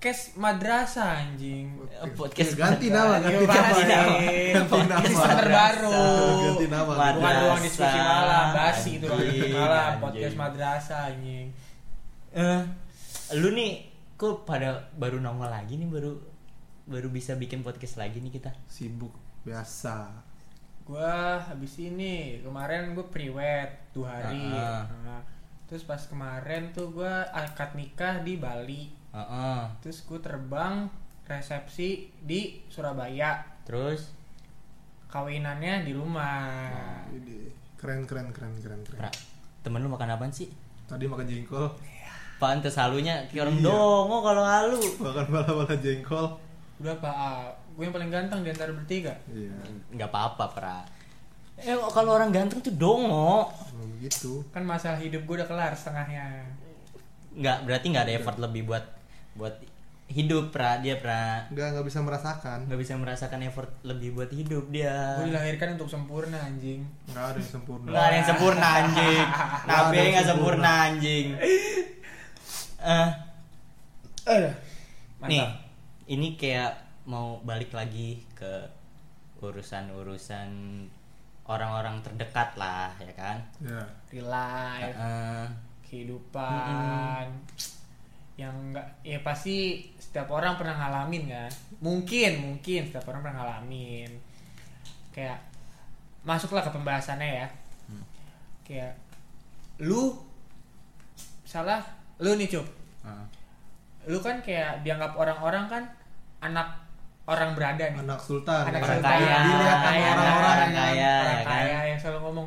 podcast 0.00 0.32
madrasah 0.40 1.12
anjing. 1.12 1.76
Eh, 1.92 2.08
Podcast 2.16 2.56
ganti 2.56 2.88
nama, 2.88 3.20
ganti 3.20 3.44
Ganti 3.44 3.84
nama. 3.84 4.16
Ganti 4.56 4.78
nama. 4.88 5.04
Sistem 5.04 5.36
terbaru. 5.44 5.92
Ganti 6.40 6.66
nama. 6.72 6.92
Bukan 7.20 7.34
ruang 7.44 7.60
diskusi 7.60 7.98
malam, 8.00 8.46
basi 8.56 8.90
itu 8.96 9.04
ruang 9.04 9.28
diskusi 9.28 9.52
malam, 9.52 10.00
podcast 10.00 10.36
madrasah 10.40 11.00
anjing. 11.12 11.52
Eh, 12.32 12.62
lu 13.36 13.52
nih 13.52 13.92
kok 14.16 14.48
pada 14.48 14.88
baru 14.96 15.20
nongol 15.20 15.52
lagi 15.52 15.76
nih 15.76 15.92
baru 15.92 16.16
baru 16.88 17.12
bisa 17.12 17.36
bikin 17.36 17.60
podcast 17.60 18.00
lagi 18.00 18.24
nih 18.24 18.40
kita. 18.40 18.56
Sibuk 18.72 19.12
biasa. 19.44 20.16
Gua 20.88 21.44
habis 21.44 21.76
ini 21.76 22.40
kemarin 22.40 22.96
gue 22.96 23.04
priwet 23.04 23.92
dua 23.92 24.16
hari. 24.16 24.48
Nah, 24.48 25.20
terus 25.68 25.84
pas 25.84 26.00
kemarin 26.08 26.72
tuh 26.72 26.88
gua 26.88 27.28
akad 27.36 27.76
nikah 27.76 28.24
di 28.24 28.40
Bali. 28.40 28.99
Heeh. 29.10 29.60
Terus 29.80 30.02
gue 30.02 30.18
terbang 30.18 30.86
resepsi 31.24 32.10
di 32.16 32.62
Surabaya. 32.66 33.42
Terus 33.62 34.10
Kawinannya 35.06 35.82
di 35.82 35.90
rumah. 35.90 37.02
Ini 37.10 37.50
keren 37.74 38.06
keren 38.06 38.30
keren 38.30 38.54
keren 38.56 38.78
keren. 38.86 38.98
Pra, 39.02 39.10
temen 39.60 39.82
lu 39.82 39.90
makan 39.90 40.14
apaan 40.14 40.30
sih? 40.30 40.46
Tadi 40.86 41.06
makan 41.06 41.26
jengkol, 41.26 41.66
Pantes 42.38 42.78
halunya 42.78 43.26
kayak 43.26 43.46
orang 43.46 43.56
Iya. 43.58 43.66
dongo 43.66 44.18
kalau 44.22 44.42
halu. 44.46 44.78
makan 45.02 45.26
bala-bala 45.28 45.74
jengkol. 45.76 46.26
Udah 46.78 46.94
pak, 46.96 47.46
gue 47.74 47.82
yang 47.82 47.92
paling 47.92 48.08
ganteng 48.08 48.40
di 48.40 48.50
antara 48.50 48.70
bertiga. 48.70 49.12
Iya. 49.26 49.50
Nggak 49.90 50.08
apa-apa, 50.08 50.44
Pra. 50.54 50.78
Eh 51.58 51.74
kalau 51.90 52.14
orang 52.14 52.30
ganteng 52.30 52.62
tuh 52.62 52.72
dongo. 52.72 53.50
Begitu. 53.74 54.46
Kan 54.54 54.62
masalah 54.62 54.96
hidup 54.96 55.26
gue 55.26 55.42
udah 55.42 55.48
kelar 55.50 55.74
setengahnya. 55.74 56.46
Nggak 57.34 57.66
berarti 57.66 57.86
nggak 57.90 58.04
ada 58.06 58.14
effort 58.14 58.38
lebih 58.38 58.62
buat 58.64 58.84
buat 59.32 59.54
hidup, 60.06 60.50
Pra. 60.50 60.78
Dia, 60.78 60.96
Pra. 60.96 61.46
Enggak 61.46 61.70
nggak 61.72 61.86
bisa 61.86 62.00
merasakan. 62.00 62.66
nggak 62.66 62.80
bisa 62.80 62.94
merasakan 62.94 63.40
effort 63.42 63.70
lebih 63.82 64.10
buat 64.12 64.26
hidup 64.28 64.66
dia 64.68 65.14
Gue 65.16 65.30
dilahirkan 65.30 65.78
untuk 65.78 65.86
sempurna 65.86 66.38
anjing. 66.40 66.82
Enggak 67.06 67.24
ada 67.26 67.38
yang 67.38 67.46
sempurna. 67.48 67.86
nggak 67.86 68.02
ada 68.02 68.14
yang 68.14 68.26
sempurna 68.26 68.66
anjing 68.76 69.22
Nggak 69.64 69.78
nabi 69.78 69.86
ada 69.86 69.98
yang 69.98 70.10
nggak 70.10 70.26
sempurna 70.26 70.58
sempurna. 70.66 70.70
anjing 70.88 71.26
eh 72.80 73.10
Eh, 74.22 74.52
nih 75.22 75.46
ini 76.08 76.34
kayak 76.34 76.72
mau 77.04 77.40
balik 77.40 77.70
lagi 77.70 78.20
ke 78.30 78.66
urusan-urusan 79.40 80.48
orang-orang 81.44 81.98
terdekat 82.00 82.54
lah 82.54 82.92
ya 82.96 83.12
kan 83.12 83.36
Ya. 83.58 83.80
real 84.08 84.28
life, 84.28 84.94
Eh, 84.94 85.46
kehidupan. 85.82 87.24
Yang 88.40 88.54
enggak 88.56 88.86
ya 89.02 89.18
pasti 89.20 89.56
setiap 89.96 90.32
orang 90.32 90.56
pernah 90.56 90.72
ngalamin 90.74 91.28
kan. 91.28 91.50
Mungkin, 91.78 92.30
mungkin 92.40 92.80
setiap 92.82 93.04
orang 93.06 93.20
pernah 93.20 93.36
ngalamin. 93.38 94.10
Kayak 95.12 95.44
masuklah 96.22 96.64
ke 96.64 96.72
pembahasannya 96.72 97.30
ya. 97.36 97.46
Kayak 98.64 98.96
lu 99.78 100.16
salah 101.42 101.82
lu 102.16 102.36
nih 102.36 102.46
cup 102.46 102.62
eh, 103.02 103.24
lu 104.06 104.20
kan 104.20 104.38
kayak 104.38 104.80
dianggap 104.80 105.12
orang-orang 105.12 105.66
kan 105.66 105.82
anak 106.38 106.68
orang 107.26 107.52
berada 107.52 107.90
nih 107.90 107.98
Anak 107.98 108.20
sultan. 108.20 108.62
anak 108.62 108.78
Orang 108.78 108.94
sultan. 108.94 109.10
kaya, 109.10 109.36
Dilihat 109.40 109.74
sama 109.74 109.88
Kaya, 109.90 110.06
orang-orang 110.06 110.38
orang 110.46 110.70
kaya, 110.70 110.86
orang 110.86 110.94
ya 110.94 111.16
kan? 111.18 111.44
kaya 111.50 111.78
yang 111.88 111.98
selalu 111.98 112.18
ngomong 112.22 112.46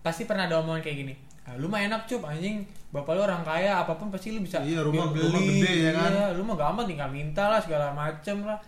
pasti 0.00 0.22
pernah 0.24 0.44
ada 0.44 0.58
omongan 0.58 0.80
kayak 0.80 0.96
gini 0.98 1.14
ah, 1.46 1.54
lu 1.54 1.66
mah 1.66 1.80
enak 1.80 2.04
cup 2.04 2.22
anjing. 2.24 2.60
Bapak 2.88 3.12
lu 3.12 3.22
orang 3.22 3.42
kaya 3.42 3.78
apa 3.78 3.92
pun 3.92 4.08
pasti 4.08 4.30
lu 4.30 4.40
bisa 4.40 4.58
Iya, 4.58 4.80
rumah- 4.80 5.08
beli 5.08 5.22
rumah 5.22 5.40
gede, 5.40 5.72
ya 5.80 5.92
kan? 5.92 6.10
Iya, 6.10 6.26
lu 6.32 6.42
mah 6.42 6.56
gampang 6.56 6.86
tinggal 6.86 7.08
minta 7.08 7.46
lah 7.46 7.58
segala 7.58 7.90
macem 7.90 8.42
lah. 8.42 8.58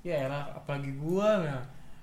Ya 0.00 0.24
elah 0.24 0.44
apalagi 0.50 0.92
gua 0.94 1.40
ya. 1.42 1.58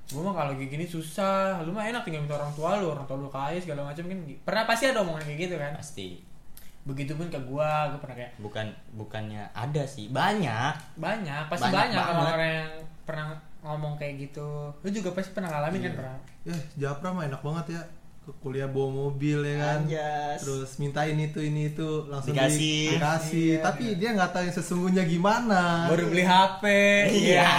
gua 0.08 0.28
mah 0.28 0.36
kalau 0.36 0.52
kayak 0.54 0.70
gini 0.70 0.84
susah. 0.84 1.62
Lu 1.62 1.72
mah 1.72 1.84
enak 1.84 2.02
tinggal 2.02 2.20
minta 2.20 2.36
orang 2.36 2.52
tua 2.52 2.76
lu 2.76 2.90
orang 2.90 3.06
tua 3.06 3.16
lu 3.16 3.28
kaya 3.28 3.56
segala 3.56 3.82
macem 3.84 4.04
kan. 4.04 4.18
Pernah 4.42 4.64
pasti 4.66 4.84
ada 4.86 5.00
omongan 5.00 5.24
kayak 5.24 5.40
gitu 5.42 5.56
kan? 5.56 5.72
Pasti. 5.74 6.10
Begitupun 6.82 7.28
ke 7.28 7.40
gua 7.42 7.88
gua 7.88 8.00
pernah 8.00 8.18
kayak 8.18 8.34
bukan 8.38 8.66
bukannya 8.92 9.46
ada 9.52 9.84
sih. 9.86 10.10
Banyak. 10.10 10.74
Banyak 10.98 11.44
pasti 11.48 11.66
Banyak 11.66 11.78
banyak, 11.88 12.02
kalau 12.02 12.14
banget. 12.20 12.36
orang 12.36 12.52
yang 12.58 12.72
pernah 13.02 13.26
ngomong 13.62 13.94
kayak 13.96 14.14
gitu. 14.20 14.50
Lu 14.76 14.90
juga 14.90 15.10
pasti 15.12 15.32
pernah 15.32 15.50
ngalamin 15.50 15.80
kan 15.80 15.86
Iya. 15.86 15.96
pernah 15.96 16.16
Ya, 16.42 16.56
Japra 16.76 17.10
mah 17.12 17.24
enak 17.24 17.40
banget 17.40 17.66
ya. 17.72 17.82
Ke 18.22 18.32
kuliah 18.38 18.66
bawa 18.66 18.86
mobil 19.10 19.42
ya 19.42 19.56
kan. 19.58 19.80
Anjas. 19.82 20.38
Terus 20.40 20.78
minta 20.78 21.02
ini 21.04 21.28
itu 21.28 21.42
ini 21.42 21.70
itu 21.70 22.06
langsung 22.06 22.32
Dikasih. 22.32 22.54
di- 22.54 22.90
dikasih. 22.94 23.50
Tapi 23.60 23.84
dia 23.96 24.10
nggak 24.12 24.30
tahu 24.30 24.44
yang 24.44 24.54
sesungguhnya 24.54 25.04
gimana. 25.04 25.90
baru 25.90 26.06
beli 26.06 26.22
HP 26.22 26.64
iya 27.18 27.50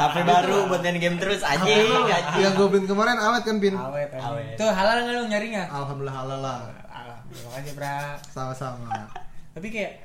HP 0.00 0.16
baru 0.22 0.64
buat 0.66 0.80
main 0.80 0.96
game 0.96 1.16
terus 1.16 1.44
anjing. 1.44 1.92
yang 2.36 2.52
gue 2.54 2.68
bin 2.70 2.84
kemarin 2.84 3.16
awet 3.16 3.42
kan 3.42 3.56
bin. 3.58 3.76
awet. 3.76 4.08
Awet. 4.10 4.56
tuh 4.56 4.64
halal 4.66 4.96
nggak 4.98 5.14
lu 5.14 5.24
nyarinya 5.28 5.64
Alhamdulillah 5.68 6.16
halal 6.16 6.40
lah. 6.40 6.58
alhamdulillah 6.88 7.52
aja 7.54 7.70
bra 7.74 7.96
Sama-sama. 8.26 9.12
tapi 9.52 9.68
kayak 9.68 10.00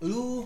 lu 0.00 0.42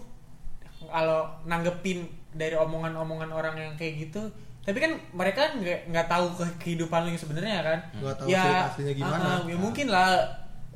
kalau 0.85 1.25
nanggepin 1.43 2.05
dari 2.31 2.53
omongan-omongan 2.55 3.31
orang 3.31 3.55
yang 3.57 3.73
kayak 3.75 4.07
gitu 4.07 4.29
tapi 4.69 4.85
kan 4.85 4.93
mereka 5.17 5.57
nggak 5.57 5.89
nggak 5.89 6.07
tahu 6.13 6.27
ke 6.37 6.45
kehidupan 6.61 7.09
lu 7.09 7.09
yang 7.17 7.21
sebenarnya 7.21 7.65
kan. 7.65 7.79
Nggak 7.97 8.17
tahu 8.21 8.29
cerita 8.29 8.65
aslinya 8.69 8.95
gimana. 9.01 9.25
ah, 9.25 9.41
ya 9.49 9.57
mungkin 9.57 9.87
lah 9.89 10.09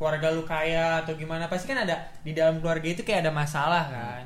keluarga 0.00 0.32
lu 0.32 0.42
kaya 0.48 1.04
atau 1.04 1.12
gimana. 1.12 1.44
Pasti 1.52 1.68
kan 1.68 1.84
ada 1.84 2.00
di 2.24 2.32
dalam 2.32 2.64
keluarga 2.64 2.88
itu 2.88 3.04
kayak 3.04 3.28
ada 3.28 3.32
masalah 3.34 3.84
kan. 3.92 4.24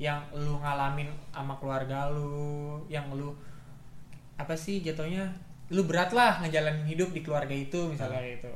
Yang 0.00 0.18
lu 0.40 0.56
ngalamin 0.58 1.12
sama 1.28 1.54
keluarga 1.60 2.08
lu 2.08 2.80
yang 2.88 3.04
lu 3.12 3.36
apa 4.40 4.56
sih 4.56 4.80
jatuhnya 4.80 5.28
lu 5.68 5.84
berat 5.84 6.10
lah 6.16 6.40
ngejalanin 6.42 6.88
hidup 6.88 7.12
di 7.12 7.20
keluarga 7.20 7.52
itu 7.52 7.92
misalnya 7.92 8.24
gitu. 8.24 8.48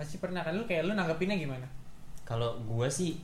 Pasti 0.00 0.16
pernah 0.16 0.40
kan 0.40 0.56
lu 0.56 0.64
kayak 0.64 0.88
lu 0.88 0.96
nanggepinnya 0.96 1.36
gimana? 1.36 1.68
Kalau 2.24 2.56
gua 2.64 2.88
sih 2.88 3.20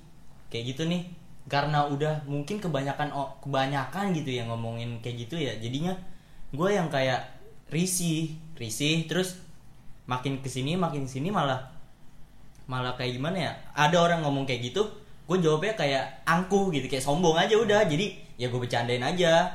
kayak 0.53 0.77
gitu 0.77 0.85
nih 0.85 1.09
karena 1.49 1.89
udah 1.89 2.27
mungkin 2.29 2.59
kebanyakan 2.59 3.09
oh, 3.15 3.33
kebanyakan 3.41 4.13
gitu 4.13 4.35
yang 4.35 4.53
ngomongin 4.53 5.01
kayak 5.01 5.25
gitu 5.25 5.41
ya. 5.41 5.57
Jadinya 5.57 5.97
gue 6.55 6.69
yang 6.71 6.87
kayak 6.87 7.27
risih 7.71 8.39
risih 8.55 9.11
terus 9.11 9.43
makin 10.07 10.39
ke 10.39 10.47
sini 10.47 10.79
makin 10.79 11.05
ke 11.05 11.11
sini 11.11 11.35
malah 11.35 11.77
malah 12.67 12.95
kayak 12.99 13.19
gimana 13.19 13.39
ya? 13.39 13.53
Ada 13.75 13.97
orang 14.03 14.21
ngomong 14.27 14.47
kayak 14.47 14.71
gitu 14.71 14.83
gue 15.27 15.43
jawabnya 15.43 15.75
kayak 15.75 16.23
angkuh 16.23 16.71
gitu 16.71 16.87
kayak 16.87 17.03
sombong 17.03 17.35
aja 17.35 17.55
udah. 17.59 17.87
Jadi 17.87 18.15
ya 18.39 18.47
gue 18.51 18.61
bercandain 18.61 19.03
aja. 19.03 19.51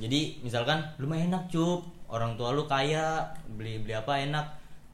Jadi 0.00 0.40
misalkan 0.40 0.80
lu 1.00 1.08
mah 1.08 1.20
enak 1.20 1.48
cup. 1.52 1.84
Orang 2.10 2.34
tua 2.34 2.50
lu 2.50 2.66
kaya 2.66 3.22
beli 3.56 3.80
beli 3.80 3.94
apa 3.96 4.16
enak. 4.20 4.46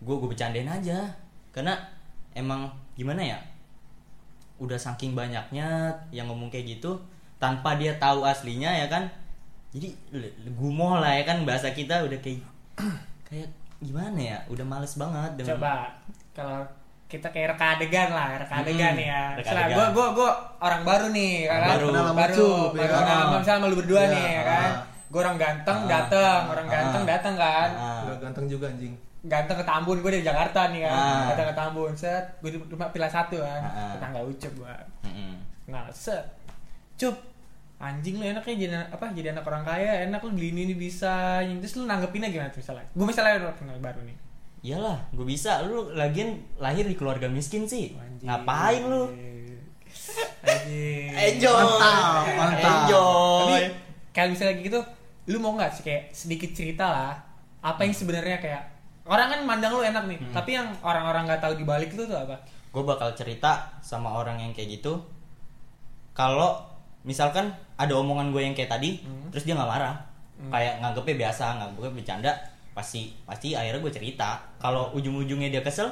Gue 0.02 0.18
gue 0.18 0.28
bercandain 0.30 0.66
aja. 0.66 1.10
Karena 1.54 1.78
emang 2.34 2.70
gimana 2.98 3.22
ya? 3.22 3.38
Udah 4.58 4.78
saking 4.78 5.14
banyaknya 5.14 5.94
yang 6.10 6.26
ngomong 6.26 6.50
kayak 6.50 6.78
gitu 6.78 6.98
tanpa 7.36 7.76
dia 7.76 7.92
tahu 8.00 8.24
aslinya 8.24 8.72
ya 8.72 8.88
kan 8.88 9.06
jadi 9.76 9.88
gumoh 10.50 10.96
lah 10.96 11.12
ya 11.12 11.24
kan 11.24 11.44
bahasa 11.44 11.68
kita 11.70 12.00
udah 12.02 12.18
kayak 12.18 12.40
kayak 13.28 13.48
gimana 13.78 14.16
ya 14.16 14.38
udah 14.48 14.64
males 14.64 14.94
banget 14.94 15.36
dengan 15.36 15.48
coba 15.52 15.74
kalau 16.32 16.64
kita 17.06 17.28
kayak 17.28 17.54
reka 17.54 17.66
adegan 17.76 18.08
lah 18.10 18.34
reka 18.34 18.54
adegan 18.56 18.94
Hmm, 18.94 19.04
ya 19.04 19.20
misalnya 19.36 19.62
adegan. 19.62 19.76
gue 19.76 19.86
gue 19.92 20.06
gue 20.16 20.30
orang 20.58 20.82
baru 20.82 21.06
nih 21.10 21.32
kan 21.44 21.60
Baru. 21.70 21.86
Baru 21.92 22.34
Cup, 22.34 22.70
ya 22.72 22.78
baru 22.78 22.88
kan? 22.88 22.98
kenal 22.98 23.18
sama 23.20 23.36
misalnya 23.36 23.58
sama 23.58 23.66
lu 23.66 23.76
berdua 23.76 24.00
Iya, 24.00 24.10
nih 24.10 24.24
ya 24.26 24.42
kan 24.42 24.64
ah. 24.66 24.74
gue 25.06 25.20
orang 25.20 25.36
ganteng 25.36 25.78
Ah. 25.78 25.88
dateng 25.88 26.40
orang 26.48 26.66
Ah. 26.66 26.72
ganteng 26.72 27.02
dateng 27.04 27.34
kan 27.36 27.68
Ah. 27.70 28.00
Udah 28.02 28.16
ganteng 28.18 28.46
juga 28.48 28.66
anjing. 28.66 28.94
ganteng 29.22 29.56
ke 29.56 29.64
Tambun 29.64 29.98
gue 29.98 30.10
dari 30.12 30.24
Jakarta 30.24 30.60
nih 30.68 30.80
kan 30.82 30.92
Ah. 30.92 31.22
ganteng 31.28 31.46
ke 31.46 31.54
Tambun 31.54 31.92
set 31.94 32.24
gue 32.38 32.50
di 32.50 32.58
rumah 32.58 32.88
pila 32.88 33.08
satu 33.08 33.36
kan 33.38 33.60
Ah. 33.60 33.92
tetangga 33.92 34.20
ucup 34.22 34.52
gue 34.56 34.74
Mm-mm. 35.04 35.32
nah 35.68 35.84
set 35.90 36.24
cup 36.96 37.14
anjing 37.76 38.16
lu 38.16 38.24
enaknya 38.24 38.54
jadi 38.56 38.74
apa 38.88 39.12
jadi 39.12 39.36
anak 39.36 39.44
orang 39.44 39.60
kaya 39.60 40.08
enak 40.08 40.24
lu 40.24 40.32
beli 40.32 40.48
ini, 40.48 40.72
ini 40.72 40.74
bisa 40.74 41.44
terus 41.44 41.76
lu 41.76 41.84
nanggepinnya 41.84 42.32
gimana 42.32 42.48
tuh 42.48 42.64
misalnya? 42.64 42.86
Gue 42.96 43.06
misalnya 43.06 43.44
lu 43.44 43.52
kenal 43.52 43.76
baru 43.80 44.00
nih. 44.04 44.16
Iyalah 44.64 44.98
gue 45.12 45.26
bisa. 45.28 45.60
Lu 45.68 45.92
lagian 45.92 46.40
lahir 46.56 46.88
di 46.88 46.96
keluarga 46.96 47.28
miskin 47.28 47.68
sih. 47.68 47.92
Anjing. 47.96 48.26
ngapain 48.26 48.82
lu? 48.88 49.12
Anjing. 50.46 51.10
enjoy. 51.12 51.52
Mantap, 51.52 52.24
mantap. 52.32 52.72
enjoy. 52.88 53.44
Tapi 53.44 53.56
kayak 54.16 54.28
misalnya 54.32 54.54
gitu, 54.64 54.80
lu 55.28 55.36
mau 55.38 55.52
nggak 55.54 55.70
sih 55.76 55.82
kayak 55.84 56.16
sedikit 56.16 56.50
cerita 56.56 56.88
lah 56.88 57.12
apa 57.60 57.82
yang 57.82 57.92
sebenarnya 57.92 58.38
kayak 58.40 58.62
orang 59.04 59.26
kan 59.36 59.40
mandang 59.42 59.74
lu 59.74 59.82
enak 59.82 60.06
nih, 60.06 60.18
tapi 60.30 60.54
yang 60.54 60.70
orang-orang 60.86 61.26
nggak 61.26 61.42
tahu 61.42 61.54
di 61.58 61.64
balik 61.66 61.94
itu 61.94 62.06
tuh 62.06 62.14
apa? 62.14 62.38
gue 62.76 62.84
bakal 62.84 63.08
cerita 63.16 63.80
sama 63.80 64.20
orang 64.20 64.36
yang 64.36 64.52
kayak 64.52 64.76
gitu. 64.76 65.00
Kalau 66.12 66.60
misalkan 67.08 67.56
ada 67.76 67.92
omongan 67.92 68.30
gue 68.30 68.42
yang 68.42 68.52
kayak 68.52 68.70
tadi 68.70 69.00
Hmm. 69.00 69.28
terus 69.28 69.44
dia 69.44 69.52
nggak 69.52 69.68
marah 69.68 69.94
kayak 70.46 70.80
nganggepnya 70.80 71.16
biasa 71.22 71.44
nganggepnya 71.56 71.92
bercanda 71.92 72.32
pasti 72.72 73.08
pasti 73.24 73.52
akhirnya 73.52 73.80
gue 73.80 73.88
cerita 73.90 74.36
kalau 74.56 74.92
ujung-ujungnya 74.92 75.48
dia 75.48 75.60
kesel 75.60 75.88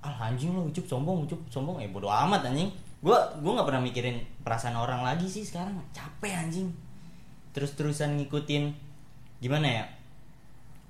ah 0.00 0.16
anjing 0.20 0.50
lo 0.50 0.64
ucup 0.64 0.82
sombong 0.82 1.22
ucup 1.22 1.38
sombong 1.48 1.78
eh 1.78 1.86
bodo 1.86 2.08
amat 2.08 2.46
anjing 2.46 2.66
gue 3.00 3.14
gue 3.36 3.50
nggak 3.50 3.64
pernah 3.64 3.80
mikirin 3.80 4.16
perasaan 4.40 4.74
orang 4.74 5.00
lagi 5.00 5.24
sih 5.24 5.42
sekarang 5.42 5.78
capek 5.90 6.34
anjing 6.36 6.68
terus 7.50 7.74
terusan 7.74 8.16
ngikutin 8.16 8.74
gimana 9.38 9.66
ya 9.72 9.84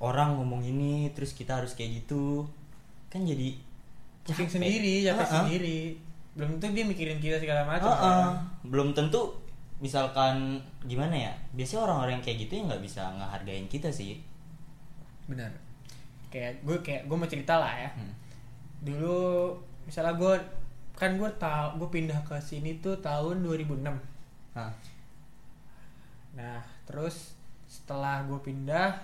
orang 0.01 0.35
ngomong 0.35 0.65
ini 0.65 1.13
terus 1.13 1.33
kita 1.33 1.57
harus 1.57 1.73
kayak 1.73 2.01
gitu 2.01 2.49
kan 3.09 3.21
jadi 3.23 3.61
pusing 4.25 4.49
capek. 4.49 4.57
sendiri 4.57 4.95
capek 5.05 5.19
Ah, 5.19 5.27
ah. 5.27 5.33
sendiri 5.45 5.79
belum 6.31 6.51
tentu 6.57 6.73
dia 6.73 6.87
mikirin 6.87 7.19
kita 7.19 7.37
segala 7.37 7.63
macam 7.65 7.89
ah. 7.89 7.99
kan. 7.99 8.25
belum 8.65 8.93
tentu 8.93 9.21
misalkan 9.81 10.57
gimana 10.83 11.17
ya 11.17 11.33
biasanya 11.51 11.83
orang-orang 11.85 12.13
yang 12.17 12.25
kayak 12.25 12.39
gitu 12.39 12.53
ya 12.55 12.63
nggak 12.69 12.83
bisa 12.83 13.03
ngehargain 13.11 13.67
kita 13.67 13.89
sih 13.89 14.21
benar 15.25 15.49
kayak 16.29 16.61
gue 16.61 16.77
kayak 16.81 17.03
gue 17.05 17.17
mau 17.17 17.27
cerita 17.27 17.57
lah 17.57 17.73
ya 17.75 17.91
Hmm. 17.91 18.13
dulu 18.81 19.57
misalnya 19.85 20.15
gue 20.15 20.35
kan 20.95 21.17
gue 21.17 21.31
tau 21.35 21.75
gue 21.75 21.89
pindah 21.89 22.21
ke 22.23 22.37
sini 22.39 22.77
tuh 22.79 22.97
tahun 22.99 23.41
2006 23.41 23.89
Hah. 24.53 24.69
nah 26.33 26.61
terus 26.85 27.35
setelah 27.67 28.23
gue 28.23 28.39
pindah 28.39 28.95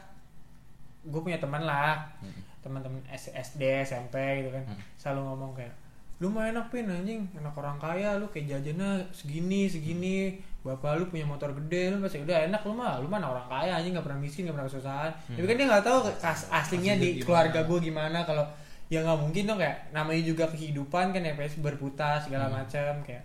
gue 1.03 1.21
punya 1.21 1.39
teman 1.39 1.63
lah 1.63 2.03
Hmm. 2.21 2.43
teman-teman 2.61 2.99
SD 3.09 3.63
SMP 3.81 4.15
gitu 4.43 4.51
kan 4.51 4.65
Hmm. 4.65 4.79
selalu 4.97 5.21
ngomong 5.25 5.53
kayak 5.55 5.73
lu 6.17 6.29
mah 6.29 6.49
enak 6.49 6.67
pin 6.69 6.85
anjing 6.85 7.23
enak 7.33 7.53
orang 7.53 7.77
kaya 7.77 8.17
lu 8.17 8.27
kayak 8.27 8.49
jajannya 8.51 9.05
segini 9.11 9.69
segini 9.69 10.41
bapak 10.67 10.91
lu 10.97 11.07
punya 11.07 11.23
motor 11.23 11.55
gede 11.55 11.89
lu 11.89 12.01
pasti 12.01 12.19
udah 12.19 12.39
enak 12.45 12.61
lu 12.61 12.73
mah 12.73 12.99
lu 12.99 13.07
mah 13.07 13.17
anak 13.17 13.31
orang 13.33 13.47
kaya 13.49 13.73
anjing 13.75 13.93
nggak 13.93 14.03
pernah 14.03 14.19
miskin 14.19 14.43
nggak 14.45 14.57
pernah 14.57 14.69
kesusahan. 14.69 15.11
Tapi 15.31 15.45
kan 15.45 15.55
dia 15.55 15.67
nggak 15.67 15.85
tahu 15.85 15.99
kas 16.17 16.41
aslinya 16.51 16.95
di 16.95 17.09
gimana. 17.13 17.25
keluarga 17.25 17.61
gue 17.63 17.79
gimana 17.81 18.19
kalau 18.23 18.45
ya 18.87 18.99
nggak 19.01 19.19
mungkin 19.19 19.43
dong 19.45 19.59
kayak 19.59 19.77
namanya 19.91 20.23
juga 20.23 20.45
kehidupan 20.47 21.11
kan 21.11 21.21
ya 21.21 21.33
pasti 21.33 21.59
berputar 21.59 22.19
segala 22.19 22.47
macam 22.49 22.93
kayak 23.01 23.23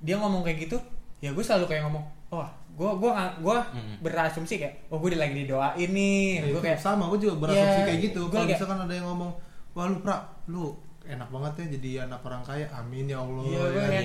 dia 0.00 0.16
ngomong 0.16 0.40
kayak 0.40 0.58
gitu 0.62 0.76
ya 1.18 1.30
gue 1.30 1.40
selalu 1.40 1.64
kayak 1.66 1.82
ngomong 1.84 2.04
wah 2.30 2.48
gue 2.70 2.90
gue 2.98 3.10
gue 3.38 3.58
Hmm. 3.70 3.96
berasumsi 4.00 4.58
kayak 4.58 4.74
oh 4.88 4.98
gue 4.98 5.14
lagi 5.14 5.32
didoain 5.40 5.90
nih. 5.90 6.40
Ya, 6.40 6.50
gue 6.50 6.62
kayak 6.62 6.76
sama 6.76 7.06
gue 7.06 7.20
juga 7.20 7.38
berasumsi 7.40 7.78
Iya, 7.78 7.86
kayak 7.86 8.00
gitu. 8.02 8.20
kalau 8.28 8.44
misalkan 8.44 8.78
ada 8.80 8.92
yang 8.92 9.06
ngomong 9.06 9.30
wah 9.72 9.86
lu 9.86 9.96
pra 9.98 10.16
lu 10.46 10.74
enak 11.04 11.28
banget 11.28 11.52
ya 11.54 11.66
jadi 11.78 11.90
anak 12.04 12.20
orang 12.20 12.42
kaya. 12.42 12.66
Amin 12.70 13.06
ya 13.06 13.16
allah 13.16 13.42
Iya, 13.42 13.62
ya. 13.62 13.70
kan? 13.78 14.02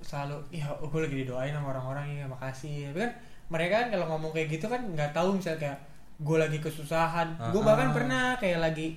Selalu 0.00 0.36
ya 0.50 0.66
gue 0.72 1.00
lagi 1.00 1.16
didoain 1.18 1.50
sama 1.50 1.70
orang-orang 1.70 2.06
ya 2.14 2.24
makasih 2.24 2.90
tapi 2.90 2.98
kan 3.00 3.12
mereka 3.48 3.74
kan 3.76 3.88
kalau 3.90 4.06
ngomong 4.08 4.30
kayak 4.30 4.48
gitu 4.50 4.66
kan 4.66 4.80
nggak 4.84 5.10
tahu 5.10 5.34
misalnya 5.34 5.60
kayak 5.60 5.78
gue 6.18 6.36
lagi 6.36 6.58
kesusahan 6.58 7.28
gue 7.50 7.60
Ah, 7.60 7.66
bahkan 7.66 7.88
ah. 7.88 7.94
pernah 7.94 8.24
kayak 8.34 8.60
lagi 8.60 8.88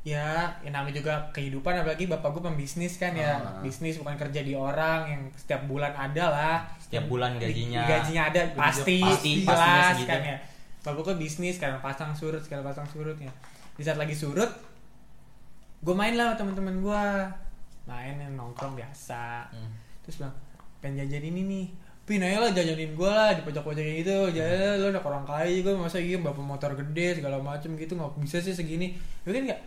ya 0.00 0.46
yang 0.60 0.70
namanya 0.72 0.96
juga 0.96 1.14
kehidupan 1.30 1.72
apalagi 1.76 2.06
bapak 2.06 2.30
gue 2.30 2.42
pembisnis 2.44 2.94
kan 2.94 3.10
ya 3.12 3.36
Ah. 3.36 3.58
bisnis 3.58 3.96
bukan 3.96 4.14
kerja 4.14 4.40
di 4.40 4.52
orang 4.52 5.00
yang 5.06 5.22
setiap 5.32 5.64
bulan 5.64 5.92
ada 5.92 6.24
lah 6.26 6.56
Setiap 6.78 7.04
bulan 7.06 7.34
gajinya. 7.36 7.82
gajinya 7.84 8.22
ada 8.24 8.42
Gajinya 8.46 8.62
pasti, 8.62 8.96
pasti, 9.02 9.32
jelas 9.42 9.96
kan 10.04 10.20
ya 10.24 10.36
bapak 10.80 11.02
gue 11.02 11.16
bisnis 11.18 11.58
sekarang 11.58 11.80
pasang 11.80 12.10
surut 12.10 12.38
segala 12.38 12.62
pasang 12.64 12.86
surutnya 12.86 13.28
di 13.74 13.82
saat 13.82 13.98
lagi 13.98 14.14
surut 14.14 14.48
gue 15.78 15.92
main 15.92 16.14
lah 16.14 16.30
sama 16.30 16.54
teman-teman 16.54 16.76
gue 16.78 17.04
main 17.84 18.14
nongkrong 18.32 18.74
biasa 18.74 19.50
Hmm. 19.50 19.70
terus 20.00 20.18
bilang 20.18 20.34
pengen 20.80 21.04
jajan 21.06 21.24
ini 21.32 21.42
nih. 21.46 21.66
Pin 22.06 22.22
aja 22.22 22.38
lah 22.38 22.54
jajanin 22.54 22.94
gue 22.94 23.10
lah 23.10 23.34
di 23.34 23.42
pojok-pojok 23.42 23.82
kayak 23.82 24.06
gitu 24.06 24.16
jajan 24.30 24.78
lo 24.78 24.94
udah 24.94 25.02
orang 25.02 25.26
kaya 25.26 25.50
juga 25.50 25.74
masa 25.74 25.98
iya 25.98 26.14
bapak 26.22 26.38
motor 26.38 26.70
gede 26.78 27.18
segala 27.18 27.42
macem 27.42 27.74
gitu 27.74 27.98
nggak 27.98 28.14
bisa 28.22 28.38
sih 28.38 28.54
segini. 28.54 28.94
Itu 29.26 29.34
kan 29.34 29.42
nggak 29.42 29.60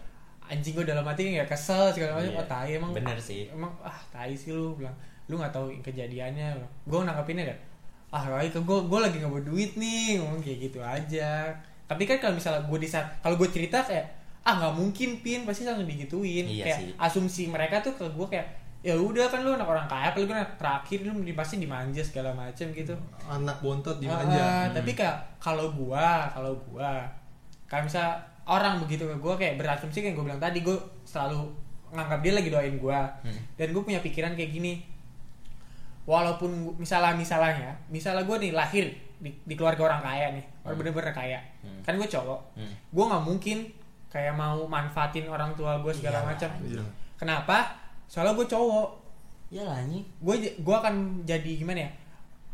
anjing 0.49 0.73
gue 0.73 0.85
dalam 0.87 1.03
hati 1.03 1.35
kayak 1.35 1.51
kesel 1.51 1.91
segala 1.91 2.17
macam 2.17 2.31
Iya, 2.33 2.39
oh 2.39 2.47
tai 2.47 2.71
emang 2.79 2.91
bener 2.95 3.19
sih. 3.19 3.51
emang 3.51 3.69
ah 3.83 3.99
tai 4.09 4.33
sih 4.33 4.55
lu 4.55 4.73
bilang. 4.79 4.95
Lu 5.27 5.35
nggak 5.35 5.51
tahu 5.51 5.67
kejadiannya. 5.83 6.55
Gue 6.87 7.03
nanggapinnya 7.03 7.51
kan 7.51 7.59
ah 8.09 8.25
baik 8.25 8.57
gue 8.57 8.79
gue 8.89 8.99
lagi 9.03 9.15
nggak 9.19 9.31
bawa 9.35 9.43
duit 9.43 9.71
nih. 9.75 10.23
Ngomong 10.23 10.39
kayak 10.39 10.59
gitu 10.71 10.79
aja. 10.79 11.51
Tapi 11.91 12.03
kan 12.07 12.23
kalau 12.23 12.39
misalnya 12.39 12.63
gue 12.63 12.79
di 12.79 12.87
saat 12.87 13.19
kalau 13.19 13.35
gue 13.35 13.49
cerita 13.51 13.83
kayak 13.83 14.07
ah 14.47 14.55
nggak 14.63 14.73
mungkin 14.79 15.09
pin. 15.19 15.43
Pasti 15.43 15.67
langsung 15.67 15.85
digituin. 15.85 16.47
Iya 16.47 16.71
kayak 16.71 16.79
sih. 16.79 16.89
asumsi 16.95 17.43
mereka 17.51 17.83
tuh 17.83 17.99
ke 17.99 18.07
gue 18.07 18.27
kayak 18.31 18.47
ya 18.79 18.95
udah 18.95 19.27
kan 19.27 19.43
lu 19.43 19.51
anak 19.51 19.67
orang 19.67 19.83
kaya 19.85 20.07
apalagi 20.07 20.25
lu 20.25 20.35
anak 20.35 20.55
terakhir 20.55 20.99
lu 21.03 21.11
pasti 21.33 21.55
dimanja 21.57 21.99
segala 21.99 22.31
macem 22.31 22.71
gitu. 22.71 22.95
Anak 23.25 23.59
bontot 23.59 23.95
Ah, 23.95 23.99
dimanja. 23.99 24.39
ah, 24.39 24.65
tapi 24.69 24.91
kayak 24.93 25.15
kalau 25.37 25.67
gua 25.69 26.27
kalau 26.29 26.55
gua 26.65 27.03
kalau 27.65 27.83
misal 27.83 28.15
orang 28.45 28.79
begitu 28.79 29.03
ke 29.03 29.15
gua 29.15 29.35
kayak 29.35 29.55
berasumsi 29.55 29.99
kayak 29.99 30.13
gue 30.13 30.23
bilang 30.23 30.39
tadi 30.39 30.59
gue 30.59 30.73
selalu 31.03 31.51
nganggap 31.89 32.19
dia 32.19 32.33
lagi 32.33 32.49
doain 32.49 32.75
gua. 32.75 33.03
Hmm. 33.21 33.35
dan 33.53 33.67
gue 33.69 33.81
punya 33.83 33.99
pikiran 33.99 34.33
kayak 34.33 34.49
gini 34.51 34.81
walaupun 36.03 36.49
gua- 36.63 36.77
misalnya 36.77 37.13
misalnya 37.13 37.69
misalnya 37.87 38.23
gue 38.23 38.37
nih 38.39 38.51
lahir 38.51 38.85
di, 39.19 39.29
di 39.43 39.53
keluarga 39.53 39.85
orang 39.85 40.01
kaya 40.01 40.27
nih 40.31 40.45
orang 40.63 40.77
bener-bener 40.79 41.11
kaya. 41.11 41.39
Hmm. 41.59 41.83
kan 41.83 41.93
gue 41.93 42.07
cowok. 42.07 42.39
Hmm. 42.55 42.73
gue 42.89 43.05
nggak 43.05 43.23
mungkin 43.23 43.57
kayak 44.07 44.33
mau 44.33 44.63
manfaatin 44.65 45.27
orang 45.27 45.53
tua 45.53 45.77
gue 45.77 45.91
segala 45.91 46.23
Iyalah, 46.23 46.29
macam 46.31 46.49
Iya. 46.63 46.83
kenapa 47.15 47.57
soalnya 48.09 48.33
gue 48.33 48.47
cowok. 48.47 48.89
Ya 49.49 49.61
lah 49.63 49.77
anjing. 49.77 50.01
gue 50.01 50.35
gue 50.57 50.75
akan 50.75 51.23
jadi 51.23 51.51
gimana 51.55 51.85
ya? 51.85 51.91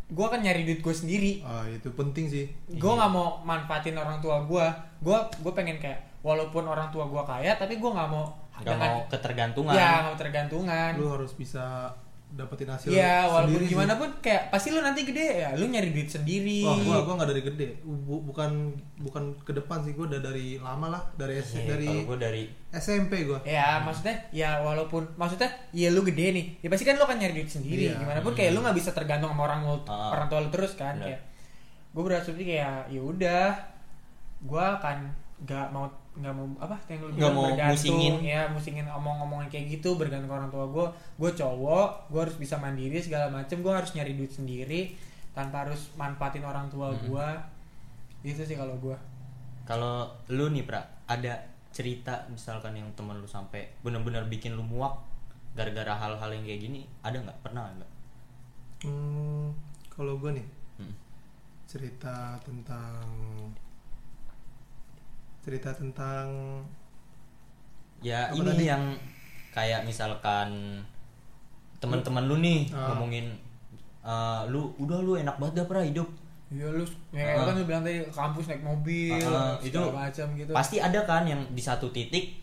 Gue 0.05 0.21
akan 0.21 0.43
nyari 0.43 0.61
duit 0.63 0.79
gue 0.79 0.91
sendiri. 0.91 1.41
Ah 1.41 1.63
itu 1.65 1.87
penting 1.91 2.27
sih. 2.27 2.45
Gue 2.69 2.91
nggak 2.91 3.09
mau 3.09 3.39
manfaatin 3.41 3.95
orang 3.95 4.19
tua 4.19 4.43
gue 4.43 4.65
gue 5.01 5.17
gue 5.39 5.51
pengen 5.51 5.79
kayak 5.79 6.19
walaupun 6.19 6.65
orang 6.65 6.89
tua 6.89 7.05
gue 7.05 7.23
kaya 7.23 7.55
tapi 7.55 7.79
gue 7.79 7.87
nggak 7.87 8.11
mau 8.11 8.27
Gak 8.55 8.79
mau 8.79 9.03
ketergantungan. 9.11 9.75
ya 9.75 9.83
nggak 9.99 10.03
mau 10.07 10.15
tergantungan 10.15 10.91
lu 10.95 11.11
harus 11.11 11.35
bisa 11.35 11.91
dapetin 12.27 12.67
hasil 12.67 12.89
ya 12.89 13.23
walaupun 13.23 13.47
sendiri 13.53 13.63
sih. 13.63 13.71
gimana 13.71 13.93
pun 13.95 14.09
kayak 14.19 14.49
pasti 14.49 14.67
lu 14.69 14.79
nanti 14.79 15.01
gede 15.03 15.25
ya 15.39 15.49
lu 15.53 15.65
nyari 15.65 15.89
duit 15.89 16.07
sendiri 16.07 16.61
Wah, 16.61 16.75
gua 16.75 16.97
gua 17.01 17.13
nggak 17.15 17.29
dari 17.29 17.43
gede. 17.43 17.67
Bu- 17.81 18.23
bukan 18.23 18.51
bukan 18.97 19.23
ke 19.39 19.51
depan 19.51 19.79
sih, 19.79 19.91
gua 19.91 20.09
udah 20.09 20.19
dari 20.19 20.57
lama 20.57 20.89
lah, 20.89 21.01
dari 21.13 21.37
S- 21.37 21.55
Iya, 21.55 21.69
dari 21.69 21.87
dari 22.11 22.43
SMP 22.69 23.23
gua. 23.23 23.39
ya 23.41 23.79
maksudnya 23.79 24.15
ya 24.31 24.59
walaupun 24.59 25.05
maksudnya 25.13 25.47
ya 25.71 25.87
lu 25.89 26.01
gede 26.01 26.25
nih 26.31 26.45
ya 26.59 26.67
pasti 26.67 26.83
kan 26.83 26.95
lu 26.95 27.03
akan 27.03 27.17
nyari 27.17 27.33
duit 27.35 27.47
sendiri 27.49 27.87
Iya. 27.87 27.97
gimana 27.97 28.19
pun 28.19 28.33
kayak 28.33 28.51
lu 28.51 28.59
nggak 28.59 28.75
bisa 28.75 28.91
tergantung 28.91 29.29
sama 29.29 29.45
orang 29.45 29.61
lu- 29.63 29.85
Ah. 29.85 30.11
orang 30.11 30.27
tua 30.27 30.39
lu 30.39 30.49
terus 30.49 30.73
kan 30.73 30.97
Bener. 30.97 31.15
kayak 31.15 31.21
gue 31.89 32.03
berasumsi 32.03 32.43
kayak 32.43 32.89
ya 32.89 32.99
udah 32.99 33.45
gue 34.41 34.65
akan 34.73 34.97
nggak 35.41 35.67
mau 35.69 35.87
nggak 36.15 36.31
mau 36.31 36.47
apa 36.57 36.75
yang 36.87 37.01
lu 37.01 37.07
Nggak 37.09 37.17
bilang, 37.17 37.33
mau 37.33 37.43
bergantung, 37.45 37.75
musingin. 37.75 38.15
ya 38.21 38.41
musingin 38.47 38.87
omong-omongan 38.87 39.47
kayak 39.47 39.65
gitu 39.69 39.95
bergantung 39.95 40.27
ke 40.27 40.35
orang 40.35 40.47
tua 40.47 40.65
gue 40.65 40.85
gue 41.17 41.31
cowok 41.35 41.89
gue 42.07 42.19
harus 42.21 42.35
bisa 42.35 42.55
mandiri 42.55 42.97
segala 42.97 43.27
macem 43.29 43.59
gue 43.59 43.69
harus 43.69 43.91
nyari 43.91 44.13
duit 44.13 44.31
sendiri 44.31 44.95
tanpa 45.31 45.63
harus 45.63 45.91
manfaatin 45.93 46.41
orang 46.41 46.67
tua 46.67 46.89
Hmm. 46.89 47.03
gue 47.03 47.27
itu 48.25 48.41
sih 48.41 48.55
kalau 48.55 48.73
gue 48.77 48.95
kalau 49.63 50.07
lu 50.27 50.47
nih 50.49 50.63
pra 50.63 50.79
ada 51.05 51.35
cerita 51.69 52.23
misalkan 52.27 52.73
yang 52.73 52.87
temen 52.93 53.15
lu 53.15 53.27
sampai 53.27 53.67
bener-bener 53.81 54.23
bikin 54.25 54.53
lu 54.53 54.63
muak 54.63 54.95
gara-gara 55.51 55.91
hal-hal 55.93 56.29
yang 56.29 56.41
kayak 56.41 56.61
gini 56.61 56.81
ada 57.01 57.17
nggak 57.17 57.39
pernah 57.41 57.67
nggak 57.69 57.91
Hmm, 58.81 59.49
kalau 59.87 60.15
gua 60.15 60.31
nih 60.31 60.45
Hmm. 60.75 60.93
cerita 61.65 62.37
tentang 62.39 63.01
cerita 65.45 65.69
tentang 65.71 66.25
ya 68.01 68.27
Apa 68.27 68.35
ini 68.35 68.49
tadi? 68.51 68.65
yang 68.65 68.83
kayak 69.51 69.81
misalkan 69.83 70.81
teman-teman 71.77 72.25
lu 72.25 72.37
nih 72.37 72.67
Ah. 72.71 72.91
ngomongin 72.91 73.29
eh, 74.01 74.41
lu 74.47 74.73
udah 74.77 74.99
lu 74.99 75.13
enak 75.15 75.37
banget 75.37 75.53
dah 75.55 75.67
pra 75.67 75.81
hidup 75.81 76.09
Iya 76.47 76.69
lu, 76.71 76.85
ya 77.11 77.33
Ah. 77.35 77.41
kan 77.43 77.57
lu 77.57 77.65
bilang 77.65 77.81
tadi 77.81 78.05
kampus 78.07 78.45
naik 78.47 78.61
mobil, 78.61 79.17
segala 79.17 79.57
itu 79.59 79.81
macam 79.81 80.27
gitu. 80.35 80.51
pasti 80.51 80.77
ada 80.77 81.01
kan 81.03 81.25
yang 81.25 81.41
di 81.49 81.59
satu 81.59 81.89
titik 81.89 82.37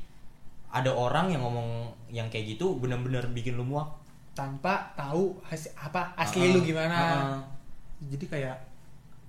ada 0.68 0.90
orang 0.90 1.28
yang 1.28 1.38
ngomong 1.40 1.68
yang 2.09 2.26
kayak 2.26 2.50
gitu 2.50 2.76
bener-bener 2.76 3.23
bikin 3.30 3.54
lu 3.54 3.62
muak 3.62 3.87
tanpa 4.32 4.90
tahu 4.92 5.37
hasil 5.40 5.71
apa 5.76 6.11
asli 6.16 6.40
Ah, 6.40 6.50
lu 6.50 6.61
gimana. 6.61 6.97
ah, 6.97 7.38
jadi 8.02 8.25
kayak 8.26 8.56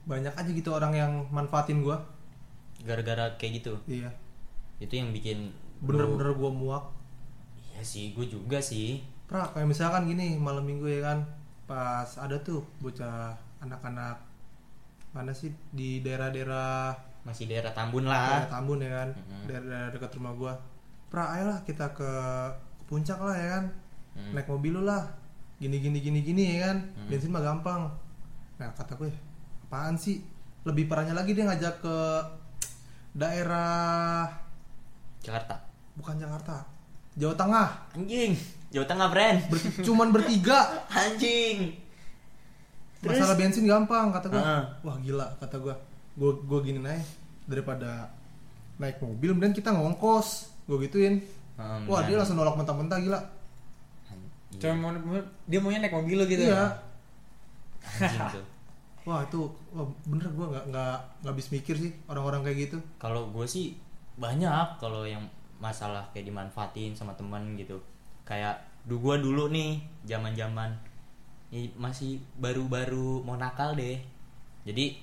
banyak 0.03 0.31
aja 0.31 0.49
gitu 0.49 0.69
orang 0.69 0.91
yang 0.91 1.11
manfaatin 1.29 1.79
gua. 1.79 1.95
Gara-gara 2.83 3.31
kayak 3.35 3.53
gitu 3.59 3.73
Iya. 3.87 4.11
itu 4.77 4.93
yang 4.93 5.09
bikin 5.09 5.49
Bener-bener 5.79 6.31
gua 6.33 6.51
muak. 6.51 6.83
iya 7.57 7.81
sih 7.81 8.11
gue 8.11 8.23
juga 8.25 8.59
sih 8.59 9.03
Pra, 9.23 9.49
kayak 9.49 9.65
misalkan 9.65 10.05
gini 10.05 10.35
malam 10.35 10.61
minggu 10.61 10.85
ya 10.85 11.01
kan, 11.01 11.19
pas 11.63 12.05
ada 12.15 12.35
tuh 12.37 12.61
bocah 12.77 13.33
anak-anak 13.59 14.19
mana 15.09 15.31
sih 15.31 15.49
di 15.69 15.99
daerah-daerah 15.99 16.91
masih 17.23 17.47
daerah 17.47 17.71
Tambun 17.71 18.03
daerah 18.03 18.43
lah 18.43 18.51
Tambun 18.51 18.77
ya 18.77 18.91
kan, 18.93 19.09
Mm-mm. 19.15 19.43
daerah-daerah 19.47 19.89
dekat 19.89 20.11
rumah 20.15 20.33
gua. 20.33 20.53
Pra, 21.07 21.31
ayolah 21.31 21.63
kita 21.63 21.93
ke, 21.93 22.09
puncak 22.83 23.15
lah 23.17 23.33
ya 23.33 23.47
kan, 23.53 23.65
Hmm. 24.13 24.31
naik 24.35 24.45
mobil 24.45 24.75
lu 24.75 24.83
lah, 24.83 25.07
gini 25.57 25.79
gini 25.79 25.97
gini 25.97 26.19
gini 26.21 26.43
ya 26.53 26.69
kan, 26.69 26.77
Hmm. 26.93 27.07
bensin 27.07 27.31
mah 27.31 27.41
gampang. 27.41 27.89
Nah 28.59 28.69
kata 28.71 28.93
gue, 28.93 29.09
apaan 29.63 29.95
sih? 29.95 30.21
Lebih 30.61 30.85
parahnya 30.85 31.13
lagi 31.13 31.31
dia 31.31 31.43
ngajak 31.43 31.79
ke 31.79 31.95
daerah 33.13 34.25
Jakarta. 35.21 35.55
Bukan 35.93 36.17
Jakarta. 36.17 36.65
Jawa 37.13 37.33
Tengah. 37.37 37.69
Anjing. 37.93 38.33
Jawa 38.73 38.85
Tengah 38.89 39.07
friend. 39.13 39.37
Ber- 39.47 39.85
cuman 39.85 40.07
bertiga. 40.09 40.59
Anjing. 41.05 41.77
Terus? 43.03 43.19
masalah 43.19 43.35
bensin 43.35 43.67
gampang 43.67 44.09
kata 44.09 44.27
gua. 44.31 44.41
Heeh. 44.41 44.63
wah 44.81 44.95
gila 44.99 45.27
kata 45.37 45.55
gua. 45.61 45.75
Gua 46.17 46.31
gua 46.41 46.59
gini 46.63 46.79
aja 46.81 46.97
daripada 47.45 48.09
naik 48.79 48.97
mobil 48.99 49.35
kemudian 49.35 49.53
kita 49.53 49.69
ngongkos. 49.69 50.49
Gua 50.65 50.81
gituin. 50.81 51.21
Hmm, 51.53 51.85
wah 51.85 52.01
dia 52.01 52.17
dan- 52.17 52.25
langsung 52.25 52.37
nolak 52.39 52.57
mentah-mentah 52.57 52.97
gila. 52.97 53.19
Cuma 54.57 54.93
dia 55.45 55.59
maunya 55.61 55.79
naik 55.81 55.93
mobil 55.93 56.17
lo 56.17 56.25
gitu. 56.25 56.45
iya. 56.45 56.81
Anjing 57.99 58.25
tuh 58.33 58.52
wah 59.03 59.19
itu 59.23 59.51
wah, 59.75 59.87
bener 60.07 60.27
gua 60.31 60.47
nggak 60.51 60.65
nggak 60.71 60.95
nggak 61.23 61.31
habis 61.35 61.47
mikir 61.51 61.75
sih 61.75 61.91
orang-orang 62.07 62.41
kayak 62.47 62.57
gitu. 62.69 62.77
Kalau 62.99 63.27
gue 63.31 63.45
sih 63.47 63.75
banyak 64.15 64.79
kalau 64.79 65.03
yang 65.03 65.23
masalah 65.59 66.07
kayak 66.15 66.31
dimanfaatin 66.31 66.95
sama 66.95 67.15
teman 67.19 67.55
gitu. 67.59 67.79
Kayak 68.23 68.63
du 68.87 68.99
gua 68.99 69.19
dulu 69.19 69.51
nih 69.51 69.83
zaman 70.07 70.35
zaman 70.35 70.71
masih 71.77 72.17
baru-baru 72.39 73.21
mau 73.21 73.37
nakal 73.37 73.75
deh. 73.77 73.99
Jadi 74.63 74.97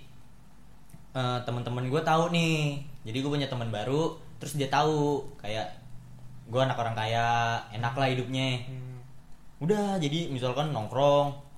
eh, 1.14 1.38
teman-teman 1.44 1.86
gue 1.86 2.02
tahu 2.02 2.32
nih. 2.34 2.82
Jadi 3.06 3.16
gue 3.22 3.30
punya 3.30 3.48
teman 3.48 3.68
baru 3.68 4.16
terus 4.40 4.56
dia 4.56 4.66
tahu. 4.72 5.28
Kayak 5.38 5.76
gue 6.50 6.60
anak 6.60 6.80
orang 6.80 6.96
kaya 6.96 7.60
enak 7.70 7.94
lah 7.94 8.08
hidupnya. 8.10 8.64
Hmm. 8.66 8.88
udah 9.60 10.00
jadi 10.00 10.32
misalkan 10.32 10.72
nongkrong 10.72 11.49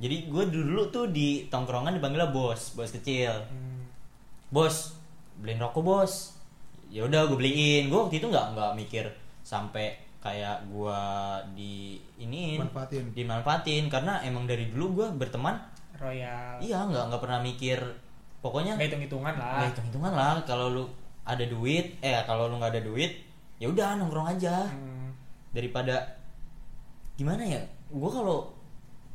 jadi 0.00 0.26
gue 0.26 0.44
dulu 0.48 0.88
tuh 0.88 1.06
di 1.06 1.44
tongkrongan 1.46 1.92
dipanggilnya 1.94 2.28
bos 2.28 2.72
bos 2.72 2.90
kecil 2.90 3.30
Hmm. 3.46 3.84
bos 4.48 4.96
beliin 5.36 5.58
rokok 5.58 5.82
bos 5.82 6.12
ya 6.88 7.04
udah 7.04 7.24
gue 7.24 7.36
beliin 7.36 7.86
gue 7.86 7.98
waktu 7.98 8.16
itu 8.16 8.26
nggak 8.26 8.46
nggak 8.50 8.70
mikir 8.74 9.04
sampai 9.42 9.92
kayak 10.18 10.66
gue 10.66 11.00
di 11.54 11.74
ini 12.18 12.56
Manfaatin. 12.56 13.12
dimanfaatin 13.12 13.84
karena 13.86 14.20
emang 14.20 14.44
dari 14.44 14.68
dulu 14.68 15.00
gue 15.00 15.08
berteman 15.14 15.56
Royal. 15.96 16.56
iya 16.58 16.80
nggak 16.82 17.04
nggak 17.08 17.20
pernah 17.20 17.40
mikir 17.40 17.78
pokoknya 18.40 18.74
Nggak 18.74 18.88
hitung-hitungan 18.90 19.34
lah. 19.34 19.52
nggak 19.54 19.68
hitung 19.70 19.86
hitungan 19.86 20.12
lah 20.12 20.34
kalau 20.42 20.66
lu 20.70 20.84
ada 21.22 21.44
duit 21.44 21.96
eh 22.00 22.20
kalau 22.24 22.48
lu 22.48 22.56
nggak 22.56 22.72
ada 22.74 22.82
duit 22.82 23.12
ya 23.56 23.68
udah 23.68 23.96
nongkrong 23.96 24.28
aja 24.30 24.64
Hmm. 24.66 25.12
daripada 25.50 26.16
gimana 27.14 27.42
ya 27.42 27.60
gue 27.86 28.10
kalau 28.10 28.48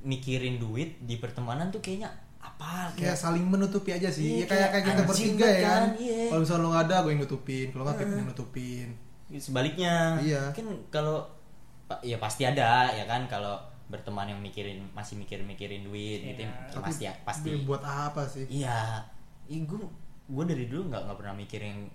mikirin 0.05 0.61
duit 0.61 1.01
di 1.01 1.17
pertemanan 1.17 1.73
tuh 1.73 1.81
kayaknya 1.81 2.13
apa 2.37 2.93
kayak 2.93 3.17
saling 3.17 3.41
menutupi 3.41 3.89
aja 3.89 4.05
sih. 4.07 4.39
Iya, 4.39 4.45
ya, 4.45 4.47
kayak 4.47 4.69
kayak 4.69 4.85
kita 4.85 5.01
bertiga 5.03 5.45
ya 5.45 5.59
kan, 5.59 5.65
kan. 5.65 5.87
iya. 5.97 6.17
kalau 6.29 6.41
misalnya 6.45 6.61
lo 6.61 6.69
nggak 6.69 6.85
ada 6.85 6.95
gue 7.01 7.11
yang 7.11 7.21
nutupin. 7.25 7.67
Kalau 7.73 7.83
nggak 7.83 7.97
Kevin 7.97 8.15
yang 8.15 8.29
nutupin. 8.29 8.87
Sebaliknya. 9.35 9.95
Iya. 10.21 10.41
kan 10.53 10.65
kalau 10.87 11.17
ya 12.05 12.17
pasti 12.21 12.45
ada 12.45 12.93
ya 12.93 13.03
kan? 13.09 13.25
Kalau 13.25 13.57
berteman 13.85 14.29
yang 14.29 14.41
mikirin 14.41 14.81
masih 14.93 15.17
mikir-mikirin 15.17 15.85
duit 15.85 16.21
gitu 16.21 16.41
Iya. 16.41 16.53
ya 16.69 16.79
pasti 16.81 17.03
ya 17.05 17.13
pasti 17.25 17.49
buat 17.65 17.81
apa 17.81 18.21
sih? 18.29 18.45
Iya. 18.45 19.01
Gue 19.49 19.81
gue 20.25 20.43
dari 20.45 20.69
dulu 20.69 20.93
nggak 20.93 21.01
nggak 21.01 21.17
pernah 21.17 21.33
mikirin 21.33 21.89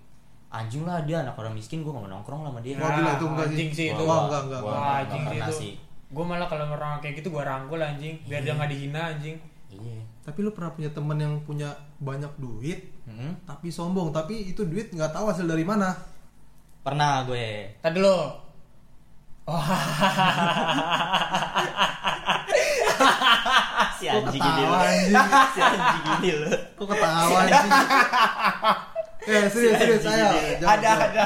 anjing 0.51 0.83
lah 0.83 1.07
dia 1.07 1.23
anak 1.23 1.39
orang 1.39 1.55
miskin 1.55 1.87
gue 1.87 1.91
nggak 1.95 2.05
mau 2.05 2.11
nongkrong 2.11 2.43
lah 2.43 2.51
sama 2.51 2.61
dia. 2.61 2.75
Wah, 2.75 2.91
gila, 2.91 3.11
itu 3.15 3.25
enggak 3.25 3.47
sih. 3.47 3.55
anjing 3.55 3.71
sih 3.71 3.87
Gua- 3.87 3.95
itu. 3.95 4.03
Wah, 4.03 4.19
enggak, 4.27 4.43
enggak. 4.43 4.61
gua 4.61 4.71
Wah, 4.71 4.79
nggak 4.83 4.99
anjing 4.99 5.23
sih 5.55 5.73
Gue 6.11 6.25
malah 6.27 6.51
kalau 6.51 6.67
orang 6.67 6.99
kayak 6.99 7.23
gitu 7.23 7.31
gue 7.31 7.39
rangkul 7.41 7.79
anjing 7.79 8.19
biar 8.27 8.43
dia 8.43 8.53
nggak 8.53 8.71
dihina 8.71 9.15
anjing. 9.15 9.39
iya 9.71 10.03
tapi 10.21 10.43
lu 10.43 10.51
pernah 10.51 10.71
punya 10.71 10.91
temen 10.91 11.17
yang 11.17 11.35
punya 11.43 11.71
banyak 11.99 12.31
duit 12.37 12.93
Mm-mm. 13.09 13.41
tapi 13.47 13.71
sombong 13.71 14.11
tapi 14.11 14.53
itu 14.53 14.63
duit 14.63 14.91
nggak 14.91 15.11
tahu 15.11 15.31
hasil 15.31 15.47
dari 15.47 15.63
mana 15.65 15.95
pernah 16.83 17.23
gue 17.25 17.79
Tadi 17.79 17.99
lo. 17.99 18.19
Oh, 19.47 19.59
si 23.99 24.07
anjing 24.07 24.39
ini 24.39 24.63
lo 24.63 24.77
anjing? 24.77 25.15
si 25.51 25.61
anjing 25.61 26.05
ini 26.19 26.31
lo 26.39 26.51
kok 26.77 26.87
ketawa 26.89 27.41
sih 27.47 27.55
eh 29.31 29.47
serius 29.47 29.75
serius. 29.79 30.03
Jawab, 30.03 30.35
Ada, 30.75 30.91
ada. 31.07 31.25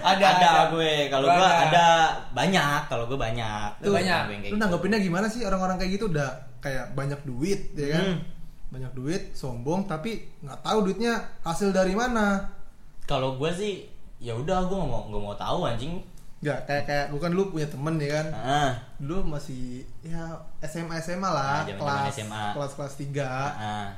ada 0.00 0.26
ada, 0.32 0.50
gue. 0.72 0.92
Kalau 1.12 1.28
gue 1.28 1.48
ada. 1.68 1.86
banyak. 2.32 2.80
Kalau 2.88 3.04
gue 3.04 3.18
banyak. 3.20 3.68
Tuh, 3.84 3.92
banyak. 3.92 4.20
Kayak 4.28 4.40
lu 4.40 4.44
gitu. 4.48 4.54
nanggepinnya 4.56 4.98
gimana 4.98 5.26
sih? 5.28 5.44
Orang-orang 5.44 5.76
kayak 5.76 6.00
gitu 6.00 6.08
udah 6.08 6.30
kayak 6.64 6.96
banyak 6.96 7.20
duit 7.22 7.74
ya 7.74 8.00
kan? 8.00 8.06
Hmm. 8.16 8.20
banyak 8.72 8.92
duit 8.96 9.36
sombong 9.36 9.84
tapi 9.84 10.32
nggak 10.40 10.64
tahu 10.64 10.88
duitnya 10.88 11.20
hasil 11.44 11.76
dari 11.76 11.92
mana. 11.92 12.40
Kalau 13.04 13.36
gue 13.36 13.52
sih 13.52 13.84
ya 14.16 14.32
udah 14.32 14.64
gue 14.64 14.72
nggak 14.72 14.88
mau 14.88 15.02
nggak 15.12 15.22
mau 15.28 15.36
tahu 15.36 15.68
anjing. 15.68 16.00
Nggak 16.40 16.58
kayak 16.64 16.84
kayak 16.88 17.06
lu 17.12 17.20
kan 17.20 17.30
lu 17.36 17.52
punya 17.52 17.68
temen 17.68 18.00
ya 18.00 18.08
kan? 18.16 18.26
Ah 18.32 18.72
dulu 18.96 19.36
masih 19.36 19.84
ya 20.00 20.24
SMA 20.64 20.96
SMA 21.04 21.28
lah. 21.28 21.60
Ah, 21.60 21.68
zaman-zaman 21.68 22.00
kelas 22.00 22.16
SMA. 22.16 22.44
kelas 22.56 22.72
kelas 22.80 22.94
tiga. 22.96 23.28
Ah 23.52 23.88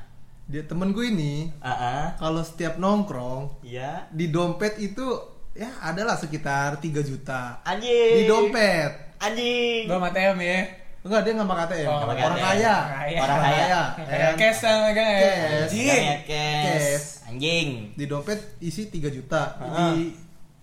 dia 0.45 0.61
temen 0.61 0.89
gue 0.89 1.05
ini 1.07 1.49
ah 1.59 1.69
ah 1.69 2.05
kalau 2.15 2.41
setiap 2.41 2.77
nongkrong 2.77 3.61
iya 3.61 4.05
di 4.09 4.29
dompet 4.29 4.77
itu 4.77 5.05
ya 5.51 5.71
adalah 5.81 6.13
sekitar 6.13 6.77
3 6.77 6.85
juta 7.01 7.59
anjing 7.63 8.13
di 8.13 8.23
dompet 8.25 8.91
gue 9.15 9.23
anjing 9.23 9.83
sama 9.87 10.09
TM 10.09 10.37
ya. 10.37 10.59
enggak 11.01 11.21
dia 11.21 11.31
nggak 11.33 11.47
pakai 11.47 11.65
ATM 11.65 11.85
Oh, 11.85 11.95
orang 11.95 12.09
pakai 12.09 12.23
kaya 12.25 12.35
ATM. 12.35 12.89
Kaya. 12.91 13.19
Orang 13.21 13.39
kaya. 13.39 13.63
ya 13.63 13.83
Kayak 13.95 14.33
cash 14.35 14.57
sama 14.59 14.89
kan. 14.91 15.13
Cash. 15.15 15.71
Ya, 15.71 15.95
cash. 16.19 16.65
Cash. 16.65 17.07
anjing 17.25 17.67
di 17.93 18.05
dompet 18.05 18.39
isi 18.59 18.81
3 18.85 19.09
juta 19.09 19.41
Ah. 19.55 19.93
di 19.93 20.13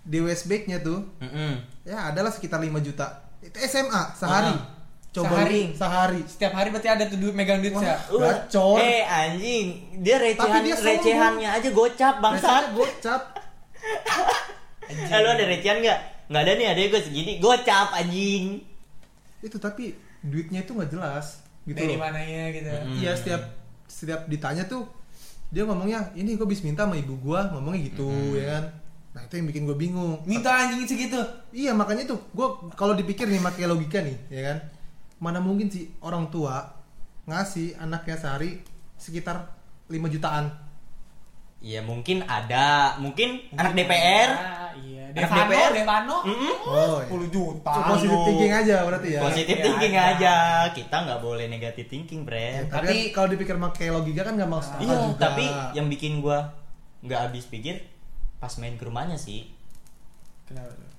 di 0.03 0.19
westback-nya 0.19 0.79
tuh 0.79 1.07
Mm-mm. 1.19 1.63
ya 1.83 2.11
adalah 2.11 2.31
sekitar 2.31 2.59
5 2.59 2.71
juta 2.81 3.07
itu 3.41 3.55
SMA 3.61 4.15
sehari 4.15 4.51
Ah. 4.53 4.82
Coba 5.13 5.29
Sehari? 5.39 5.61
lu- 5.63 5.77
sehari 5.77 6.21
Setiap 6.25 6.53
hari 6.53 6.69
berarti 6.69 6.89
ada 6.89 7.05
tuh 7.05 7.17
duit 7.17 7.33
megang 7.33 7.61
duit 7.61 7.73
Wah. 7.73 7.85
ya. 7.85 7.97
Gacor. 8.09 8.77
eh 8.81 9.05
anjing 9.05 9.67
dia 10.01 10.17
recehan 10.17 10.49
Tapi 10.49 10.59
dia 10.63 10.75
recehannya 10.75 11.49
aja 11.53 11.69
gocap 11.71 12.15
bangsat 12.19 12.65
gocap 12.73 13.23
eh, 14.89 15.19
lu 15.19 15.29
ada 15.29 15.45
recehan 15.45 15.79
nggak 15.79 15.99
nggak 16.29 16.43
ada 16.43 16.53
nih 16.55 16.67
ada 16.67 16.81
gue 16.89 17.03
segini 17.03 17.33
gocap 17.39 17.93
anjing 17.93 18.65
itu 19.41 19.57
tapi 19.59 19.93
duitnya 20.23 20.63
itu 20.63 20.73
nggak 20.73 20.89
jelas 20.89 21.43
gitu 21.63 21.77
Dari 21.77 21.95
loh. 21.95 22.01
mananya 22.01 22.45
gitu. 22.51 22.69
Iya 22.97 23.13
setiap 23.13 23.43
setiap 23.85 24.21
ditanya 24.27 24.65
tuh 24.65 24.87
dia 25.49 25.63
ngomongnya 25.63 26.11
ini 26.15 26.35
gue 26.35 26.47
bisa 26.47 26.63
minta 26.63 26.83
sama 26.83 26.97
ibu 26.97 27.15
gua 27.19 27.51
ngomongnya 27.51 27.85
gitu 27.85 28.09
ya 28.33 28.47
kan. 28.49 28.65
Nah 29.13 29.21
itu 29.23 29.35
yang 29.37 29.47
bikin 29.47 29.63
gue 29.67 29.77
bingung. 29.77 30.19
Minta 30.25 30.49
anjing 30.49 30.83
segitu. 30.83 31.19
Iya 31.53 31.71
makanya 31.73 32.09
tuh 32.09 32.23
gue 32.33 32.47
kalau 32.73 32.95
dipikir 32.95 33.27
nih 33.27 33.39
pakai 33.39 33.67
logika 33.67 34.01
nih 34.01 34.17
ya 34.27 34.43
kan. 34.45 34.59
Mana 35.23 35.39
mungkin 35.39 35.71
sih 35.71 35.87
orang 36.01 36.27
tua 36.29 36.67
ngasih 37.25 37.79
anaknya 37.79 38.19
sehari 38.19 38.59
sekitar 38.97 39.55
5 39.87 39.95
jutaan. 40.09 40.51
ya 41.63 41.79
mungkin 41.81 42.27
ada 42.27 42.99
mungkin 42.99 43.39
anak 43.53 43.71
DPR 43.73 44.31
Ah, 44.33 44.75
iya. 44.75 45.07
Anak 45.07 45.31
Devano, 45.31 45.47
DPR. 45.47 45.71
Devano. 45.73 46.17
Mm-mm. 46.27 46.55
Oh, 46.67 46.99
iya. 46.99 47.07
10 47.07 47.31
juta. 47.31 47.71
Positive 47.87 48.11
Anu. 48.13 48.27
thinking 48.27 48.51
aja 48.53 48.77
berarti 48.83 49.09
ya. 49.09 49.21
positif 49.23 49.55
Iya, 49.55 49.63
thinking 49.63 49.95
ada. 49.95 50.11
aja 50.11 50.35
kita 50.75 50.97
nggak 50.99 51.21
boleh 51.21 51.47
negatif 51.47 51.87
thinking 51.87 52.21
Ya, 52.21 52.27
friend 52.27 52.63
tapi, 52.67 52.83
Tapi- 52.83 53.07
kalau 53.15 53.29
dipikir 53.31 53.55
pakai 53.57 53.95
logika 53.95 54.27
kan 54.27 54.35
nggak 54.35 54.51
masuk 54.51 54.75
akal 54.75 54.83
iya 54.83 54.97
juga. 55.07 55.21
tapi 55.21 55.45
yang 55.73 55.87
bikin 55.87 56.19
gua 56.19 56.51
nggak 57.01 57.21
habis 57.23 57.47
pikir 57.47 57.79
pas 58.37 58.51
main 58.59 58.75
ke 58.75 58.83
rumahnya 58.83 59.15
sih 59.15 59.47
Kenapa 60.43 60.67
tuh? 60.73 60.91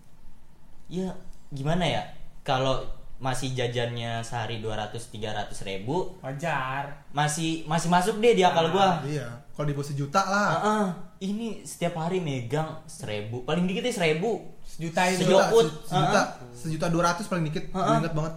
ya 0.87 1.11
gimana 1.49 1.83
ya 1.83 2.07
kalau 2.41 2.87
masih 3.23 3.55
jajannya 3.55 4.19
sehari 4.19 4.59
200 4.59 4.91
300 4.91 5.47
ribu 5.63 6.11
Wajar. 6.19 7.07
masih 7.09 7.63
masih 7.63 7.87
masuk 7.87 8.19
deh 8.19 8.35
di 8.35 8.43
akal 8.43 8.67
gua 8.67 8.99
Iya, 9.01 9.23
kalau 9.49 9.63
di 9.63 9.73
bawah 9.73 9.87
sejuta 9.87 10.19
lah. 10.21 10.47
Ah, 10.51 10.59
ah. 10.59 10.87
ini 11.17 11.63
setiap 11.63 11.95
hari 11.97 12.19
megang 12.19 12.83
seribu 12.83 13.41
paling 13.41 13.63
dikitnya 13.63 13.93
seribu 13.93 14.43
Sejuta 14.61 15.07
itu. 15.07 15.23
Sejuta. 15.23 15.63
Sejuta, 15.85 16.21
sejuta, 16.51 16.85
dua 16.87 17.03
ratus 17.07 17.25
paling 17.25 17.47
dikit. 17.47 17.71
Ah, 17.71 17.79
ah. 17.79 17.97
ingat 17.97 18.11
banget. 18.11 18.33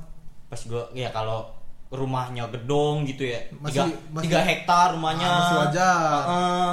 pas 0.46 0.60
gua 0.62 0.86
ya 0.94 1.10
kalau 1.10 1.50
rumahnya 1.88 2.46
gedong 2.48 3.02
gitu 3.02 3.26
ya 3.26 3.42
Masih- 3.56 3.82
tiga, 3.82 3.84
masih- 4.12 4.24
tiga 4.24 4.38
hektar 4.40 4.94
rumahnya 4.94 5.24
Ah, 5.24 5.34
masih 5.36 5.56
wajar. 5.60 5.98
Ah, 6.22 6.30
ah. 6.30 6.72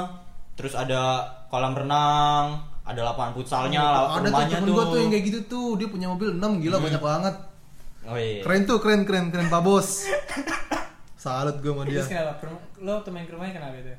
terus 0.54 0.72
ada 0.72 1.02
kolam 1.48 1.74
renang 1.74 2.46
ada 2.82 3.00
lapangan 3.02 3.32
futsalnya 3.32 3.80
la- 3.80 4.06
ada 4.12 4.22
tuh 4.22 4.30
rumahnya 4.30 4.54
temen 4.54 4.68
tuh, 4.68 4.74
gue 4.76 4.84
tuh 4.86 4.98
yang 5.00 5.10
kayak 5.10 5.24
gitu 5.24 5.40
tuh 5.48 5.68
dia 5.74 5.88
punya 5.88 6.06
mobil 6.06 6.30
6 6.32 6.60
gila 6.60 6.76
banyak 6.78 7.02
banget 7.02 7.34
oh 8.08 8.16
iya 8.16 8.42
keren 8.44 8.62
tuh 8.64 8.78
keren 8.80 9.02
keren 9.04 9.32
keren. 9.32 9.48
Pak 9.48 9.62
bos. 9.62 10.04
Salut 11.24 11.56
gue 11.58 11.72
sama 11.72 11.88
dia. 11.88 12.04
Terus 12.04 12.08
kenapa? 12.12 12.32
Lo 12.84 13.00
tuh 13.00 13.12
main 13.14 13.24
ke 13.24 13.32
rumahnya 13.32 13.54
kenapa 13.56 13.76
itu? 13.80 13.94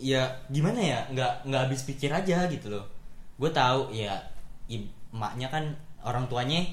ya 0.00 0.24
gimana 0.48 0.80
ya? 0.80 1.00
Nggak 1.12 1.32
nggak 1.44 1.60
habis 1.68 1.84
pikir 1.84 2.08
aja 2.08 2.48
gitu 2.48 2.72
loh. 2.72 2.84
Gue 3.36 3.52
tahu 3.52 3.92
ya 3.92 4.16
emaknya 4.66 5.52
kan 5.52 5.64
orang 6.00 6.24
tuanya 6.24 6.64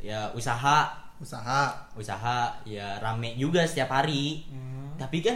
ya 0.00 0.32
usaha. 0.32 0.88
Usaha. 1.20 1.92
Usaha 1.92 2.56
ya 2.64 2.96
rame 3.04 3.36
juga 3.36 3.64
setiap 3.68 3.92
hari. 3.92 4.48
Hmm. 4.48 4.72
tapi 4.94 5.18
kan 5.20 5.34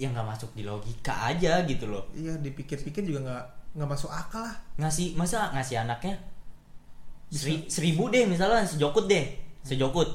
ya 0.00 0.08
nggak 0.08 0.24
masuk 0.24 0.50
di 0.56 0.64
logika 0.66 1.30
aja 1.30 1.62
gitu 1.62 1.86
loh. 1.86 2.08
Iya 2.16 2.34
dipikir-pikir 2.42 3.06
juga 3.06 3.20
nggak 3.22 3.44
nggak 3.78 3.88
masuk 3.94 4.10
akal 4.10 4.42
lah. 4.42 4.56
Ngasih 4.82 5.14
masa 5.14 5.52
ngasih 5.54 5.86
anaknya 5.86 6.16
seri- 7.28 7.68
seribu 7.68 8.08
deh 8.08 8.24
misalnya 8.24 8.64
sejokut 8.64 9.04
deh 9.06 9.28
sejokut 9.62 10.08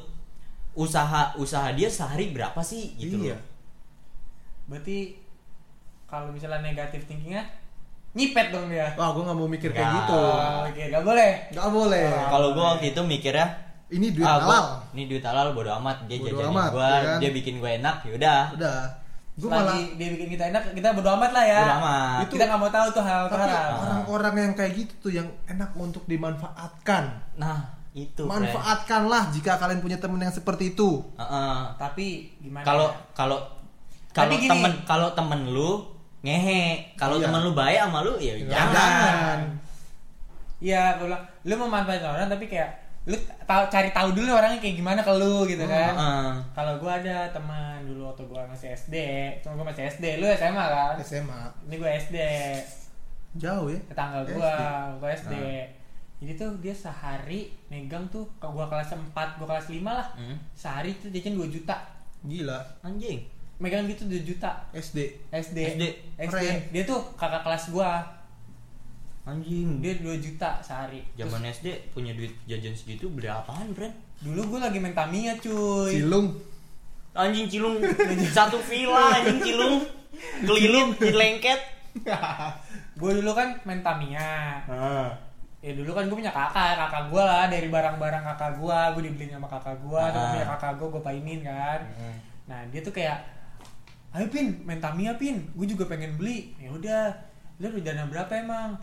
usaha 0.73 1.35
usaha 1.35 1.69
dia 1.71 1.87
sehari 1.87 2.31
berapa 2.31 2.59
sih? 2.59 2.95
Gitu 2.95 3.17
iya. 3.21 3.33
loh. 3.33 3.41
Berarti 4.65 5.19
kalau 6.05 6.29
misalnya 6.29 6.61
negatif 6.61 7.03
thinkingnya 7.03 7.43
nyipet 8.13 8.53
dong 8.53 8.69
dia. 8.69 8.93
wah 8.93 9.09
gue 9.09 9.23
nggak 9.23 9.33
mau 9.35 9.49
mikir 9.49 9.69
kayak 9.69 9.83
Nggak. 9.83 9.97
gitu. 9.99 10.21
Oke, 10.63 10.83
gak 10.87 11.03
boleh. 11.03 11.31
nggak 11.49 11.69
boleh. 11.71 12.07
Kalau 12.29 12.47
gua 12.53 12.65
waktu 12.71 12.93
itu 12.93 13.01
mikirnya 13.01 13.47
ini 13.89 14.07
duit 14.09 14.21
ah, 14.23 14.37
gua- 14.37 14.53
halal. 14.53 14.65
ini 14.93 15.03
duit 15.05 15.23
halal 15.23 15.47
bodo 15.51 15.71
amat. 15.75 16.05
Dia 16.05 16.17
Bodo 16.17 16.29
jajanin 16.31 16.49
amat, 16.51 16.69
gua 16.71 16.85
ya 16.85 17.01
kan? 17.03 17.17
dia 17.17 17.31
bikin 17.31 17.53
gua 17.57 17.71
enak 17.73 17.95
yaudah 18.05 18.41
udah. 18.53 18.77
Gue 19.33 19.49
malah 19.49 19.73
dia 19.97 20.09
bikin 20.13 20.29
kita 20.29 20.53
enak, 20.53 20.77
kita 20.77 20.93
bodo 20.93 21.09
amat 21.11 21.31
lah 21.33 21.41
ya. 21.43 21.59
bodo 21.59 21.75
amat. 21.81 22.17
Itu- 22.21 22.33
Kita 22.37 22.43
nggak 22.45 22.59
mau 22.59 22.69
tahu 22.69 22.87
tuh 22.93 23.03
hal 23.03 23.23
tapi 23.25 23.41
haram. 23.43 23.73
orang-orang 23.81 24.33
yang 24.39 24.53
kayak 24.53 24.71
gitu 24.75 24.93
tuh 25.01 25.11
yang 25.11 25.27
enak 25.45 25.69
untuk 25.73 26.05
dimanfaatkan. 26.05 27.03
Nah 27.35 27.57
itu 27.93 28.19
friend. 28.19 28.41
manfaatkanlah 28.43 29.29
jika 29.29 29.55
kalian 29.55 29.79
punya 29.79 29.95
temen 29.95 30.17
yang 30.17 30.29
seperti 30.29 30.73
itu 30.73 31.01
Heeh. 31.13 31.57
Tapi 31.75 32.05
gimana? 32.39 32.63
kalau 32.63 32.87
ya? 32.87 32.97
kalau 33.13 33.37
kalau 34.09 34.33
temen 34.33 34.71
kalau 34.83 35.07
temen 35.13 35.41
lu 35.47 35.71
ngehe 36.21 36.93
kalau 36.95 37.17
Iya. 37.17 37.29
temen 37.29 37.39
lu 37.41 37.51
baik 37.51 37.79
sama 37.79 37.99
lu 38.01 38.13
ya 38.17 38.33
jangan, 38.39 38.71
jangan 38.71 39.39
Iya, 40.57 40.95
gue 40.95 41.05
bilang, 41.05 41.23
lu 41.43 41.53
memanfaatkan 41.59 42.09
orang 42.09 42.31
tapi 42.31 42.47
kayak 42.47 42.71
lu 43.03 43.19
tahu 43.43 43.67
cari 43.67 43.91
tahu 43.91 44.15
dulu 44.15 44.31
orangnya 44.31 44.57
kayak 44.57 44.79
gimana 44.79 45.03
ke 45.03 45.11
lu 45.11 45.43
gitu 45.43 45.67
kan. 45.67 45.91
Heeh. 45.91 46.29
Kalau 46.55 46.79
gua 46.79 46.95
ada 46.95 47.27
teman 47.29 47.83
dulu 47.83 48.07
waktu 48.07 48.23
gua 48.23 48.47
masih 48.47 48.71
SD, 48.71 48.95
cuma 49.43 49.59
gua 49.59 49.67
masih 49.67 49.91
SD, 49.91 50.17
lu 50.17 50.25
SMA 50.31 50.63
kan? 50.63 50.95
SMA 50.97 51.41
Ini 51.67 51.75
gua 51.75 51.91
SD, 51.91 52.15
jauh 53.35 53.67
ya 53.67 53.79
tetangga 53.83 54.23
SD. 54.23 54.31
gua, 54.33 54.55
gua 54.97 55.09
SD. 55.11 55.35
Jadi 56.21 56.33
tuh 56.39 56.51
dia 56.61 56.75
sehari 56.75 57.51
megang 57.71 58.05
tuh 58.11 58.27
ke 58.37 58.47
gua 58.47 58.69
kelas 58.69 58.93
4, 58.93 59.11
gua 59.39 59.47
kelas 59.47 59.67
5 59.71 59.83
lah. 59.83 60.07
Hmm. 60.17 60.37
Sehari 60.53 60.95
tuh 60.99 61.09
jajan 61.09 61.39
2 61.39 61.49
juta. 61.49 61.77
gila 62.23 62.55
anjing 62.79 63.19
Megang 63.59 63.83
gitu 63.91 64.07
2 64.07 64.23
juta. 64.23 64.63
SD 64.71 65.27
SD. 65.27 65.57
SD. 65.75 65.83
SD. 66.15 66.31
Keren. 66.31 66.59
Dia 66.71 66.83
tuh 66.87 66.99
kakak 67.19 67.43
kelas 67.43 67.73
gua. 67.75 67.99
anjing 69.23 69.79
Dia 69.79 69.99
2 69.99 70.19
juta 70.19 70.59
sehari. 70.59 71.03
Terus 71.15 71.31
zaman 71.31 71.47
SD 71.47 71.67
punya 71.95 72.11
duit 72.15 72.31
jajan 72.47 72.75
segitu 72.75 73.07
beli 73.07 73.31
apaan 73.31 73.71
friend 73.71 73.95
dulu 74.23 74.55
gua 74.55 74.67
lagi 74.67 74.79
main 74.79 74.95
Tamiya 74.95 75.35
cuy. 75.39 75.99
Cilung 75.99 76.53
anjing 77.13 77.45
cilung 77.45 77.77
satu 78.37 78.57
villa 78.65 79.21
anjing 79.21 79.39
cilung 79.45 79.85
keliling 80.41 80.97
lengket 80.97 81.61
gue 82.97 83.11
dulu 83.21 83.31
kan 83.37 83.53
main 83.69 83.85
Tamiya 83.85 84.65
ya 85.63 85.71
dulu 85.73 85.91
kan 85.91 86.03
gue 86.05 86.17
punya 86.17 86.29
kakak 86.29 86.75
kakak 86.77 87.03
gue 87.07 87.23
lah 87.23 87.47
dari 87.47 87.67
barang-barang 87.67 88.23
kakak 88.27 88.51
gue 88.55 88.77
gue 88.93 89.01
dibeliin 89.05 89.31
sama 89.33 89.47
kakak 89.47 89.79
gue 89.79 89.95
Ah. 89.97 90.11
terus 90.11 90.27
punya 90.29 90.47
kakak 90.49 90.71
gue 90.75 90.87
gue 90.89 91.01
painin 91.01 91.39
kan 91.41 91.79
Hmm. 91.89 92.15
nah 92.43 92.59
dia 92.67 92.81
tuh 92.81 92.91
kayak 92.91 93.17
ayo 94.11 94.27
pin 94.27 94.59
main 94.61 94.77
Tamiya 94.77 95.15
pin 95.15 95.39
gue 95.49 95.65
juga 95.65 95.87
pengen 95.87 96.13
beli 96.13 96.51
ya 96.57 96.67
udah 96.69 97.03
lu 97.57 97.71
udah 97.71 97.81
dana 97.81 98.03
berapa 98.05 98.29
emang 98.35 98.75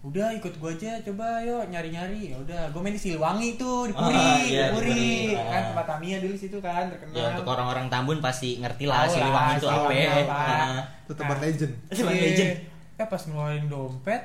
udah 0.00 0.30
ikut 0.32 0.54
gue 0.54 0.70
aja 0.72 1.02
coba 1.02 1.42
ayo 1.42 1.66
nyari-nyari 1.66 2.30
ya 2.30 2.38
udah 2.38 2.70
gue 2.70 2.80
main 2.80 2.94
di 2.94 3.02
Siliwangi 3.02 3.58
tuh 3.58 3.90
di 3.90 3.92
Puri 3.92 4.14
Ah, 4.14 4.38
di 4.38 4.46
iya, 4.48 4.64
di 4.64 4.72
Puri 4.72 4.94
Puri. 4.94 5.34
kan 5.34 5.42
Ah. 5.52 5.66
tempat 5.68 5.86
Tamiya 5.90 6.16
dulu 6.20 6.34
situ 6.34 6.58
kan 6.58 6.86
terkenal 6.86 7.12
ya 7.12 7.26
untuk 7.34 7.50
orang-orang 7.50 7.86
Tambun 7.88 8.18
pasti 8.18 8.56
ngerti 8.56 8.86
lah 8.86 9.04
lah, 9.04 9.10
Siliwangi 9.10 9.54
itu 9.56 9.66
apa 9.66 9.90
ya. 9.90 10.12
Nah, 10.22 10.78
itu 11.02 11.12
tempat 11.12 11.36
legend 11.40 11.72
Tempat 11.84 12.14
Iya. 12.14 12.22
legend. 12.22 12.50
Eh 12.94 13.06
pas 13.08 13.22
ngeluarin 13.24 13.66
dompet 13.66 14.22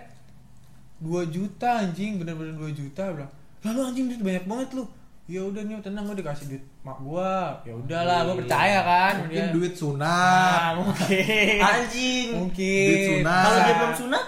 2 1.04 1.28
juta 1.30 1.84
anjing. 1.84 2.18
Bener-bener 2.18 2.56
2 2.56 2.72
juta 2.72 3.04
bilang 3.12 3.32
lalu 3.64 3.80
anjing 3.84 4.06
duit 4.12 4.22
banyak 4.24 4.46
banget 4.48 4.70
lu. 4.80 4.84
Ya 5.24 5.40
udah 5.40 5.64
nih 5.64 5.80
tenang 5.80 6.04
gue 6.04 6.20
dikasih 6.20 6.46
duit 6.52 6.64
mak 6.84 7.00
gua. 7.00 7.56
Ya 7.64 7.72
udahlah 7.72 8.28
gue 8.28 8.36
percaya 8.44 8.80
kan. 8.84 9.14
Mungkin 9.24 9.40
Dia- 9.40 9.54
duit 9.56 9.72
Nah, 9.72 9.80
sunat 9.80 10.72
mungkin. 10.84 11.58
Anjing. 11.72 12.28
Mungkin. 12.44 12.88
Duit 12.92 13.04
sunat. 13.08 13.44
kalau 13.48 13.60
dia 13.64 13.76
belum 13.80 13.94
sunat? 13.96 14.26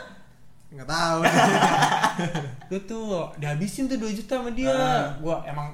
Nggak 0.76 0.88
tahu. 0.92 1.20
Gue 2.72 2.80
tuh 2.84 3.08
dihabisin 3.40 3.88
tuh 3.92 3.96
2 4.00 4.12
juta 4.12 4.40
sama 4.40 4.52
dia. 4.56 4.72
Ah. 4.72 5.16
gua 5.20 5.40
emang 5.44 5.72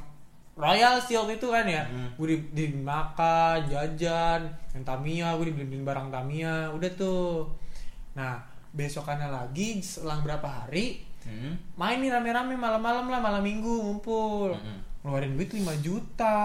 royal 0.58 0.98
sih 1.02 1.18
waktu 1.18 1.38
itu 1.38 1.48
kan 1.50 1.66
ya. 1.66 1.86
Hmm. 1.86 2.10
gue 2.18 2.38
di, 2.54 2.70
makan 2.82 3.66
jajan 3.66 4.42
yang 4.74 4.84
Tamiya 4.86 5.38
gue 5.38 5.46
dibeliin 5.54 5.86
barang 5.86 6.10
Tamiya 6.10 6.70
udah 6.74 6.92
tuh. 6.98 7.50
Nah 8.18 8.42
besokannya 8.72 9.28
lagi 9.28 9.80
selang 9.80 10.22
berapa 10.22 10.46
hari 10.46 11.08
Hmm. 11.22 11.54
main 11.76 11.98
nih 11.98 12.10
rame-rame 12.10 12.56
malam-malam 12.56 13.06
lah 13.06 13.22
malam 13.22 13.42
minggu 13.42 13.70
ngumpul 13.70 14.52
Mm-mm. 14.52 14.82
ngeluarin 15.00 15.38
duit 15.38 15.54
5 15.54 15.62
juta 15.78 16.38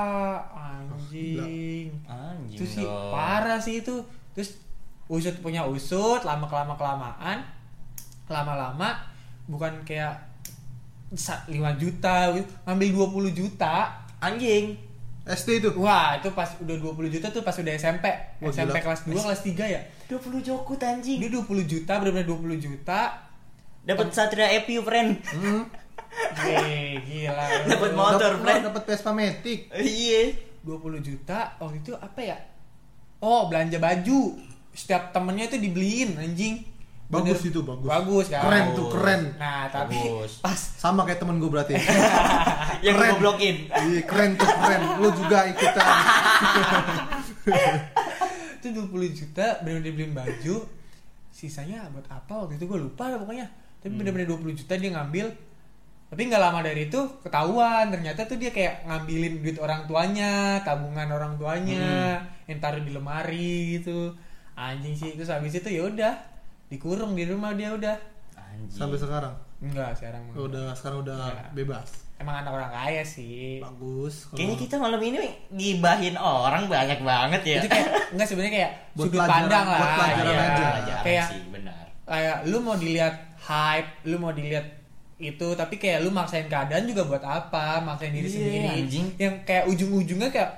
anjing 0.53 1.89
anjing 2.05 2.53
itu 2.53 2.65
sih 2.67 2.85
dong. 2.85 3.09
parah 3.09 3.57
sih 3.57 3.81
itu 3.81 4.05
terus 4.31 4.61
usut 5.07 5.33
punya 5.41 5.65
usut 5.65 6.21
lama 6.21 6.45
kelama 6.45 6.75
kelamaan 6.75 7.41
lama-lama 8.27 9.01
bukan 9.47 9.81
kayak 9.83 10.13
sa- 11.15 11.47
5 11.47 11.57
juta 11.77 12.35
gitu, 12.35 12.45
ngambil 12.65 12.89
20 12.93 13.33
juta 13.33 13.89
anjing 14.19 14.77
SD 15.27 15.49
itu? 15.59 15.71
Wah 15.77 16.15
itu 16.15 16.31
pas 16.31 16.55
udah 16.57 16.77
20 16.79 17.11
juta 17.11 17.27
tuh 17.29 17.43
pas 17.43 17.51
udah 17.53 17.75
SMP 17.75 18.07
Wah, 18.39 18.47
SMP 18.47 18.73
gila. 18.73 18.85
kelas 18.87 19.01
2 19.03 19.19
kelas 19.19 19.41
3 19.43 19.67
ya? 19.67 19.81
20 20.07 20.39
jokut 20.41 20.79
anjing. 20.79 21.19
Dia 21.19 21.31
20 21.31 21.67
juta 21.67 21.93
benar-benar 21.99 22.27
20 22.29 22.57
juta. 22.57 23.01
Dapat 23.83 24.07
Satria 24.11 24.51
Epiu 24.53 24.81
friend. 24.81 25.19
Hmm. 25.27 25.67
Wih, 26.39 26.95
gila. 27.03 27.47
Dapat 27.67 27.91
motor, 27.93 28.31
Dapat- 28.33 28.41
Friend. 28.41 28.63
dapat 28.65 28.83
Vespa 28.85 29.11
Matic. 29.11 29.61
Iya. 29.75 30.23
20 30.63 30.99
juta 31.01 31.55
waktu 31.57 31.79
itu 31.79 31.93
apa 31.93 32.21
ya? 32.21 32.39
Oh 33.19 33.47
belanja 33.47 33.77
baju. 33.77 34.39
Setiap 34.71 35.11
temennya 35.11 35.49
itu 35.49 35.59
dibeliin 35.59 36.15
anjing 36.17 36.63
bagus 37.07 37.39
Bener- 37.39 37.49
itu 37.49 37.61
bagus. 37.63 37.87
Bagus 37.87 38.27
kan? 38.27 38.43
Keren 38.43 38.65
tuh 38.73 38.87
keren. 38.89 39.23
Nah 39.37 39.65
tapi 39.69 39.95
Bagus. 39.95 40.33
pas 40.41 40.59
sama 40.59 41.03
kayak 41.03 41.19
temen 41.19 41.37
gue 41.37 41.47
berarti. 41.47 41.75
Yang 42.85 42.95
Keren. 42.95 43.11
goblokin 43.15 43.57
iya 43.71 44.01
keren 44.03 44.31
tuh 44.35 44.49
keren. 44.49 44.83
Lu 44.99 45.09
juga 45.11 45.39
ikutan. 45.47 45.87
Itu 48.59 48.69
20 48.73 48.91
juta 49.13 49.47
bener-bener 49.61 49.87
dibeliin 49.87 50.13
baju. 50.13 50.57
Sisanya 51.31 51.87
buat 51.91 52.09
apa? 52.09 52.43
Waktu 52.43 52.57
itu 52.57 52.65
gue 52.65 52.79
lupa 52.81 53.07
lah 53.07 53.19
pokoknya. 53.19 53.47
Tapi 53.79 53.89
Hmm. 53.89 53.99
bener-bener 53.99 54.27
20 54.27 54.57
juta 54.57 54.75
dia 54.75 54.91
ngambil. 54.91 55.27
Tapi 56.07 56.21
nggak 56.23 56.39
lama 56.41 56.59
dari 56.61 56.87
itu 56.87 57.01
ketahuan. 57.21 57.87
Ternyata 57.89 58.25
tuh 58.25 58.37
dia 58.37 58.51
kayak 58.51 58.83
ngambilin 58.85 59.35
duit 59.41 59.59
orang 59.59 59.85
tuanya 59.85 60.33
tabungan 60.61 61.07
orang 61.09 61.35
tuanya 61.37 61.87
Hmm. 62.19 62.49
yang 62.49 62.59
taruh 62.59 62.81
di 62.81 62.91
lemari 62.91 63.55
gitu. 63.77 64.11
Anjing 64.55 64.93
sih 64.93 65.13
terus 65.13 65.29
habis 65.29 65.53
itu 65.53 65.69
ya 65.69 65.85
udah 65.85 66.15
dikurung 66.69 67.13
di 67.13 67.25
rumah 67.25 67.53
dia 67.53 67.71
udah 67.71 67.97
anjing 68.35 68.71
sampai 68.71 68.97
sekarang 68.97 69.35
enggak 69.59 69.91
sekarang 69.93 70.23
mah. 70.25 70.35
udah 70.39 70.67
sekarang 70.73 70.99
udah 71.01 71.19
Ya. 71.29 71.47
bebas 71.53 71.89
emang 72.17 72.37
anak 72.39 72.51
orang 72.51 72.71
kaya 72.71 73.03
sih 73.03 73.59
bagus 73.59 74.27
kalau- 74.27 74.37
Kayaknya 74.37 74.57
kita 74.59 74.75
malam 74.77 75.01
ini 75.01 75.19
gibahin 75.51 76.17
orang 76.17 76.65
banyak 76.67 77.01
banget 77.01 77.43
ya. 77.43 77.57
itu 77.59 77.69
kayak 77.69 77.89
enggak 78.11 78.27
sebenarnya 78.27 78.55
kayak 78.55 78.71
Buat 78.97 79.05
sudut 79.05 79.19
pelajaran- 79.19 79.37
pandang 79.39 79.67
lah 79.67 79.79
buat 79.79 79.93
pelajaran 79.95 80.27
Iya, 80.27 80.41
aja. 80.41 80.57
Pelajaran 80.57 81.03
kayak 81.03 81.27
sih, 81.27 81.41
benar. 81.51 81.85
kayak 82.05 82.37
lu 82.45 82.59
mau 82.59 82.77
dilihat 82.77 83.15
hype, 83.39 83.91
lu 84.05 84.17
mau 84.17 84.33
dilihat 84.33 84.67
itu, 85.19 85.49
tapi 85.51 85.75
kayak 85.75 85.99
lu 86.01 86.11
maksain 86.11 86.45
keadaan 86.45 86.85
juga 86.85 87.03
buat 87.05 87.23
apa? 87.23 87.81
Maksain 87.81 88.11
diri 88.11 88.25
Iya, 88.25 88.35
sendiri. 88.35 88.69
anjing. 88.77 89.07
Yang 89.17 89.35
kayak 89.45 89.65
ujung-ujungnya 89.67 90.29
kayak 90.29 90.51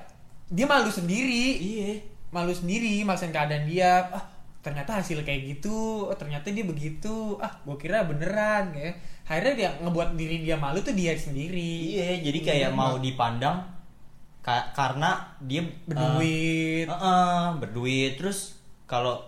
dia 0.48 0.64
malu 0.64 0.88
sendiri, 0.88 1.46
Iya. 1.56 1.90
malu 2.28 2.50
sendiri, 2.50 3.02
maksain 3.02 3.30
keadaan 3.30 3.64
dia. 3.64 4.02
Ah, 4.08 4.24
ternyata 4.58 4.98
hasil 5.00 5.22
kayak 5.22 5.58
gitu, 5.58 6.08
oh, 6.10 6.16
ternyata 6.18 6.50
dia 6.50 6.66
begitu. 6.66 7.38
Ah, 7.38 7.52
gua 7.62 7.78
kira 7.78 8.04
beneran 8.04 8.74
kayak. 8.74 8.94
Akhirnya 9.28 9.54
dia 9.54 9.68
ngebuat 9.80 10.16
diri 10.16 10.40
dia 10.42 10.56
malu 10.56 10.80
tuh 10.80 10.96
dia 10.96 11.12
sendiri. 11.14 11.94
Iya, 11.94 12.24
jadi 12.24 12.38
kayak 12.40 12.70
mau 12.72 12.96
dipandang 12.96 13.60
ka- 14.40 14.72
karena 14.72 15.36
dia 15.40 15.62
Berduit. 15.84 16.88
Heeh, 16.88 17.44
berduit 17.60 18.12
terus 18.16 18.56
kalau 18.88 19.20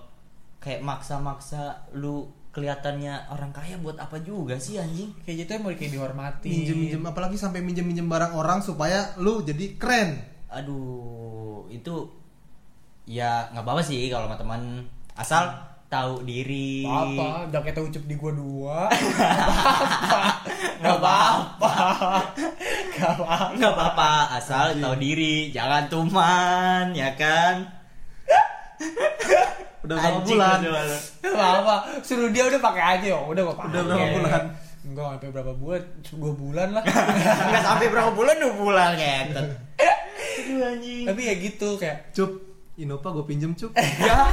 kayak 0.59 0.81
maksa-maksa 0.81 1.89
lu 1.95 2.29
kelihatannya 2.51 3.31
orang 3.31 3.55
kaya 3.55 3.79
buat 3.79 3.95
apa 4.03 4.19
juga 4.21 4.59
sih 4.59 4.75
anjing? 4.75 5.15
kayak 5.23 5.47
gitu 5.47 5.51
ya 5.55 5.59
mau 5.63 5.71
kayak 5.71 5.93
dihormati. 5.95 6.51
minjem 6.51 6.77
minjem 6.77 7.03
apalagi 7.07 7.39
sampai 7.39 7.63
minjem 7.63 7.87
minjem 7.87 8.11
barang 8.11 8.35
orang 8.35 8.59
supaya 8.59 9.15
lu 9.23 9.39
jadi 9.47 9.79
keren 9.79 10.19
Aduh, 10.51 11.71
itu 11.71 12.11
ya 13.07 13.47
nggak 13.55 13.63
apa-apa 13.63 13.83
sih 13.87 14.11
kalau 14.11 14.27
sama 14.27 14.35
teman 14.35 14.63
asal 15.21 15.45
tahu 15.91 16.23
diri. 16.23 16.87
apa 16.87 17.51
jaketnya 17.51 17.83
ucup 17.83 18.05
di 18.07 18.15
gua 18.17 18.33
dua. 18.33 18.79
Nggak 20.81 20.97
apa-apa. 20.97 21.73
Gak 22.95 23.11
apa 23.19 23.35
Nggak 23.59 23.73
apa-apa, 23.75 24.11
asal 24.39 24.79
tahu 24.79 24.95
diri, 24.97 25.51
jangan 25.51 25.91
tuman, 25.91 26.95
ya 26.95 27.11
kan? 27.19 27.55
Udah 29.85 29.97
berapa 29.97 30.21
bulan? 30.23 30.59
apa 31.21 31.47
apa 31.65 31.75
suruh 32.05 32.31
dia 32.31 32.45
udah 32.45 32.61
pakai 32.61 32.83
aja 33.01 33.07
ya 33.17 33.21
udah 33.27 33.43
gua 33.43 33.55
pakai 33.57 33.71
Udah 33.71 33.83
berapa 33.83 34.07
bulan? 34.15 34.43
enggak 34.81 35.07
sampai 35.13 35.29
berapa 35.33 35.53
bulan? 35.53 35.83
Dua 36.09 36.33
bulan 36.33 36.69
lah. 36.73 36.83
Enggak 37.49 37.63
sampai 37.65 37.87
berapa 37.91 38.11
bulan 38.15 38.35
dua 38.39 38.55
bulan 38.55 38.91
anjing. 38.97 39.49
tapi 41.07 41.21
ya 41.27 41.35
gitu 41.39 41.69
kayak 41.77 42.11
Cup, 42.11 42.31
Innova 42.77 43.09
gue 43.11 43.25
pinjem 43.25 43.53
cup. 43.53 43.75
Ya, 44.01 44.31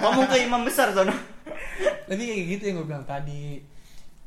ngomong 0.00 0.26
ke 0.26 0.40
imam 0.40 0.62
besar 0.62 0.90
sono. 0.90 1.12
tapi 2.04 2.22
kayak 2.28 2.44
gitu 2.50 2.62
yang 2.64 2.76
gue 2.76 2.86
bilang 2.86 3.04
tadi 3.04 3.60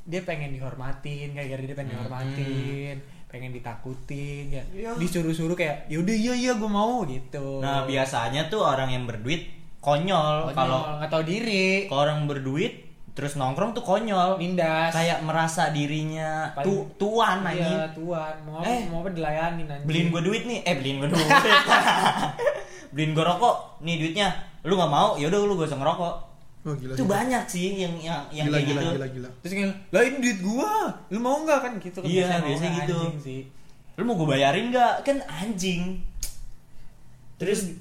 dia 0.02 0.22
pengen 0.22 0.50
dihormatin 0.52 1.32
kayak 1.32 1.48
gara 1.48 1.62
dia 1.62 1.76
pengen 1.76 1.91
dihormatin 1.93 2.96
pengen 3.28 3.52
ditakutin 3.52 4.46
ya 4.50 4.63
Iya. 4.72 4.91
disuruh-suruh 4.96 5.52
kayak 5.54 5.86
yaudah 5.88 6.15
iya 6.15 6.34
iya 6.34 6.52
gue 6.54 6.65
mau 6.65 7.04
gitu 7.04 7.60
Nah, 7.60 7.84
biasanya 7.84 8.48
tuh 8.48 8.62
orang 8.62 8.88
yang 8.89 9.04
berduit 9.04 9.52
konyol. 9.78 10.48
Konyol, 10.48 10.56
Kalau 10.56 10.80
nggak 10.98 11.12
tahu 11.12 11.24
diri 11.24 11.86
kalau 11.86 12.02
orang 12.04 12.24
berduit 12.24 12.74
terus 13.12 13.36
nongkrong 13.36 13.74
tuh 13.74 13.84
konyol. 13.84 14.38
nindas 14.38 14.89
Kayak 14.89 15.22
merasa 15.22 15.70
dirinya 15.70 16.50
Paling- 16.52 16.65
tu 16.65 16.74
tuan 16.98 17.43
anjing. 17.43 17.67
iya 17.67 17.86
tuan 17.91 18.34
mau 18.41 18.58
apa 18.58 18.70
Eh. 18.70 18.82
mau 18.88 19.00
apa 19.02 19.10
dilayanin 19.12 19.67
anjing 19.67 19.86
Beliin 19.86 20.08
gue 20.08 20.22
duit 20.24 20.43
nih. 20.43 20.60
Eh, 20.63 20.74
beliin 20.74 20.98
gue 20.98 21.10
duit. 21.12 21.28
beliin 22.91 23.12
gue 23.12 23.23
rokok. 23.23 23.82
Nih 23.82 23.95
duitnya. 23.97 24.30
Lu 24.63 24.76
nggak 24.76 24.91
mau? 24.91 25.15
Ya 25.15 25.28
udah 25.28 25.39
lu 25.39 25.54
gak 25.56 25.69
usah 25.69 25.80
ngerokok. 25.80 26.15
Oh 26.67 26.76
gila. 26.76 26.93
Itu 27.00 27.04
gila. 27.08 27.13
banyak 27.15 27.43
sih 27.47 27.67
yang 27.80 27.95
yang 27.97 28.21
yang 28.30 28.52
Gila 28.52 28.58
kayak 28.60 28.67
gila 28.67 28.82
gitu. 28.82 28.91
gila 28.91 29.08
gila. 29.08 29.30
terus 29.39 29.54
kayak 29.56 29.71
lah 29.88 30.02
ini 30.04 30.17
duit 30.19 30.39
gua 30.43 30.71
lu 31.08 31.17
mau 31.17 31.39
nggak 31.39 31.60
kan 31.63 31.71
gitu 31.80 31.97
kan 32.04 32.08
Iya, 32.12 32.28
biasanya 32.43 32.69
nggak, 32.76 32.88
gitu. 32.91 33.00
sih 33.23 33.41
Lu 33.95 34.04
mau 34.04 34.13
gue 34.13 34.28
bayarin 34.28 34.67
nggak? 34.69 34.93
Kan 35.02 35.17
anjing. 35.26 36.04
Terus 37.38 37.71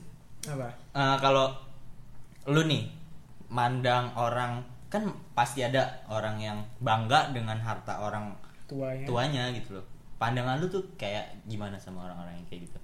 apa 0.47 0.71
eh, 0.95 1.17
kalau 1.19 1.51
lu 2.47 2.63
nih 2.63 2.87
mandang 3.51 4.15
orang 4.15 4.63
kan 4.87 5.03
pasti 5.35 5.67
ada 5.67 5.83
orang 6.07 6.39
yang 6.39 6.59
bangga 6.79 7.35
dengan 7.35 7.59
harta 7.59 7.99
orang 7.99 8.31
tuanya 8.65 9.03
tuanya 9.05 9.43
gitu 9.51 9.77
loh. 9.77 9.87
Pandangan 10.17 10.63
lu 10.63 10.71
tuh 10.71 10.87
kayak 10.95 11.43
gimana 11.45 11.75
sama 11.77 12.07
orang-orang 12.07 12.39
yang 12.39 12.47
kayak 12.47 12.63
gitu? 12.71 12.79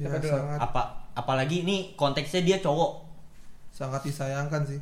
Ya, 0.00 0.08
sangat 0.16 0.58
Apa 0.58 0.82
apalagi 1.20 1.62
ini 1.62 1.76
konteksnya 1.94 2.40
dia 2.42 2.58
cowok. 2.58 2.92
sangat 3.70 4.02
disayangkan 4.02 4.62
sih 4.66 4.80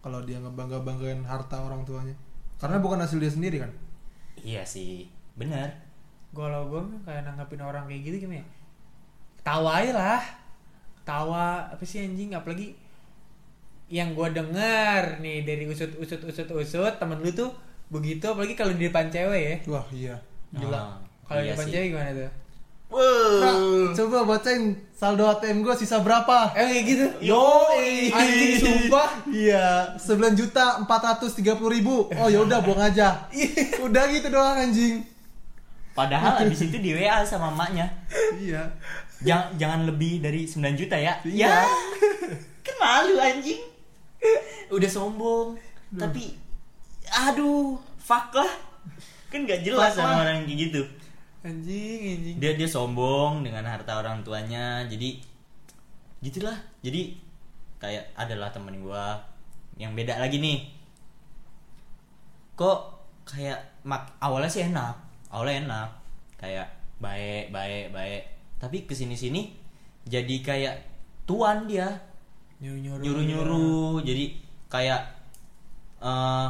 kalau 0.00 0.22
dia 0.22 0.38
ngebangga 0.38 0.80
banggain 0.80 1.20
harta 1.24 1.56
orang 1.58 1.82
tuanya. 1.84 2.14
Karena 2.56 2.78
bukan 2.78 3.00
hasil 3.00 3.18
dia 3.18 3.32
sendiri 3.32 3.58
kan. 3.58 3.72
Iya 4.40 4.62
sih, 4.64 5.08
bener. 5.36 5.68
kalau 6.30 6.70
gue 6.70 6.80
kayak 7.02 7.26
nanggapin 7.26 7.60
orang 7.60 7.84
kayak 7.90 8.02
gitu 8.06 8.16
gimana 8.24 8.40
ya? 8.40 8.46
Ketawa 9.40 9.70
aja 9.80 9.92
lah 9.96 10.22
Ketawa 11.00 11.46
Apa 11.72 11.80
sih 11.82 12.04
anjing 12.04 12.36
Apalagi 12.36 12.76
Yang 13.88 14.08
gue 14.14 14.28
denger 14.36 15.02
nih 15.18 15.42
Dari 15.42 15.64
usut 15.66 15.90
usut 15.96 16.20
usut 16.22 16.46
usut 16.52 16.94
Temen 17.00 17.18
lu 17.18 17.32
tuh 17.32 17.50
Begitu 17.88 18.22
apalagi 18.22 18.54
kalau 18.54 18.76
di 18.76 18.86
depan 18.86 19.08
cewek 19.08 19.42
ya 19.42 19.56
Wah 19.66 19.86
iya. 19.90 20.14
Gila. 20.52 20.76
Ah, 20.76 20.94
Kalau 21.26 21.40
di 21.40 21.48
iya 21.48 21.52
depan 21.52 21.66
sih. 21.66 21.72
cewek 21.72 21.86
gimana 21.90 22.10
tuh 22.14 22.30
Kak, 22.90 23.54
coba 23.94 24.18
bacain 24.26 24.74
saldo 24.90 25.22
ATM 25.24 25.62
gue 25.62 25.74
sisa 25.78 26.02
berapa? 26.02 26.50
Eh 26.58 26.66
kayak 26.66 26.84
gitu 26.84 27.06
Yo, 27.22 27.38
Anjing 28.10 28.58
sumpah 28.58 29.22
Iya, 29.30 29.94
9 29.94 30.34
juta 30.34 30.82
430 30.82 31.38
ribu. 31.70 32.10
Oh 32.10 32.26
ya 32.26 32.42
udah 32.42 32.58
buang 32.60 32.82
aja. 32.82 33.30
udah 33.86 34.04
gitu 34.10 34.26
doang 34.28 34.58
anjing. 34.58 35.06
Padahal 35.94 36.42
abis 36.42 36.66
itu 36.66 36.82
di 36.82 36.90
WA 36.92 37.22
sama 37.22 37.54
emaknya. 37.54 37.86
Iya. 38.34 38.66
Jangan 39.22 39.46
jangan 39.54 39.80
lebih 39.86 40.18
dari 40.18 40.50
9 40.50 40.58
juta 40.74 40.98
ya. 40.98 41.14
Iya. 41.22 41.46
Ya. 41.46 41.62
Kan 42.66 42.76
malu 42.82 43.22
anjing. 43.22 43.62
Udah 44.68 44.90
sombong. 44.90 45.54
Tapi 45.94 46.34
aduh, 47.10 47.78
fuck 48.02 48.34
lah. 48.34 48.50
Kan 49.30 49.46
gak 49.46 49.62
jelas 49.62 49.94
Fuck 49.94 50.02
sama 50.02 50.10
lah. 50.10 50.26
orang 50.26 50.42
kayak 50.42 50.58
gitu. 50.70 50.82
Anjing 51.40 52.00
anjing 52.04 52.36
Dia 52.36 52.52
dia 52.52 52.68
sombong 52.68 53.40
dengan 53.40 53.64
harta 53.64 53.96
orang 53.96 54.20
tuanya. 54.20 54.84
Jadi 54.84 55.20
gitulah. 56.20 56.56
Jadi 56.84 57.16
kayak 57.80 58.12
adalah 58.12 58.52
temen 58.52 58.80
gua 58.84 59.16
yang 59.80 59.96
beda 59.96 60.20
lagi 60.20 60.36
nih. 60.36 60.68
Kok 62.56 62.80
kayak 63.24 63.56
mak 63.88 64.20
awalnya 64.20 64.52
sih 64.52 64.68
enak. 64.68 64.94
Awalnya 65.32 65.64
enak. 65.64 65.88
Kayak 66.36 66.68
baik, 67.00 67.48
baik, 67.48 67.88
baik. 67.92 68.22
Tapi 68.60 68.84
ke 68.84 68.92
sini 68.92 69.16
sini 69.16 69.48
jadi 70.04 70.36
kayak 70.40 70.74
tuan 71.28 71.68
dia 71.68 71.88
Nyuruh-nyuruh 72.60 73.04
nyuruh-nyuruh 73.04 74.04
jadi 74.04 74.24
kayak 74.68 75.00
eh 76.00 76.48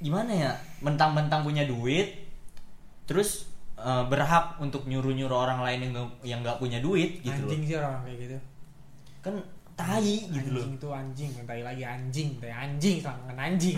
gimana 0.00 0.32
ya 0.32 0.52
mentang-mentang 0.84 1.44
punya 1.44 1.64
duit 1.64 2.25
terus 3.06 3.46
eh, 3.76 4.04
berhak 4.04 4.58
untuk 4.58 4.84
nyuruh-nyuruh 4.84 5.38
orang 5.38 5.60
lain 5.60 5.78
yang 5.80 5.92
nggak- 5.92 6.16
yang 6.24 6.38
nggak 6.40 6.58
punya 6.58 6.78
duit 6.78 7.20
gitu 7.20 7.32
Anjing 7.44 7.60
loh. 7.60 7.68
sih 7.68 7.76
orang 7.76 7.92
kayak 8.02 8.18
gitu. 8.20 8.36
Kan 9.20 9.34
tai 9.74 10.16
gitu 10.26 10.48
loh. 10.50 10.64
Anjing 10.64 10.74
tuh 10.76 10.90
anjing 10.90 11.30
Tai 11.38 11.60
lagi 11.60 11.84
anjing 11.84 12.28
Tai 12.36 12.48
anjing 12.50 12.96
Selangkan 12.98 13.36
anjing. 13.36 13.76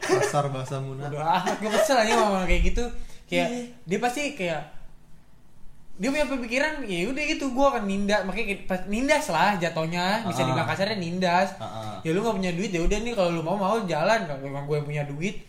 Kasar 0.00 0.44
bahasa 0.48 0.76
Muna. 0.78 1.06
Udah 1.06 1.22
amat 1.38 1.56
gue 1.56 1.70
kesel 1.72 1.96
aja 1.98 2.12
ngomong 2.16 2.44
kayak 2.44 2.62
gitu. 2.66 2.84
Kayak 3.24 3.48
Iya. 3.48 3.62
dia 3.86 3.98
pasti 4.00 4.22
kayak 4.34 4.62
dia 5.94 6.08
punya 6.08 6.26
pemikiran 6.26 6.80
ya 6.82 7.06
udah 7.06 7.22
gitu 7.28 7.44
gue 7.46 7.66
akan 7.66 7.84
nindas 7.84 8.24
makanya 8.24 8.56
pas 8.66 8.80
nindas 8.86 9.24
lah 9.28 9.54
jatuhnya. 9.54 10.24
Bisa 10.24 10.42
Ah. 10.42 10.44
dibilang 10.44 10.66
kasarnya 10.66 10.98
nindas. 10.98 11.48
Ah, 11.54 11.64
ah. 11.64 11.96
ya 12.00 12.10
lu 12.10 12.20
nggak 12.20 12.34
punya 12.34 12.50
duit 12.50 12.70
ya 12.70 12.80
udah 12.80 12.98
nih 12.98 13.12
kalau 13.12 13.30
lu 13.30 13.40
mau 13.40 13.54
mau 13.54 13.78
jalan. 13.84 14.24
Kalau 14.24 14.40
memang 14.42 14.64
gue 14.64 14.78
punya 14.82 15.04
duit 15.04 15.46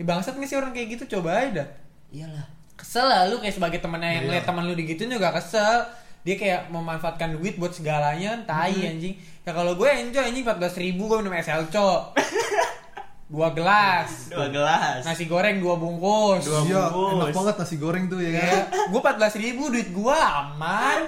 ya 0.00 0.04
bangsat 0.06 0.32
nih 0.34 0.48
sih 0.48 0.56
orang 0.56 0.72
kayak 0.72 0.96
gitu? 0.96 1.04
Coba 1.12 1.36
aja 1.36 1.60
dah. 1.60 1.68
Iyalah. 2.08 2.46
Kesel 2.72 3.04
lah 3.04 3.28
lu 3.28 3.36
kayak 3.36 3.52
sebagai 3.52 3.78
temennya 3.78 4.08
yang 4.14 4.24
Iya. 4.24 4.32
lihat 4.34 4.44
teman 4.46 4.64
lu 4.64 4.72
digituin 4.72 5.12
juga 5.12 5.28
kesel. 5.30 5.84
Dia 6.20 6.34
kayak 6.34 6.60
memanfaatkan 6.68 7.32
duit 7.34 7.54
buat 7.54 7.70
segalanya 7.70 8.40
tai 8.42 8.72
anjing. 8.82 9.12
Ya 9.40 9.52
kalau 9.52 9.72
gue 9.74 9.84
enjoy 9.86 10.20
anjing 10.22 10.40
14 10.42 10.56
ribu 10.78 11.04
gue 11.06 11.20
minum 11.20 11.32
SLCO 11.34 12.12
dua 13.30 13.52
gelas. 13.52 14.26
Dua 14.28 14.48
gelas. 14.48 15.00
Nasi 15.00 15.24
goreng 15.24 15.60
dua 15.60 15.76
bungkus. 15.76 16.42
Dua 16.42 16.60
Iya, 16.62 16.82
bungkus. 16.88 17.14
enak 17.14 17.28
banget 17.30 17.54
nasi 17.56 17.76
goreng 17.76 18.04
tuh 18.06 18.18
ya 18.18 18.30
kan. 18.32 18.42
kayak 18.42 18.64
gue 18.90 19.00
14 19.00 19.36
ribu 19.38 19.62
duit 19.68 19.88
gue 19.88 20.16
aman. 20.16 20.98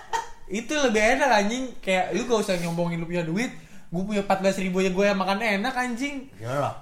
Itu 0.60 0.74
lebih 0.76 1.00
enak 1.16 1.30
anjing. 1.32 1.64
Kayak 1.78 2.12
lu 2.12 2.22
gak 2.24 2.40
usah 2.42 2.54
nyombongin 2.56 2.98
lu 2.98 3.06
punya 3.06 3.22
duit 3.22 3.50
gue 3.88 4.02
punya 4.02 4.24
14 4.24 4.56
ribu 4.62 4.80
aja 4.80 4.88
gue 4.88 5.04
yang 5.04 5.16
makan 5.16 5.38
enak 5.38 5.74
anjing. 5.74 6.24
Iyalah. 6.36 6.72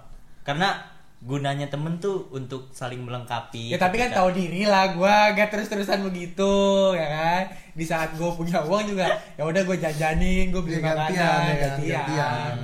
Karena 0.42 0.78
gunanya 1.20 1.68
temen 1.68 2.00
tuh 2.00 2.32
untuk 2.32 2.72
saling 2.72 3.04
melengkapi 3.04 3.70
ya 3.70 3.76
tapi 3.76 4.00
kan 4.00 4.08
tahu 4.08 4.32
diri 4.32 4.64
lah 4.64 4.88
gue 4.90 5.16
gak 5.36 5.52
terus-terusan 5.52 6.00
begitu 6.00 6.52
ya 6.96 7.06
kan 7.06 7.42
di 7.70 7.84
saat 7.84 8.16
gue 8.16 8.30
punya 8.32 8.60
uang 8.60 8.88
juga 8.88 9.04
ya 9.36 9.44
udah 9.44 9.62
gue 9.62 9.76
jajanin 9.76 10.48
gue 10.48 10.62
beli 10.64 10.76
Ya, 10.76 10.84
makanan 10.86 11.12
gantian, 11.12 11.20
ya 11.20 11.56
gantian. 11.60 12.00
gantian. 12.00 12.56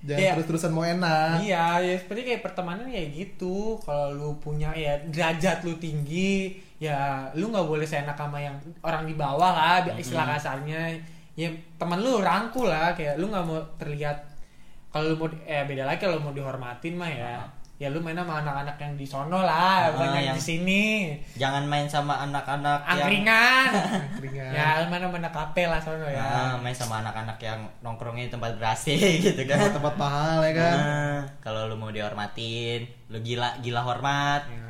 Jangan 0.00 0.16
Iya. 0.16 0.32
terus-terusan 0.32 0.72
mau 0.72 0.80
enak. 0.80 1.44
Iya, 1.44 1.66
ya 1.78 1.94
seperti 1.94 2.20
kayak 2.24 2.40
pertemanan 2.40 2.88
ya 2.88 3.04
gitu. 3.04 3.76
Kalau 3.84 4.08
lu 4.08 4.30
punya 4.40 4.72
ya 4.72 4.96
derajat 5.04 5.60
lu 5.60 5.76
tinggi, 5.76 6.56
ya 6.80 7.28
lu 7.36 7.52
nggak 7.52 7.68
boleh 7.68 7.84
seenak 7.84 8.16
sama 8.16 8.40
yang 8.40 8.56
orang 8.80 9.04
di 9.04 9.12
bawah 9.12 9.52
lah, 9.52 9.84
istilah 9.92 10.24
kasarnya. 10.24 10.96
Ya 11.36 11.52
teman 11.76 12.00
lu 12.00 12.16
rangkul 12.16 12.64
lah, 12.64 12.96
kayak 12.96 13.20
lu 13.20 13.28
nggak 13.28 13.44
mau 13.44 13.60
terlihat 13.76 14.16
kalau 14.88 15.12
lu 15.12 15.16
mau 15.16 15.28
eh 15.44 15.68
beda 15.68 15.84
lagi 15.84 16.00
kalau 16.00 16.16
mau 16.16 16.32
dihormatin 16.32 16.96
mah 16.96 17.12
ya. 17.12 17.36
Ya 17.80 17.88
lu 17.88 17.96
main 17.96 18.12
sama 18.12 18.44
anak-anak 18.44 18.76
yang 18.76 18.92
di 18.92 19.08
sono 19.08 19.40
lah, 19.40 19.88
Ah, 19.88 19.96
bukan 19.96 20.12
yang 20.12 20.24
yang- 20.26 20.36
di 20.36 20.44
sini. 20.44 20.84
jangan 21.32 21.64
main 21.64 21.88
sama 21.88 22.12
anak-anak 22.20 22.84
yang 22.84 22.92
Angkringan. 23.00 23.68
Keringan. 24.20 24.50
ya 24.52 24.66
lu 24.76 24.86
main 24.86 25.00
sama 25.00 25.16
anak 25.16 25.32
kafe 25.32 25.64
lah 25.64 25.80
sono 25.80 26.04
ya. 26.04 26.20
Ah, 26.20 26.54
main 26.54 26.76
sama 26.76 27.00
anak-anak 27.00 27.40
yang 27.40 27.56
nongkrongnya 27.80 28.28
di 28.28 28.30
tempat 28.30 28.52
ber 28.52 28.68
gitu 29.24 29.42
kan 29.48 29.72
Tempat 29.72 29.94
mahal 29.96 30.44
ya 30.44 30.52
kan. 30.52 30.76
Nah, 30.76 31.20
kalau 31.40 31.66
lu 31.66 31.74
mau 31.74 31.88
dihormatin, 31.88 32.84
lu 33.08 33.16
gila 33.20 33.48
gila 33.58 33.80
hormat. 33.80 34.44
Ya. 34.44 34.60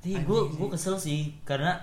Tapi 0.00 0.24
gue 0.24 0.40
gue 0.50 0.68
kesel 0.72 0.96
sih 0.96 1.36
karena 1.42 1.76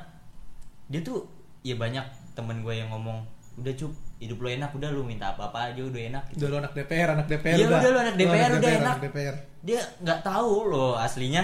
dia 0.87 0.99
tuh 0.99 1.29
ya 1.61 1.77
banyak 1.77 2.01
temen 2.33 2.59
gue 2.59 2.73
yang 2.73 2.89
ngomong 2.89 3.21
udah 3.55 3.73
cup 3.77 3.93
hidup 4.23 4.39
lu 4.39 4.47
enak 4.49 4.71
udah 4.71 4.89
lu 4.89 5.03
minta 5.03 5.31
apa 5.31 5.51
apa 5.51 5.71
aja 5.71 5.81
udah 5.83 6.01
enak 6.09 6.23
gitu. 6.31 6.37
Udah 6.43 6.49
lu 6.49 6.57
anak 6.63 6.73
DPR, 6.73 7.09
anak 7.11 7.27
DPR 7.27 7.55
Iya, 7.59 7.65
udah 7.67 7.89
lu 7.91 7.99
anak 7.99 8.15
DPR, 8.15 8.49
udah 8.55 8.71
enak. 8.71 8.95
anak 8.95 9.03
DPR. 9.03 9.35
Dia 9.63 9.79
nggak 9.99 10.19
tahu 10.23 10.53
loh 10.71 10.93
aslinya 10.95 11.43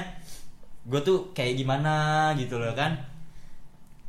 gue 0.89 1.01
tuh 1.03 1.31
kayak 1.31 1.53
gimana 1.55 1.93
gitu 2.33 2.55
loh 2.57 2.71
kan. 2.73 2.95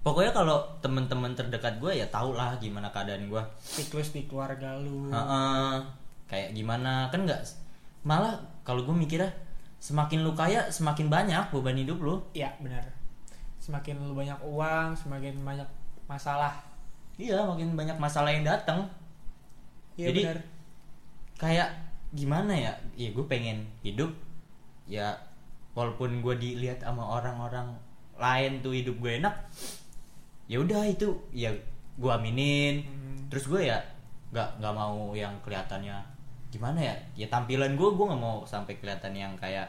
Pokoknya 0.00 0.32
kalau 0.32 0.64
temen-temen 0.80 1.36
terdekat 1.36 1.76
gue 1.76 1.92
ya 1.92 2.08
tau 2.08 2.32
lah 2.32 2.56
gimana 2.56 2.88
keadaan 2.88 3.28
gue. 3.28 3.42
Siklus 3.60 4.16
di 4.16 4.24
keluarga 4.24 4.78
lu. 4.80 5.12
Heeh. 5.12 5.74
kayak 6.24 6.54
gimana 6.54 7.10
kan 7.10 7.26
nggak 7.26 7.42
malah 8.06 8.38
kalau 8.62 8.86
gue 8.86 8.94
mikirnya 8.94 9.26
semakin 9.82 10.22
lu 10.22 10.30
kaya 10.30 10.70
semakin 10.70 11.10
banyak 11.10 11.50
beban 11.50 11.74
hidup 11.74 11.98
lu 11.98 12.22
Iya 12.32 12.54
benar. 12.62 12.86
Semakin 13.58 13.98
lu 13.98 14.14
banyak 14.14 14.38
uang, 14.40 14.94
semakin 14.96 15.42
banyak 15.42 15.66
masalah. 16.06 16.69
Iya 17.20 17.44
makin 17.44 17.76
banyak 17.76 18.00
masalah 18.00 18.32
yang 18.32 18.48
datang 18.48 18.88
Iya 20.00 20.06
Jadi 20.08 20.20
benar. 20.24 20.38
kayak 21.36 21.70
gimana 22.16 22.52
ya? 22.56 22.72
Iya 22.96 23.12
gue 23.12 23.26
pengen 23.28 23.68
hidup 23.84 24.08
ya 24.88 25.12
walaupun 25.76 26.24
gue 26.24 26.34
dilihat 26.40 26.80
sama 26.80 27.04
orang-orang 27.04 27.76
lain 28.16 28.64
tuh 28.64 28.72
hidup 28.72 28.96
gue 29.00 29.20
enak, 29.20 29.32
ya 30.48 30.60
udah 30.60 30.88
itu 30.88 31.12
ya 31.36 31.52
gue 32.00 32.10
aminin. 32.10 32.84
Hmm. 32.84 33.28
Terus 33.28 33.44
gue 33.48 33.68
ya 33.68 33.76
nggak 34.32 34.62
nggak 34.62 34.74
mau 34.74 35.12
yang 35.12 35.36
kelihatannya 35.44 36.00
gimana 36.48 36.80
ya? 36.80 36.94
Ya 37.14 37.26
tampilan 37.28 37.76
gue 37.76 37.88
gue 37.92 38.04
nggak 38.08 38.22
mau 38.24 38.42
sampai 38.48 38.80
kelihatan 38.80 39.12
yang 39.12 39.32
kayak 39.36 39.68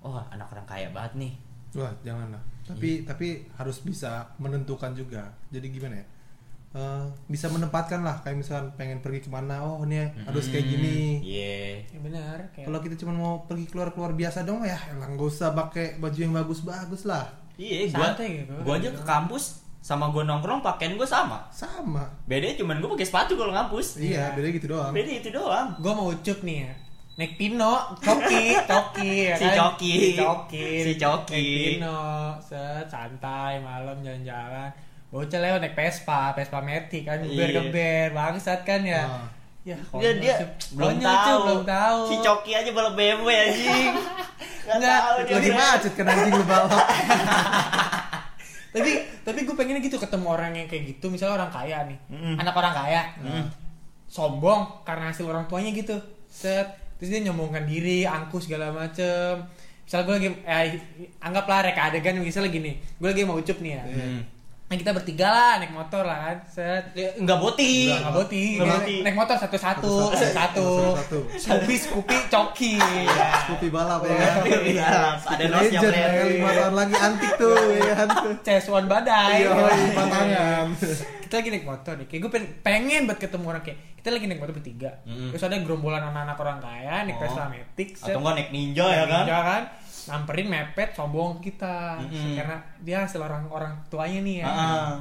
oh 0.00 0.20
anak 0.32 0.48
orang 0.56 0.64
kaya 0.64 0.88
banget 0.88 1.12
nih. 1.20 1.32
Wah, 1.74 1.90
jangan 2.06 2.30
lah. 2.32 2.42
Tapi 2.64 3.02
tapi 3.04 3.44
harus 3.60 3.82
bisa 3.84 4.24
menentukan 4.40 4.94
juga. 4.96 5.26
Jadi 5.52 5.68
gimana 5.68 6.00
ya? 6.00 6.06
Eh, 6.74 7.02
bisa 7.28 7.46
menempatkan 7.46 8.02
lah 8.02 8.18
kayak 8.18 8.34
misalkan 8.36 8.66
pengen 8.74 8.98
pergi 8.98 9.22
ke 9.22 9.30
mana 9.30 9.62
oh 9.62 9.78
ini 9.82 9.94
harus 10.20 10.50
kayak 10.50 10.66
gini 10.66 11.22
Iya. 11.22 11.86
Ya 11.86 11.98
benar. 12.00 12.36
Kayak 12.50 12.66
kalau 12.66 12.80
kita 12.80 12.94
cuma 12.96 13.12
mau 13.12 13.34
pergi 13.40 13.64
keluar 13.64 13.88
keluar 13.88 14.10
biasa 14.12 14.42
dong 14.42 14.60
ya 14.60 14.74
elang 14.88 15.14
gak 15.14 15.28
usah 15.28 15.52
pakai 15.52 15.96
baju 15.96 16.18
yang 16.18 16.34
bagus 16.34 16.60
bagus 16.60 17.02
lah 17.04 17.30
Iya, 17.54 17.86
gua, 17.88 18.10
Santai 18.10 18.42
gitu. 18.42 18.50
gua 18.58 18.74
aja 18.74 18.90
ke 18.90 19.02
kampus 19.04 19.62
sama 19.78 20.10
gua 20.10 20.24
nongkrong 20.24 20.58
pakaian 20.60 20.94
gua 20.94 21.06
sama. 21.06 21.46
sama 21.48 22.10
Bedanya 22.24 22.58
cuman 22.58 22.76
gua 22.78 22.90
pakai 22.92 23.06
sepatu 23.06 23.32
kalau 23.34 23.54
ngampus. 23.54 24.02
iya 24.02 24.34
beda 24.34 24.50
gitu 24.50 24.66
doang 24.68 24.90
Beda 24.90 25.10
itu 25.12 25.30
doang. 25.30 25.78
gue 25.78 25.92
mau 25.92 26.10
ucup 26.10 26.42
nih 26.42 26.58
ya 26.60 26.72
naik 27.14 27.38
Pino, 27.38 27.94
Coki, 27.96 28.58
Coki 28.66 29.10
ya 29.24 29.34
Si 29.38 29.46
kan? 29.46 29.54
Coki. 29.70 29.94
si 29.94 30.10
Coki, 30.18 30.66
Si 30.82 30.92
Coki. 30.96 31.30
naik 31.30 31.46
Pino, 31.78 31.98
set 32.40 32.82
santai 32.84 33.62
malam 33.62 33.94
jalan-jalan, 34.02 34.74
bocah 35.14 35.38
lewat 35.38 35.60
naik 35.60 35.74
Vespa, 35.74 36.34
Vespa 36.34 36.58
Matic 36.58 37.02
kan, 37.04 37.22
geber 37.22 37.46
Iya. 37.46 37.54
geber, 37.62 38.06
bangsat 38.12 38.60
kan 38.62 38.82
ya, 38.82 39.06
Ah. 39.06 39.30
ya 39.62 39.78
Dia 39.94 40.10
dia 40.18 40.34
Cup. 40.36 40.50
belum 40.74 40.98
tahu. 40.98 41.38
Belum 41.40 41.62
tahu, 41.64 41.98
Si 42.04 42.14
Coki 42.18 42.50
aja 42.52 42.66
balap 42.68 42.92
BMW 42.92 43.28
anjing. 43.30 43.94
Enggak 44.64 44.76
Nggak, 44.76 44.98
tahu 44.98 45.16
dia. 45.20 45.34
lagi 45.36 45.50
macet 45.52 45.92
kan 45.94 46.04
anjing 46.04 46.34
lu 46.34 46.44
balap 46.44 46.72
tapi 48.74 48.90
tapi 49.22 49.38
gue 49.40 49.54
pengennya 49.54 49.78
gitu 49.80 49.96
ketemu 49.96 50.26
orang 50.26 50.50
yang 50.52 50.66
kayak 50.66 50.84
gitu, 50.90 51.06
misalnya 51.06 51.38
orang 51.38 51.52
kaya 51.52 51.86
nih, 51.86 51.98
Mm-mm. 52.08 52.34
anak 52.36 52.50
orang 52.52 52.74
kaya, 52.74 53.02
Mm. 53.16 53.46
sombong 54.04 54.82
karena 54.82 55.08
hasil 55.08 55.24
orang 55.24 55.46
tuanya 55.46 55.70
gitu, 55.70 55.94
set, 56.26 56.66
terus 56.96 57.08
dia 57.08 57.22
nyombongkan 57.22 57.62
diri, 57.64 58.02
angkuh 58.02 58.38
segala 58.38 58.68
macem. 58.68 59.46
Misalnya 59.80 60.04
gue 60.04 60.14
lagi, 60.16 60.28
eh, 60.40 60.66
anggaplah 61.18 61.62
reka 61.62 61.86
adegan 61.86 62.18
misalnya 62.18 62.50
gini, 62.50 62.72
gue 62.92 63.06
lagi 63.06 63.22
mau 63.22 63.36
ucup 63.36 63.58
nih 63.58 63.72
ya. 63.72 63.82
Hmm. 63.84 64.20
Nah 64.74 64.82
kita 64.82 64.90
bertiga 64.92 65.30
lah 65.30 65.52
naik 65.56 65.70
motor 65.70 66.02
lah 66.02 66.18
kan, 66.20 66.36
set. 66.44 66.82
Ya, 66.92 67.14
Enggak 67.14 67.38
boti. 67.38 67.94
Nggak 67.94 68.10
boti, 68.12 68.44
Nggak 68.58 68.66
Naik- 68.66 68.82
boti. 68.82 68.96
naik 69.00 69.14
motor 69.14 69.36
satu-satu, 69.38 69.86
Satu-satu. 70.10 70.34
satu, 70.34 70.66
Satu-satu. 70.98 71.18
Scoopy, 71.38 71.74
Scoopy, 71.78 72.16
Coki. 72.26 72.74
Ya. 73.06 73.28
Scoopy 73.40 73.70
balap 73.70 74.02
ya 74.02 74.18
Iya, 74.66 74.90
ada 75.14 75.44
nosnya 75.46 75.78
ya 75.78 76.26
lima 76.26 76.50
tahun 76.50 76.74
lagi 76.74 76.94
antik 76.96 77.32
tuh 77.36 77.54
ya 77.72 77.94
kan 77.94 78.08
CS1 78.42 78.84
badai. 78.84 79.38
iya 79.40 79.50
patangan 79.94 80.66
kita 81.22 81.34
lagi 81.36 81.50
naik 81.50 81.64
motor 81.64 81.94
nih, 81.94 82.06
kayak 82.08 82.20
gue 82.20 82.30
pengen, 82.32 82.48
pengen 82.60 83.02
banget 83.04 83.20
ketemu 83.24 83.46
orang 83.48 83.62
kayak 83.62 83.78
kita 83.96 84.08
lagi 84.10 84.26
naik 84.26 84.38
motor 84.38 84.54
bertiga, 84.54 84.90
Mm. 85.04 85.30
terus 85.30 85.42
ada 85.44 85.54
gerombolan 85.56 86.02
anak-anak 86.04 86.36
orang 86.36 86.58
kaya 86.58 86.94
naik 87.04 87.14
Oh. 87.14 87.20
Vespa 87.20 87.44
Matic. 87.48 87.88
Atau 87.96 88.18
enggak 88.18 88.34
naik 88.36 88.50
ninja 88.50 88.86
ya 88.86 89.04
kan? 89.04 89.22
Ninja 89.22 89.38
kan, 89.40 89.62
nyamperin 90.06 90.46
mepet 90.46 90.92
sombong 90.92 91.38
kita, 91.38 91.96
Mm-mm. 91.98 92.34
karena 92.34 92.56
dia 92.78 93.00
hasil 93.00 93.18
orang 93.18 93.44
orang 93.46 93.72
tuanya 93.86 94.20
nih 94.20 94.36
ya. 94.40 94.46
Ah. 94.46 94.94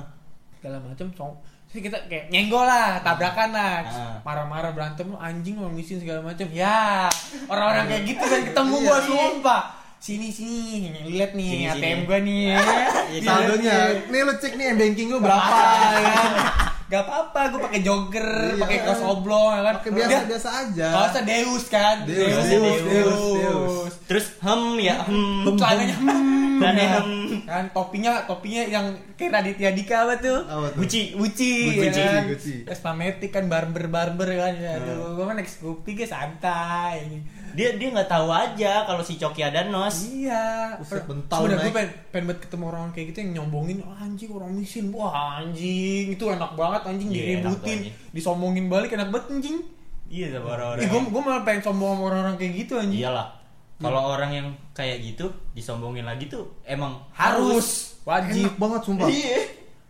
segala 0.56 0.80
macam 0.80 1.12
song 1.12 1.34
terus 1.66 1.84
kita 1.84 1.98
kayak 2.06 2.30
nyenggol 2.30 2.62
lah 2.62 3.02
tabrakan 3.02 3.50
lah 3.50 3.84
Ah. 3.84 4.16
marah-marah 4.22 4.72
berantem 4.72 5.04
lu 5.06 5.18
anjing 5.18 5.56
lu 5.56 5.68
misin 5.68 5.98
segala 5.98 6.22
macam 6.22 6.48
ya 6.48 7.10
orang-orang 7.46 7.90
kayak 7.90 8.04
gitu 8.08 8.24
kan 8.24 8.42
ketemu 8.46 8.76
gua 8.80 9.00
sumpah 9.02 9.62
sini 9.98 10.28
sini 10.30 10.92
lihat 11.06 11.32
nih 11.32 11.50
Sini, 11.50 11.66
ATM 11.66 11.80
sini. 11.82 12.04
gua 12.06 12.20
nih 12.20 12.44
Iya, 13.12 13.20
saldonya 13.22 13.76
nih 14.06 14.22
lu 14.22 14.34
cek 14.34 14.54
nih 14.54 14.66
banking 14.74 15.08
lu 15.10 15.18
berapa 15.18 15.44
berapa 15.44 15.98
ya 15.98 16.12
kan 16.14 16.32
gak 16.94 17.04
apa-apa 17.04 17.40
gua 17.50 17.62
pakai 17.66 17.82
jogger 17.82 18.28
Iya. 18.54 18.62
pakai 18.62 18.78
kaos 18.86 19.02
oblong 19.02 19.50
ya 19.50 19.62
kan 19.64 19.74
Pakai 19.82 19.92
biasa 19.92 20.18
biasa 20.30 20.50
aja 20.62 20.88
kaosnya 20.94 21.22
Deus 21.26 21.66
kan 21.66 21.96
Deus, 22.06 22.46
Deus, 22.46 22.82
Deus, 22.86 23.18
Deus. 23.34 23.94
Terus 24.06 24.26
hem 24.40 24.62
ya 24.78 25.02
hem. 25.02 25.50
celananya 25.58 25.96
hmm, 25.98 26.60
Celananya 26.62 26.86
ya. 26.86 26.92
hem. 26.94 27.10
kan 27.44 27.66
topinya 27.72 28.12
topinya 28.24 28.62
yang 28.62 28.86
kayak 29.18 29.32
Raditya 29.34 29.74
Dika 29.74 30.06
apa 30.06 30.14
tuh 30.18 30.40
Apa 30.46 30.70
tuh? 30.70 30.86
Gucci. 30.86 31.18
Gucci, 31.18 31.52
Gucci, 31.82 31.98
ya 31.98 32.22
kan? 32.22 32.24
Gucci. 32.30 32.54
Kan 33.34 33.46
barber 33.50 33.90
barber 33.90 34.30
kan 34.30 34.54
ya. 34.54 34.78
Hmm. 34.78 34.86
Aduh, 34.86 35.18
gua 35.18 35.34
kan 35.34 35.42
naik 35.42 35.50
Scoopy 35.50 35.98
guys 35.98 36.14
santai. 36.14 37.24
Dia 37.54 37.70
dia 37.78 37.90
nggak 37.94 38.10
tahu 38.10 38.28
aja 38.34 38.84
kalau 38.90 39.06
si 39.06 39.16
Coki 39.22 39.46
ada 39.46 39.70
nos. 39.70 40.10
Iya. 40.10 40.76
Buset, 40.82 41.06
naik. 41.06 41.70
gue 41.70 41.74
pengen, 41.74 41.92
pengen 42.10 42.26
banget 42.34 42.42
ketemu 42.50 42.64
orang 42.74 42.90
kayak 42.90 43.06
gitu 43.14 43.18
yang 43.22 43.32
nyombongin 43.38 43.78
oh, 43.86 43.94
anjing 43.94 44.30
orang 44.34 44.52
miskin. 44.58 44.86
Wah 44.90 45.38
anjing 45.42 46.06
itu 46.18 46.24
enak 46.26 46.52
banget 46.58 46.82
anjing 46.90 47.10
Iya, 47.14 47.22
enak 47.22 47.30
diributin, 47.30 47.80
disombongin 48.10 48.66
balik 48.68 48.92
enak 48.98 49.10
banget 49.14 49.28
anjing. 49.38 49.58
Iya 50.10 50.26
sama 50.38 50.50
orang-orang. 50.58 50.82
Eh, 50.82 50.88
gue 50.90 51.02
gue 51.10 51.22
malah 51.22 51.42
pengen 51.46 51.62
sombong 51.62 51.90
sama 51.94 52.04
orang-orang 52.10 52.36
kayak 52.42 52.54
gitu 52.66 52.74
anjing. 52.82 53.02
Iyalah. 53.06 53.28
Kalau 53.84 54.02
orang 54.16 54.32
yang 54.32 54.48
kayak 54.72 54.98
gitu 55.04 55.26
disombongin 55.52 56.06
lagi 56.08 56.32
tuh 56.32 56.46
emang 56.64 57.04
Harus 57.12 58.00
wajib 58.08 58.48
enak 58.48 58.58
banget 58.58 58.82
sumpah 58.86 59.08
Iya. 59.10 59.40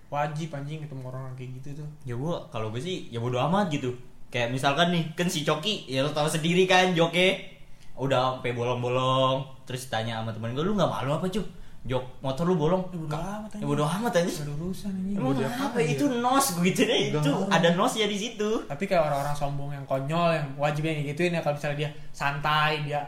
wajib 0.10 0.49
anjing 0.56 0.80
ketemu 0.82 1.04
orang-orang 1.10 1.36
kayak 1.38 1.52
gitu 1.62 1.84
tuh. 1.84 1.89
Ya 2.04 2.15
gua 2.17 2.47
kalau 2.49 2.69
gue 2.73 2.82
sih 2.82 3.08
ya 3.10 3.21
bodo 3.21 3.38
amat 3.39 3.71
gitu. 3.71 3.93
Kayak 4.34 4.49
misalkan 4.49 4.89
nih 4.89 5.04
kan 5.13 5.30
si 5.30 5.45
Coki 5.45 5.86
ya 5.86 6.02
lo 6.02 6.10
tahu 6.10 6.26
sendiri 6.26 6.65
kan 6.65 6.89
joknya 6.97 7.53
udah 7.96 8.20
sampai 8.36 8.52
bolong-bolong 8.52 9.38
terus 9.64 9.86
tanya 9.86 10.18
sama 10.18 10.30
temen 10.30 10.52
gue 10.52 10.62
lu 10.62 10.74
nggak 10.74 10.88
malu 10.88 11.14
apa 11.14 11.28
cup 11.28 11.46
jok 11.84 12.00
motor 12.20 12.44
lu 12.44 12.56
bolong 12.56 12.84
Ya 12.90 12.98
bodo 12.98 13.14
amat 13.14 13.52
ya 13.52 13.54
anjing. 13.54 13.68
bodo 13.68 13.84
amat 13.86 14.14
aja 14.16 14.24
Gak 14.24 14.40
ada 14.40 14.54
urusan 14.56 14.92
anjing. 14.92 15.16
emang 15.20 15.36
apa 15.62 15.78
ya. 15.78 15.88
itu 15.90 16.06
nos 16.16 16.46
gue 16.50 16.64
gitu 16.66 16.82
deh 16.82 17.00
itu 17.06 17.20
ngaruh. 17.20 17.48
ada 17.50 17.70
nos 17.74 17.94
ya 17.94 18.06
di 18.06 18.18
situ 18.18 18.50
tapi 18.66 18.84
kayak 18.84 19.04
orang-orang 19.04 19.36
sombong 19.36 19.70
yang 19.70 19.84
konyol 19.84 20.32
yang 20.32 20.48
wajib 20.56 20.82
yang 20.82 21.04
gituin 21.06 21.32
ya 21.32 21.42
kalau 21.42 21.54
misalnya 21.54 21.78
dia 21.78 21.90
santai 22.10 22.82
dia 22.82 23.04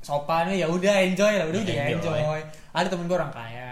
sopannya 0.00 0.56
ya 0.56 0.66
udah 0.66 0.94
enjoy 1.04 1.32
lah 1.32 1.46
udah 1.46 1.60
Ya, 1.60 1.64
udah 1.64 1.86
enjoy. 1.94 2.18
enjoy. 2.18 2.40
ada 2.72 2.86
temen 2.86 3.04
gue 3.04 3.14
orang 3.14 3.30
kaya 3.30 3.70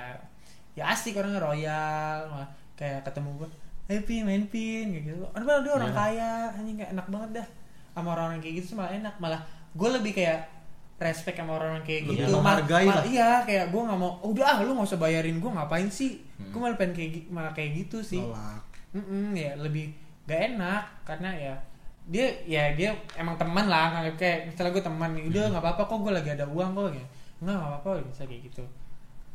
ya 0.72 0.84
asik 0.88 1.16
orangnya 1.16 1.40
royal 1.40 2.18
malah 2.28 2.48
kayak 2.74 3.02
ketemu 3.02 3.28
gue 3.36 3.48
hey 3.88 4.00
pin 4.00 4.22
main 4.22 4.44
pin 4.46 4.86
kayak 4.88 5.04
gitu 5.06 5.24
malah 5.34 5.58
dia 5.58 5.72
orang 5.74 5.90
Iya. 5.90 5.98
kaya 5.98 6.30
anjing 6.54 6.76
kayak 6.76 6.90
enak 6.92 7.06
banget 7.08 7.30
dah 7.34 7.46
sama 7.92 8.08
orang-orang 8.14 8.38
kayak 8.38 8.54
gitu 8.56 8.66
sih 8.68 8.76
malah 8.76 8.92
enak 8.92 9.14
malah 9.18 9.40
gue 9.78 9.88
lebih 9.92 10.12
kayak 10.12 10.50
respect 10.98 11.38
sama 11.38 11.54
orang-orang 11.54 11.84
kayak 11.84 12.02
Lebih 12.04 12.18
gitu 12.20 12.34
menghargai 12.36 12.86
lah. 12.86 13.04
iya 13.06 13.30
kayak 13.40 13.70
gue 13.70 13.80
nggak 13.80 13.96
mau 13.96 14.18
udah 14.20 14.46
ah 14.48 14.58
lu 14.60 14.74
nggak 14.74 14.88
usah 14.88 14.98
bayarin 14.98 15.38
gue 15.38 15.46
ngapain 15.48 15.86
sih 15.88 16.26
Hmm. 16.34 16.50
gue 16.50 16.60
malah 16.60 16.74
pengen 16.76 16.92
kayak 16.92 17.10
malah 17.28 17.52
kayak 17.52 17.70
gitu 17.76 17.98
sih 18.00 18.18
Nolak. 18.20 18.62
Mm-mm, 18.92 19.34
ya 19.34 19.54
lebih 19.56 19.90
gak 20.24 20.40
enak 20.48 20.82
karena 21.04 21.30
ya 21.32 21.54
dia 22.04 22.26
ya 22.44 22.72
dia 22.72 22.90
emang 23.14 23.34
teman 23.34 23.66
lah 23.66 23.90
nganggap 23.92 24.16
kayak 24.16 24.38
misalnya 24.46 24.72
gue 24.72 24.84
teman 24.84 25.10
udah 25.20 25.44
nggak 25.48 25.60
apa-apa 25.60 25.82
kok 25.84 25.98
gue 26.00 26.12
lagi 26.12 26.30
ada 26.30 26.46
uang 26.46 26.70
kok 26.72 26.90
ya 26.92 27.06
nggak 27.38 27.54
nggak 27.54 27.70
apa-apa 27.74 27.90
bisa 28.04 28.22
kayak 28.22 28.42
gitu 28.44 28.62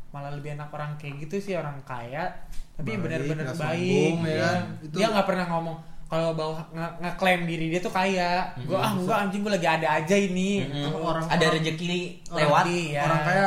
malah 0.09 0.31
lebih 0.31 0.53
enak 0.53 0.69
orang 0.69 0.91
kayak 0.95 1.15
gitu 1.19 1.35
sih 1.39 1.53
orang 1.53 1.75
kaya 1.81 2.23
tapi 2.73 2.93
Baik, 2.93 3.01
benar-benar 3.03 3.43
nggak 3.45 3.59
baik 3.59 3.91
sombong, 4.09 4.17
ya 4.23 4.37
kan? 4.39 4.61
Itu- 4.79 4.95
dia 4.95 5.05
nggak 5.09 5.27
pernah 5.27 5.45
ngomong 5.49 5.77
kalau 6.13 6.29
bawa 6.31 6.61
nge- 6.69 6.95
ngeklaim 7.01 7.41
diri 7.43 7.65
dia 7.67 7.81
tuh 7.81 7.89
kaya. 7.89 8.45
Gue 8.61 8.77
ah 8.77 8.93
enggak 8.93 9.17
anjing 9.19 9.41
gue 9.41 9.49
lagi 9.51 9.65
ada 9.67 9.87
aja 9.97 10.13
ini. 10.13 10.61
Kalau 10.61 11.09
orang- 11.09 11.25
ada 11.25 11.41
orang- 11.41 11.53
rezeki 11.57 11.89
Orang- 12.29 12.37
lewat. 12.37 12.63
Iya. 12.69 13.01
orang 13.01 13.21
kaya 13.23 13.45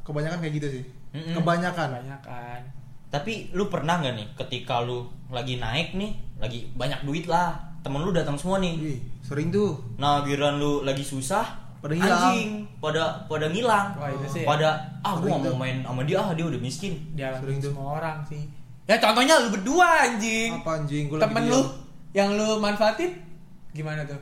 kebanyakan 0.00 0.38
kayak 0.38 0.54
gitu 0.54 0.68
sih. 0.70 0.84
Mm-mm. 1.10 1.34
kebanyakan. 1.34 1.88
Banyak 1.92 2.20
kan 2.22 2.60
tapi 3.06 3.46
lu 3.50 3.70
pernah 3.70 4.02
nggak 4.02 4.10
nih 4.12 4.26
ketika 4.34 4.82
lu 4.82 5.06
lagi 5.30 5.62
naik 5.62 5.94
nih 5.94 6.10
lagi 6.34 6.66
banyak 6.74 7.06
duit 7.06 7.30
lah 7.30 7.54
temen 7.78 8.02
lu 8.02 8.10
datang 8.10 8.34
semua 8.34 8.58
nih. 8.58 8.74
Wih, 8.74 8.98
sering 9.20 9.54
tuh. 9.54 9.78
Nah 9.94 10.26
giran 10.26 10.58
lu 10.58 10.82
lagi 10.82 11.06
susah 11.06 11.46
Pada 11.78 11.94
hilang. 11.94 12.10
anjing 12.10 12.50
pada 12.80 13.22
pada 13.24 13.46
ngilang. 13.46 13.94
Wah, 13.94 14.10
itu 14.10 14.26
sih. 14.32 14.42
pada 14.42 14.74
ah 14.98 15.14
gua 15.14 15.30
nggak 15.30 15.46
tuh. 15.46 15.54
mau 15.54 15.62
main 15.62 15.76
sama 15.80 16.02
dia 16.02 16.18
ah 16.18 16.34
dia 16.34 16.42
udah 16.42 16.58
miskin. 16.58 16.98
Dialami 17.14 17.38
Sering 17.38 17.58
tuh. 17.60 17.70
semua 17.70 17.86
orang 17.94 18.18
sih. 18.26 18.42
Ya 18.84 18.98
contohnya 18.98 19.34
lu 19.38 19.48
berdua 19.54 19.86
anjing. 20.02 20.50
Apa 20.58 20.70
anjing? 20.76 21.04
Gue 21.06 21.16
lagi 21.16 21.24
temen 21.24 21.42
lu 21.46 21.60
yang 22.14 22.32
lu 22.32 22.56
manfaatin 22.56 23.10
gimana 23.70 24.02
tuh? 24.04 24.16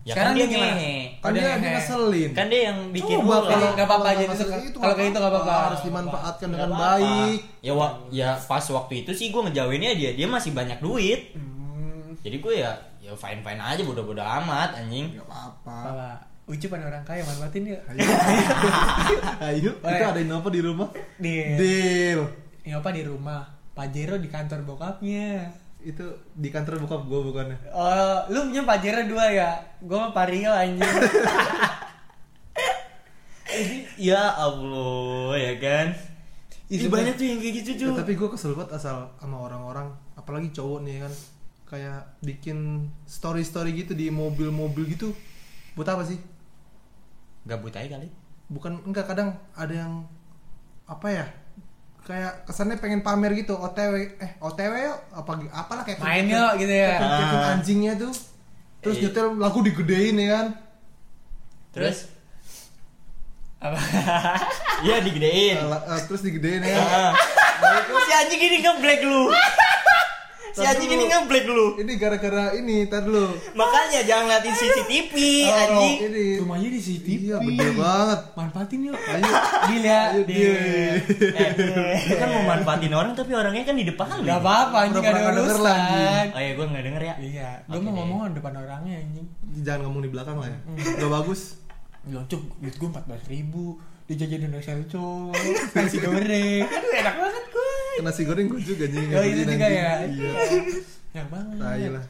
ya 0.00 0.16
Sekarang 0.16 0.32
kan 0.32 0.40
dia 0.40 0.46
gimana? 0.48 0.72
kan 1.20 1.30
dia, 1.30 1.42
dia 1.54 1.70
ngeselin 1.70 2.30
kan 2.32 2.46
dia 2.48 2.60
yang 2.66 2.78
bikin 2.88 3.20
Coba 3.20 3.44
kalau- 3.44 3.76
nggak 3.76 3.84
apa-apa 3.84 4.08
aja, 4.08 4.24
itu- 4.24 4.48
itu 4.64 4.78
kalau 4.78 4.94
kayak 4.96 5.08
itu 5.10 5.18
nggak 5.18 5.28
apa-apa. 5.30 5.54
harus 5.68 5.80
dimanfaatkan 5.84 6.48
dengan 6.48 6.70
baik 6.72 7.40
ya 7.60 7.72
wa, 7.72 7.86
ya 8.08 8.28
pas 8.40 8.64
waktu 8.64 9.04
itu 9.04 9.10
sih 9.12 9.28
gua 9.28 9.44
ngejauhinnya 9.44 9.92
dia 9.92 10.10
dia 10.12 10.24
masih 10.24 10.50
banyak 10.50 10.80
duit 10.80 11.36
Hmm, 11.36 12.16
jadi 12.18 12.36
gue 12.38 12.54
ya 12.56 12.72
ya 12.98 13.12
fine 13.12 13.40
fine 13.40 13.60
aja 13.60 13.82
bodo-bodo 13.82 14.20
amat 14.20 14.72
anjing 14.74 15.12
nggak 15.12 15.28
apa-apa 15.28 15.76
apa? 15.86 16.10
Ucup 16.46 16.72
ada 16.72 16.88
orang 16.88 17.04
kaya 17.04 17.20
manfaatin 17.22 17.62
dia. 17.62 17.78
ayo 17.84 18.00
ayo 19.52 19.70
kita 19.76 20.06
ada 20.08 20.20
apa 20.32 20.48
di 20.48 20.60
rumah 20.62 20.88
deal 21.20 22.24
ini 22.64 22.72
apa 22.72 22.88
di 22.90 23.02
rumah? 23.02 23.44
Pajero 23.70 24.16
di 24.16 24.26
kantor 24.26 24.64
bokapnya. 24.64 25.52
Itu 25.78 26.02
di 26.34 26.48
kantor 26.50 26.82
bokap 26.82 27.06
gue 27.06 27.20
bukannya? 27.30 27.58
Oh, 27.70 28.18
lu 28.28 28.50
punya 28.50 28.66
Pajero 28.66 29.02
dua 29.06 29.24
ya? 29.30 29.50
Gua 29.80 30.08
mah 30.08 30.12
Vario 30.12 30.50
anjing. 30.50 30.82
ya 33.96 34.22
Allah 34.36 35.32
ya 35.34 35.54
kan? 35.58 35.86
Ih, 36.68 36.84
Ih, 36.84 36.90
banyak 36.92 37.16
tuh. 37.16 37.24
yang 37.24 37.38
kayak 37.40 37.54
gitu 37.64 37.70
Ya, 37.72 37.80
tuh 37.80 37.90
tapi 37.96 38.12
gue 38.12 38.28
kesel 38.28 38.52
banget 38.52 38.76
asal 38.76 39.08
sama 39.16 39.40
orang-orang 39.40 39.88
apalagi 40.14 40.52
cowok 40.52 40.84
nih 40.84 40.96
kan? 41.00 41.12
Kayak 41.68 42.00
bikin 42.20 42.88
story 43.04 43.40
story 43.44 43.72
gitu 43.72 43.96
di 43.96 44.12
mobil-mobil 44.12 44.84
gitu. 44.92 45.16
Buat 45.72 45.96
apa 45.96 46.02
sih? 46.04 46.20
Gabut 47.48 47.72
aja 47.72 47.96
kali. 47.96 48.08
Bukan 48.48 48.84
enggak 48.84 49.08
kadang 49.08 49.36
ada 49.56 49.72
yang 49.72 50.04
apa 50.88 51.08
ya 51.12 51.26
kayak 52.08 52.32
kesannya 52.42 52.76
pengen 52.76 53.00
pamer 53.00 53.36
gitu 53.36 53.52
otw 53.52 53.92
eh 53.94 54.30
otw 54.38 54.56
yuk 54.72 54.96
apa 55.12 55.30
apalah 55.52 55.84
kayak 55.84 56.00
Main 56.00 56.24
yuk 56.24 56.52
gitu 56.56 56.72
ya. 56.72 56.88
kayak 56.90 57.00
kayak 57.04 57.36
Ah. 57.38 57.52
anjingnya 57.52 57.92
tuh 57.94 58.12
terus 58.80 58.96
nyetel 58.98 59.36
lagu 59.36 59.60
digedein 59.60 60.16
ya 60.16 60.28
kan 60.32 60.46
terus 61.70 62.08
Apa? 63.60 63.76
ya 64.80 65.02
digedein 65.02 65.58
la- 65.62 65.84
eh, 65.84 66.00
terus 66.02 66.24
digedein 66.24 66.62
ya 66.62 66.74
kan 66.74 67.12
Ah. 67.12 67.12
si 68.00 68.12
anjing 68.14 68.40
ini 68.40 68.56
ngeblack 68.58 69.00
lu 69.02 69.28
si 70.58 70.64
anjing 70.64 70.88
dulu. 70.88 70.96
ini 70.96 71.04
ngeblack 71.06 71.46
lu. 71.46 71.66
Ini 71.78 71.92
gara-gara 71.94 72.44
ini 72.52 72.76
tar 72.84 73.02
dulu 73.02 73.26
makanya 73.52 74.00
jangan 74.02 74.24
ngeliatin 74.26 74.52
CCTV 74.52 75.14
Oh, 75.44 75.54
anjing. 75.54 75.96
ini. 76.04 76.24
Rumahnya 76.38 76.68
di 76.68 76.78
CCTV. 76.78 77.20
iya 77.24 77.36
gede 77.38 77.68
banget. 77.72 78.20
Manfaatin 78.34 78.80
yuk. 78.84 78.96
ayo. 78.96 79.32
Deal 79.68 79.84
ya. 79.84 80.00
Ayo, 80.08 80.20
Deal. 80.24 80.54
eh, 81.32 82.00
lu 82.04 82.14
kan 82.14 82.28
mau 82.28 82.42
manfaatin 82.46 82.92
orang 82.92 83.12
tapi 83.12 83.32
orangnya 83.32 83.62
kan 83.62 83.74
di 83.74 83.84
depan 83.84 84.06
lu. 84.14 84.24
Gak 84.24 84.38
apa-apa 84.38 84.76
anjing 84.84 85.00
gak 85.00 85.14
ada 85.14 85.40
urusan. 85.40 86.24
oh 86.28 86.40
ya 86.40 86.52
gue 86.52 86.66
nggak 86.66 86.84
denger 86.84 87.02
ya. 87.02 87.14
Iya, 87.18 87.50
gua 87.64 87.72
Oke 87.72 87.80
mau 87.80 87.88
deh. 87.88 87.94
ngomong 87.98 88.18
depan 88.32 88.52
orangnya 88.56 88.94
anjing. 88.98 89.26
jangan 89.58 89.80
ngomong 89.84 90.02
di 90.02 90.10
belakang 90.10 90.36
lah 90.36 90.48
ya. 90.48 90.58
Gak 90.96 91.10
bagus. 91.12 91.40
Ya 92.04 92.20
cuk, 92.24 92.40
duit 92.58 92.74
gue 92.74 92.88
14 92.88 93.04
ribu. 93.28 93.76
Dijajanin 94.04 94.48
Rachel 94.50 94.88
cuk 94.88 95.36
Nasi 95.74 96.00
goreng. 96.00 96.64
Aduh 96.64 96.92
enak 96.94 97.14
banget. 97.14 97.42
gue 97.44 97.47
nasi 98.00 98.22
goreng 98.22 98.46
gue 98.46 98.60
juga 98.60 98.84
jadi 98.84 99.06
Oh 99.12 99.24
itu 99.24 99.42
juga 99.42 99.66
ya. 99.66 99.90
Iya. 100.04 100.32
Enak 101.12 101.28
banget 101.28 101.56
lah. 101.90 102.04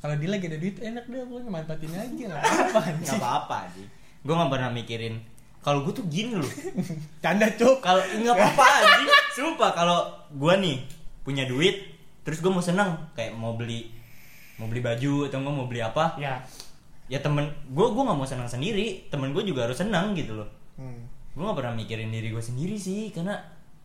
Kalau 0.00 0.14
dia 0.16 0.28
lagi 0.28 0.44
ada 0.46 0.56
duit 0.56 0.76
enak 0.76 1.04
deh 1.04 1.20
Pokoknya 1.22 1.50
manfaatin 1.50 1.92
aja 1.92 2.24
Gak 2.24 2.40
apa-apa 2.40 2.78
nggak 2.80 2.88
anjing 2.90 3.18
apa-apa 3.18 3.56
anjing 3.66 3.88
gue 4.20 4.34
nggak 4.34 4.50
pernah 4.50 4.70
mikirin. 4.70 5.14
Kalau 5.60 5.80
gue 5.80 5.92
tuh 5.92 6.04
gini 6.06 6.36
loh. 6.36 6.52
Canda 7.22 7.48
cuk. 7.50 7.80
Kalau 7.80 8.00
nggak 8.00 8.32
apa-apa 8.32 8.64
anjing 8.80 9.08
sumpah 9.30 9.70
kalau 9.70 9.98
gue 10.30 10.54
nih 10.58 10.76
punya 11.20 11.44
duit 11.44 11.76
terus 12.20 12.40
gue 12.40 12.48
mau 12.48 12.60
seneng 12.60 12.96
kayak 13.12 13.32
mau 13.32 13.56
beli 13.56 13.88
mau 14.56 14.68
beli 14.68 14.80
baju 14.80 15.24
atau 15.24 15.40
gue 15.40 15.54
mau 15.54 15.64
beli 15.64 15.80
apa 15.80 16.20
Ya. 16.20 16.44
ya 17.08 17.16
temen 17.18 17.48
gue 17.66 17.86
gue 17.86 18.02
nggak 18.02 18.14
mau 18.14 18.24
senang 18.24 18.46
sendiri. 18.46 19.08
Temen 19.08 19.30
gue 19.30 19.40
juga 19.42 19.64
harus 19.64 19.76
senang 19.76 20.12
gitu 20.12 20.36
loh. 20.36 20.48
Hmm. 20.74 21.04
gue 21.30 21.40
nggak 21.40 21.56
pernah 21.56 21.74
mikirin 21.74 22.10
diri 22.10 22.28
gue 22.28 22.40
sendiri 22.40 22.74
sih 22.74 23.08
karena 23.08 23.38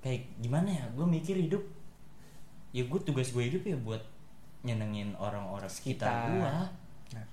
kayak 0.06 0.38
gimana 0.38 0.70
ya 0.70 0.86
gue 0.88 1.02
mikir 1.04 1.34
hidup 1.36 1.64
ya 2.70 2.84
gue 2.84 3.00
tugas 3.02 3.28
gue 3.28 3.42
hidup 3.44 3.64
ya 3.64 3.74
buat 3.76 4.06
nyenengin 4.62 5.14
orang-orang 5.16 5.66
sekitar 5.68 6.30
gue 6.30 6.46
Nah. 7.08 7.26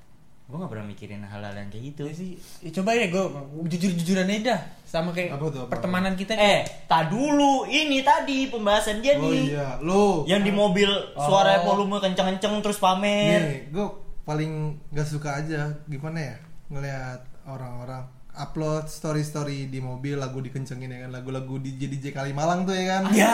gue 0.44 0.56
nggak 0.58 0.68
pernah 0.70 0.86
mikirin 0.86 1.20
hal-hal 1.22 1.54
yang 1.54 1.68
kayak 1.68 1.84
gitu. 1.86 2.02
Ya 2.04 2.14
sih 2.14 2.30
ya, 2.60 2.70
Coba 2.70 2.92
ya 2.92 3.08
gue 3.08 3.24
Jujur-jujuran 3.66 4.24
aja 4.26 4.40
dah. 4.46 4.60
Sama 4.84 5.08
kayak 5.10 5.32
Apa 5.32 5.44
tuh, 5.46 5.60
apa? 5.62 5.70
pertemanan 5.70 6.12
kita 6.12 6.32
nih. 6.32 6.42
eh 6.42 6.60
tak 6.86 7.08
dulu 7.08 7.64
ini 7.64 8.00
tadi 8.02 8.48
pembahasan 8.48 9.00
dia 9.00 9.16
oh 9.16 9.24
nih. 9.26 9.48
iya 9.50 9.80
lo 9.80 10.24
yang 10.24 10.40
di 10.40 10.50
mobil 10.50 10.88
suara 11.14 11.60
Oh. 11.60 11.72
volume 11.72 11.96
kenceng-kenceng 11.98 12.60
terus 12.60 12.76
pamer. 12.76 13.40
Nih 13.40 13.60
gue 13.70 13.86
paling 14.22 14.52
gak 14.90 15.04
suka 15.06 15.40
aja 15.40 15.60
gimana 15.84 16.18
ya 16.22 16.36
ngelihat 16.68 17.20
orang-orang 17.44 18.04
upload 18.32 18.88
story 18.88 19.20
story 19.20 19.68
di 19.68 19.76
mobil 19.78 20.16
lagu 20.16 20.40
dikencengin 20.40 20.88
ya 20.88 20.98
kan? 21.04 21.10
Lagu-lagu 21.12 21.60
DJ 21.60 21.92
DJ 21.92 22.16
Kalimalang 22.16 22.64
tuh 22.64 22.72
ya 22.72 22.84
kan? 22.98 23.02
Ya, 23.12 23.28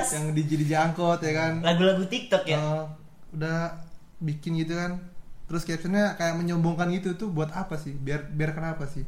Yes. 0.00 0.12
yang 0.12 0.36
DJ 0.36 0.50
DJ 0.60 0.72
angkot 0.76 1.24
ya 1.24 1.32
kan? 1.32 1.64
Lagu-lagu 1.64 2.04
TikTok 2.04 2.44
ya? 2.44 2.60
Eh, 2.60 2.82
udah 3.32 3.72
bikin 4.20 4.60
gitu 4.60 4.76
kan? 4.76 5.00
Terus 5.48 5.64
captionnya 5.64 6.16
kayak 6.20 6.36
menyombongkan 6.36 6.92
gitu 6.92 7.16
tuh 7.16 7.32
buat 7.32 7.48
apa 7.56 7.80
sih? 7.80 7.96
Biar 7.96 8.28
biar 8.28 8.52
kenapa 8.52 8.84
sih? 8.84 9.04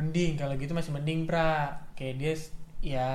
Mending 0.00 0.40
kalau 0.40 0.56
gitu 0.56 0.72
masih 0.72 0.92
mending 0.96 1.28
pra. 1.28 1.76
Kayak 1.92 2.14
dia 2.16 2.32
Ya 2.80 3.08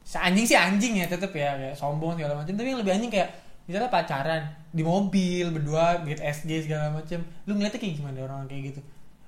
Seanjing 0.00 0.48
sih 0.48 0.56
anjing 0.56 0.96
ya 0.96 1.04
tetep 1.04 1.28
ya. 1.36 1.60
Kayak 1.60 1.76
sombong 1.76 2.16
segala 2.16 2.40
macam 2.40 2.56
Tapi 2.56 2.72
yang 2.72 2.80
lebih 2.80 2.96
anjing 2.96 3.12
kayak 3.12 3.28
Misalnya 3.68 3.92
pacaran 3.92 4.40
Di 4.72 4.80
mobil 4.80 5.44
Berdua 5.52 6.00
Get 6.08 6.24
SG 6.24 6.64
segala 6.64 6.88
macam 6.88 7.20
Lu 7.44 7.52
ngeliatnya 7.52 7.80
kayak 7.80 8.00
gimana 8.00 8.24
orang 8.24 8.48
kayak 8.48 8.72
gitu 8.72 8.80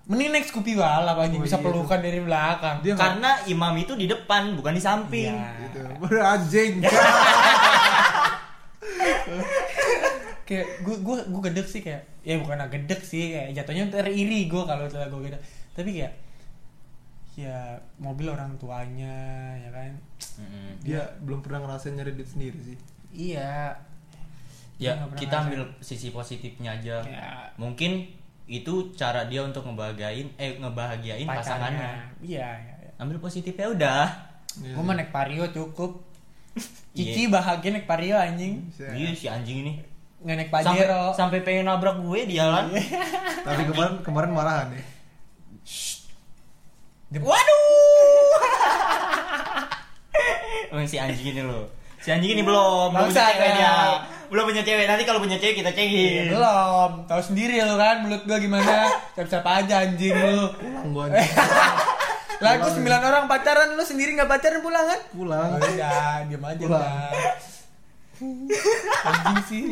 Mending 0.06 0.30
naik 0.30 0.46
Scoopy 0.46 0.78
balap 0.78 1.18
anjing 1.18 1.42
Oh, 1.42 1.46
Bisa 1.46 1.58
iya 1.58 1.64
pelukan 1.66 1.98
dari 1.98 2.20
belakang. 2.22 2.76
Dia 2.78 2.94
karena 2.94 3.42
imam 3.50 3.74
itu 3.74 3.98
di 3.98 4.06
depan 4.06 4.54
bukan 4.54 4.72
di 4.78 4.82
samping. 4.82 5.34
Iya. 5.34 5.50
gitu. 5.66 5.82
Beranjing 5.98 6.72
kayak 10.46 10.86
gue 10.86 10.96
gue 11.02 11.16
gue 11.26 11.40
gedek 11.50 11.66
sih 11.66 11.82
kayak 11.82 12.06
ya 12.22 12.38
bukan 12.38 12.62
gedek 12.70 13.02
sih 13.02 13.34
kayak 13.34 13.50
jatuhnya 13.58 13.90
teriri 13.90 14.46
gue 14.46 14.62
kalau 14.62 14.86
setelah 14.86 15.10
gue 15.10 15.20
gedek. 15.26 15.42
Tapi 15.74 15.90
kayak 15.90 16.14
ya 17.36 17.76
mobil 17.98 18.30
orang 18.30 18.54
tuanya 18.56 19.18
ya 19.58 19.70
kan? 19.74 19.92
Mm-mm. 20.40 20.80
dia 20.86 21.02
belum 21.20 21.42
pernah 21.44 21.66
ngerasain 21.66 21.98
nyari 21.98 22.14
duit 22.14 22.30
sendiri 22.30 22.58
sih. 22.62 22.78
Iya. 23.10 23.74
Ya 24.78 25.02
kita 25.18 25.42
ngerasain. 25.42 25.50
ambil 25.50 25.60
sisi 25.82 26.14
positifnya 26.14 26.78
aja. 26.78 27.02
Ya. 27.02 27.50
mungkin 27.58 28.06
itu 28.46 28.94
cara 28.94 29.26
dia 29.26 29.42
untuk 29.42 29.66
ngebahagiain 29.66 30.30
eh 30.38 30.54
ngebahagiain 30.62 31.26
pasangannya. 31.26 32.14
Iya 32.22 32.46
iya, 32.46 32.74
iya. 32.86 32.90
ambil 33.02 33.18
positifnya 33.18 33.66
udah. 33.74 34.06
Iya. 34.62 34.72
gue 34.72 34.82
mah 34.86 34.94
naik 34.94 35.10
vario 35.10 35.44
cukup. 35.50 35.92
Iya. 36.96 37.12
Cici 37.12 37.22
bahagia 37.28 37.76
naik 37.76 37.84
vario 37.84 38.16
anjing. 38.16 38.72
Iya 38.72 39.12
si 39.12 39.28
anjing 39.28 39.68
ini. 39.68 39.72
Nggak 40.24 40.36
naik 40.40 40.48
sampai 40.48 40.64
pajero. 40.64 41.02
sampai 41.12 41.38
pengen 41.44 41.68
nabrak 41.68 42.00
gue 42.00 42.24
di 42.24 42.40
jalan. 42.40 42.72
Tapi 43.46 43.62
kemarin 43.68 44.00
kemarin 44.00 44.30
marahan 44.32 44.72
ya. 44.72 44.84
Waduh! 47.20 47.64
Si 50.88 51.00
anjing 51.00 51.36
ini 51.36 51.42
loh. 51.44 51.68
Si 52.00 52.08
anjing 52.08 52.36
ini 52.36 52.42
belum 52.44 52.92
belum 52.96 53.08
cewek 53.12 53.48
ya. 53.48 53.56
dia 53.56 53.76
belum 54.26 54.44
punya 54.44 54.62
cewek 54.62 54.86
nanti 54.86 55.02
kalau 55.02 55.18
punya 55.18 55.36
cewek 55.36 55.60
kita 55.60 55.70
Iya, 55.70 55.76
cekin 55.76 56.24
belum 56.32 56.90
tahu 57.06 57.20
sendiri 57.22 57.54
lo 57.60 57.74
kan 57.74 57.96
mulut 58.02 58.22
gue 58.22 58.38
gimana 58.38 58.90
siap 59.14 59.26
siap 59.26 59.44
aja 59.44 59.82
anjing 59.82 60.12
lu 60.12 60.46
pulang 60.52 60.90
gua 60.94 61.04
anjing. 61.08 61.30
lagu 62.36 62.68
sembilan 62.68 63.00
orang 63.00 63.24
pacaran 63.26 63.68
lu 63.72 63.82
sendiri 63.82 64.12
nggak 64.12 64.28
pacaran 64.28 64.60
pulang 64.60 64.84
kan 64.84 65.00
pulang 65.10 65.50
Udah, 65.56 66.24
diam 66.26 66.42
aja 66.42 66.62
Pulang. 66.62 67.12
Anjing 69.04 69.40
sih. 69.44 69.64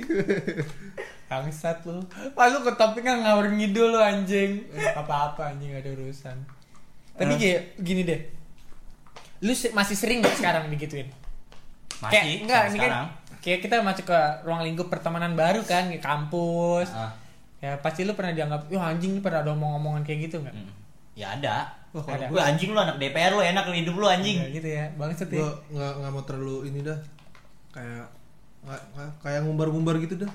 Bangsat 1.25 1.81
lu. 1.85 1.97
Wah 2.37 2.47
lu 2.47 2.61
ke 2.61 2.77
topiknya 2.77 3.17
ngawur 3.17 3.49
ngidul 3.49 3.88
lu 3.88 3.99
anjing. 3.99 4.69
Eh, 4.69 4.92
Apa-apa 4.92 5.48
anjing 5.48 5.73
gak 5.73 5.81
ada 5.81 5.90
urusan. 5.96 6.37
Tapi 7.17 7.33
kayak 7.40 7.81
gini 7.81 8.05
deh. 8.05 8.21
Lu 9.40 9.52
masih 9.73 9.96
sering 9.96 10.21
gak 10.21 10.37
sekarang 10.37 10.69
digituin? 10.69 11.09
masih 11.94 12.11
kayak 12.11 12.27
enggak 12.42 12.63
ini 12.63 12.73
sekarang 12.75 13.07
kan 13.07 13.23
kayak 13.45 13.61
kita 13.61 13.85
masuk 13.85 14.09
ke 14.09 14.17
ruang 14.42 14.65
lingkup 14.65 14.88
pertemanan 14.88 15.37
baru 15.37 15.61
kan 15.63 15.87
ke 15.87 16.01
kampus. 16.01 16.88
Ah. 16.90 17.13
Ya 17.61 17.77
pasti 17.77 18.03
lu 18.03 18.13
pernah 18.13 18.33
dianggap, 18.33 18.69
"Wah 18.69 18.88
anjing 18.88 19.13
lu 19.13 19.21
pernah 19.21 19.40
ada 19.40 19.53
omong-omongan 19.53 20.01
kayak 20.03 20.19
gitu 20.25 20.40
enggak?" 20.40 20.57
Mm. 20.57 20.73
ya 21.15 21.31
ada 21.31 21.71
Wah, 21.92 22.03
kalau 22.03 22.27
gue 22.27 22.40
anjing 22.42 22.73
lu 22.73 22.81
anak 22.81 22.99
DPR 22.99 23.31
lu 23.31 23.38
enak 23.38 23.65
lu 23.65 23.75
hidup 23.75 23.95
lu 23.95 24.05
anjing 24.05 24.35
Ya, 24.37 24.49
gitu 24.51 24.67
ya. 24.67 24.85
Bangsat 24.95 25.29
ya. 25.29 25.38
gue 25.38 25.51
nggak 25.71 25.92
nggak 25.95 26.11
mau 26.11 26.25
terlalu 26.25 26.57
ini 26.67 26.83
dah 26.83 26.99
kayak 27.71 28.07
nggak 28.65 28.81
nggak- 28.90 29.15
kayak 29.21 29.40
ngumbar-ngumbar 29.42 30.01
gitu 30.01 30.19
dah 30.19 30.33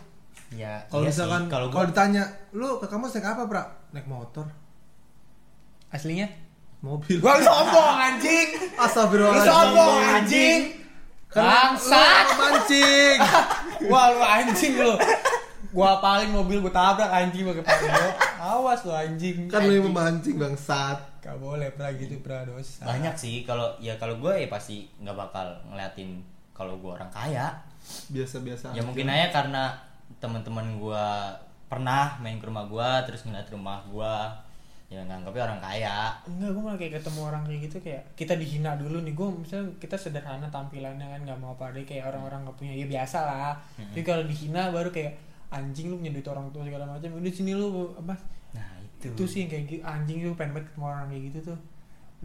ya 0.50 0.80
kalau 0.88 1.04
iya 1.04 1.12
misalkan 1.12 1.42
kalau 1.46 1.68
kalau 1.68 1.84
gue 1.84 1.92
ditanya 1.92 2.24
lu 2.54 2.80
ke 2.80 2.88
kamu 2.88 3.06
naik 3.08 3.28
apa 3.28 3.44
pra 3.44 3.64
naik 3.92 4.08
motor 4.08 4.48
Aslinya? 5.90 6.30
mobil 6.80 7.20
Gua 7.20 7.36
sombong 7.38 7.98
anjing. 8.00 8.48
Lu 8.56 8.80
Astagfirullahaladzim 8.80 9.52
sombong 9.52 9.96
anjing. 10.16 10.60
Bangsat. 11.30 12.26
Mancing 12.36 13.18
Wah 13.92 14.06
lu 14.10 14.20
anjing 14.20 14.74
lu. 14.76 14.94
Gua 15.70 16.02
paling 16.02 16.34
mobil 16.34 16.58
gua 16.60 16.74
tabrak 16.74 17.06
anjing 17.08 17.46
pakai 17.46 17.62
vario. 17.62 18.10
Awas 18.42 18.82
lu 18.82 18.92
anjing. 18.92 19.46
kan 19.46 19.62
lu 19.62 19.78
yang 19.78 19.86
memancing 19.88 20.36
bangsat 20.36 20.98
Gak 21.20 21.36
boleh 21.38 21.70
pernah 21.76 21.92
gitu 21.94 22.16
pernah 22.24 22.48
dosa. 22.48 22.88
banyak 22.88 23.14
sih 23.14 23.44
kalau 23.44 23.76
ya 23.78 23.94
kalau 24.00 24.18
gue 24.18 24.34
ya 24.34 24.48
pasti 24.48 24.88
nggak 24.98 25.14
bakal 25.14 25.46
ngeliatin 25.70 26.24
kalau 26.56 26.80
gue 26.80 26.96
orang 26.96 27.12
kaya 27.12 27.54
biasa-biasa 28.08 28.72
ya 28.72 28.80
aja. 28.80 28.82
mungkin 28.82 29.06
aja 29.12 29.28
karena 29.30 29.64
teman-teman 30.18 30.80
gue 30.80 31.06
pernah 31.68 32.18
main 32.24 32.40
ke 32.40 32.48
rumah 32.48 32.66
gue 32.66 32.90
terus 33.06 33.28
ngeliat 33.28 33.46
rumah 33.52 33.84
gue 33.86 34.14
ya 34.90 35.06
nganggapnya 35.06 35.44
orang 35.46 35.62
kaya. 35.62 35.98
Enggak, 36.26 36.50
gue 36.50 36.64
malah 36.66 36.80
kayak 36.82 36.94
ketemu 36.98 37.20
orang 37.22 37.44
kayak 37.46 37.62
gitu 37.70 37.78
kayak 37.78 38.04
kita 38.18 38.34
dihina 38.34 38.74
dulu 38.74 38.98
nih. 39.06 39.14
Gue 39.14 39.30
misalnya 39.30 39.70
kita 39.78 39.96
sederhana 40.02 40.50
tampilannya 40.50 41.06
kan 41.06 41.22
nggak 41.30 41.38
mau 41.38 41.54
apa 41.54 41.70
deh 41.78 41.86
kayak 41.86 42.10
orang-orang 42.10 42.50
nggak 42.50 42.58
punya 42.58 42.74
ya 42.74 42.86
biasa 42.90 43.20
lah 43.22 43.54
tapi 43.78 44.02
kalau 44.02 44.26
dihina 44.26 44.74
baru 44.74 44.90
kayak 44.90 45.14
anjing 45.54 45.94
lu 45.94 46.02
punya 46.02 46.14
duit 46.14 46.28
orang 46.30 46.50
tua 46.50 46.66
segala 46.66 46.86
macam 46.90 47.10
udah 47.22 47.34
sini 47.34 47.52
lu 47.54 47.94
apa? 48.02 48.18
Nah 48.58 48.70
itu. 48.82 49.14
Itu 49.14 49.24
sih 49.30 49.46
yang 49.46 49.50
kayak 49.54 49.64
gitu 49.70 49.82
anjing 49.86 50.18
lu 50.26 50.34
pengen 50.34 50.58
banget 50.58 50.74
ketemu 50.74 50.86
orang 50.90 51.06
kayak 51.14 51.24
gitu 51.30 51.40
tuh. 51.54 51.60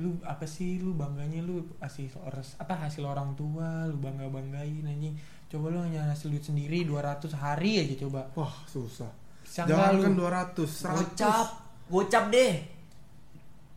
Lu 0.00 0.08
apa 0.24 0.44
sih? 0.48 0.80
Lu 0.80 0.96
bangganya 0.96 1.40
lu 1.44 1.68
hasil 1.84 2.16
orang 2.20 2.44
apa 2.56 2.74
hasil 2.88 3.04
orang 3.04 3.36
tua 3.36 3.84
lu 3.92 4.00
bangga 4.00 4.24
banggain 4.32 4.88
anjing. 4.88 5.12
Coba 5.52 5.68
lu 5.68 5.84
hanya 5.84 6.08
hasil 6.08 6.32
duit 6.32 6.44
sendiri 6.44 6.88
200 6.88 7.28
hari 7.36 7.84
aja 7.84 8.08
coba. 8.08 8.24
Wah, 8.40 8.56
susah. 8.64 9.12
Jangan 9.44 10.00
kan 10.00 10.12
lu? 10.16 10.24
200, 10.24 10.64
100. 10.64 10.96
gocap 10.98 11.63
gocap 11.86 12.28
deh. 12.28 12.52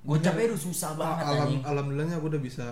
Gocapnya 0.02 0.46
udah 0.48 0.62
susah 0.62 0.92
banget 0.96 1.24
Alam, 1.26 1.42
anjing. 1.44 1.62
alhamdulillahnya 1.62 2.16
aku 2.16 2.28
udah 2.30 2.42
bisa 2.42 2.68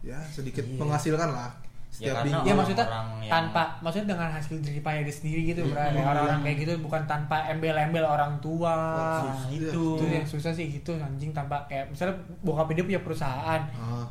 ya 0.00 0.16
sedikit 0.24 0.62
Iya. 0.62 0.78
menghasilkan 0.78 1.30
lah. 1.30 1.50
Ya, 1.90 1.90
setiap 1.90 2.14
karena 2.14 2.28
minggu. 2.30 2.44
ya 2.44 2.54
maksudnya 2.54 2.86
orang 2.86 3.08
yang- 3.18 3.30
tanpa 3.30 3.62
maksudnya 3.80 4.06
dengan 4.08 4.28
hasil 4.30 4.56
jeripaya 4.58 5.00
dia 5.02 5.10
sendiri 5.10 5.40
gitu 5.46 5.60
bro. 5.64 5.76
Hmm, 5.76 6.00
orang-orang 6.02 6.38
iya. 6.38 6.44
kayak 6.46 6.56
gitu 6.58 6.72
bukan 6.78 7.02
tanpa 7.04 7.36
embel-embel 7.46 8.04
orang 8.04 8.32
tua. 8.38 8.76
Nah 8.94 9.48
Iya. 9.48 9.68
itu. 9.68 9.84
Itu 9.96 10.04
yang 10.06 10.26
susah 10.26 10.52
sih 10.52 10.68
gitu 10.70 10.92
anjing. 10.94 11.32
Tanpa 11.32 11.64
kayak 11.66 11.88
misalnya 11.90 12.14
bokapnya 12.40 12.74
dia 12.74 12.86
punya 12.86 13.00
perusahaan. 13.02 13.60
Ah, 13.74 14.06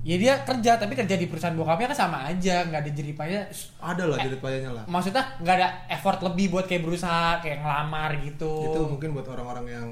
ya 0.00 0.16
dia 0.16 0.32
kerja 0.40 0.72
tapi 0.74 0.94
kerja 0.94 1.14
di 1.14 1.26
perusahaan 1.26 1.54
bokapnya 1.54 1.90
kan 1.90 1.98
sama 2.00 2.18
aja. 2.24 2.64
Nggak 2.64 2.80
ada 2.82 2.92
jeripaya 2.92 3.38
ada 3.78 4.02
lah 4.06 4.16
Eh, 4.16 4.24
jadi 4.24 4.36
payahnya 4.38 4.70
lah. 4.72 4.84
maksudnya 4.86 5.22
nggak 5.36 5.54
ada 5.56 5.68
effort 5.88 6.18
lebih 6.24 6.50
buat 6.50 6.64
kayak 6.64 6.82
berusaha 6.82 7.38
kayak 7.38 7.60
ngelamar 7.60 8.10
gitu. 8.20 8.52
Itu 8.64 8.80
mungkin 8.88 9.10
buat 9.12 9.26
orang-orang 9.28 9.66
yang 9.68 9.86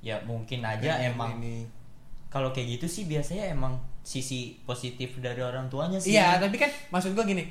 ya 0.00 0.16
mungkin 0.22 0.62
aja 0.62 0.94
emang 1.02 1.38
ini. 1.38 1.66
kalau 2.28 2.50
kayak 2.50 2.76
gitu 2.76 2.86
sih 2.86 3.04
biasanya 3.04 3.50
emang 3.50 3.74
sisi 4.00 4.56
positif 4.62 5.18
dari 5.18 5.38
orang 5.38 5.66
tuanya 5.66 5.96
sih. 5.96 6.12
Iya 6.12 6.38
tapi 6.38 6.56
kan 6.56 6.70
maksud 6.88 7.12
gua 7.12 7.22
gini. 7.22 7.44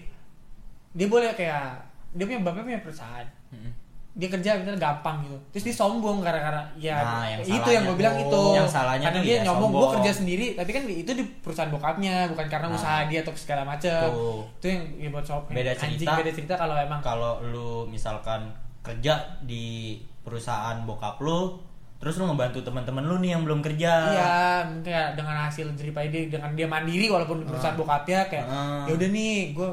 Dia 0.92 1.06
boleh 1.06 1.34
kayak 1.34 1.78
dia 2.12 2.24
punya 2.24 2.42
bapaknya 2.42 2.66
punya 2.66 2.82
perusahaan. 2.82 3.28
Mm-mm. 3.50 3.74
dia 4.18 4.34
kerja 4.34 4.58
misalnya 4.58 4.82
gampang 4.82 5.22
gitu. 5.22 5.38
Terus 5.54 5.64
dia 5.64 5.76
sombong 5.78 6.26
gara-gara 6.26 6.66
ya 6.74 6.98
Nah, 6.98 7.26
yang 7.30 7.42
itu 7.46 7.70
yang 7.70 7.86
gue 7.86 7.94
bilang 7.96 8.18
itu. 8.18 8.42
Yang 8.58 8.70
salahnya 8.74 9.06
karena 9.08 9.22
dia 9.22 9.30
ya 9.30 9.42
nyombong 9.46 9.70
gue 9.72 9.90
kerja 10.02 10.12
sendiri 10.16 10.46
tapi 10.58 10.70
kan 10.74 10.84
itu 10.84 11.12
di 11.14 11.24
perusahaan 11.38 11.70
bokapnya 11.70 12.26
bukan 12.28 12.50
karena 12.50 12.66
Nah. 12.66 12.74
usaha 12.74 13.06
dia 13.06 13.22
atau 13.22 13.38
segala 13.38 13.62
macem. 13.62 13.94
Tuh. 14.10 14.42
itu 14.58 14.66
yang 14.68 14.82
ya 14.98 15.10
buat 15.14 15.22
sob 15.22 15.46
Beda 15.48 15.70
anjing 15.70 16.02
cerita. 16.02 16.18
beda 16.18 16.32
cerita 16.34 16.54
kalau 16.58 16.74
emang 16.76 16.98
kalau 17.00 17.46
lu 17.46 17.86
misalkan 17.86 18.50
kerja 18.82 19.14
di 19.46 20.02
perusahaan 20.26 20.82
bokap 20.82 21.22
lu 21.22 21.62
terus 21.98 22.14
lu 22.16 22.26
ngebantu 22.26 22.62
teman-teman 22.62 23.02
lu 23.02 23.18
nih 23.18 23.34
yang 23.34 23.42
belum 23.42 23.60
kerja 23.60 23.92
Iya, 24.08 24.36
mungkin 24.64 24.86
kayak 24.86 25.08
dengan 25.14 25.36
hasil 25.44 25.66
jeripaya 25.74 26.08
dia 26.08 26.30
dengan 26.30 26.54
dia 26.54 26.66
mandiri 26.66 27.08
walaupun 27.08 27.42
di 27.42 27.46
perusahaan 27.46 27.74
bokapnya 27.74 28.26
kayak 28.26 28.46
Ah. 28.46 28.86
ya 28.86 28.94
udah 28.94 29.10
nih 29.10 29.52
gue 29.52 29.70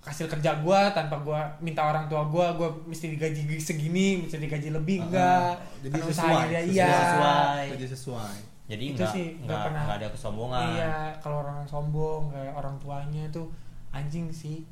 hasil 0.00 0.28
kerja 0.28 0.50
gue 0.56 0.80
tanpa 0.90 1.16
gue 1.18 1.40
minta 1.60 1.82
orang 1.82 2.06
tua 2.06 2.22
gue 2.24 2.46
gue 2.54 2.68
mesti 2.86 3.10
digaji 3.10 3.42
segini 3.56 4.20
mesti 4.20 4.36
digaji 4.36 4.68
lebih 4.70 5.02
enggak 5.02 5.56
Jadi 5.80 5.96
Karena 5.96 6.08
sesuai, 6.08 6.44
dia 6.44 6.60
sesuai, 6.60 6.70
iya 6.70 6.88
sesuai. 6.94 7.64
jadi 7.70 7.86
sesuai. 7.90 8.36
jadi 8.64 8.84
Itu 8.86 8.94
nggak 8.96 9.10
sih, 9.10 9.26
nggak 9.26 9.42
nggak 9.44 9.60
pernah. 9.64 9.82
nggak 9.82 9.96
ada 9.96 10.08
kesombongan 10.10 10.62
iya 10.70 10.92
kalau 11.18 11.36
orang 11.40 11.58
sombong 11.64 12.22
kayak 12.30 12.52
orang 12.52 12.74
tuanya 12.78 13.24
tuh 13.28 13.46
anjing 13.90 14.28
sih 14.28 14.62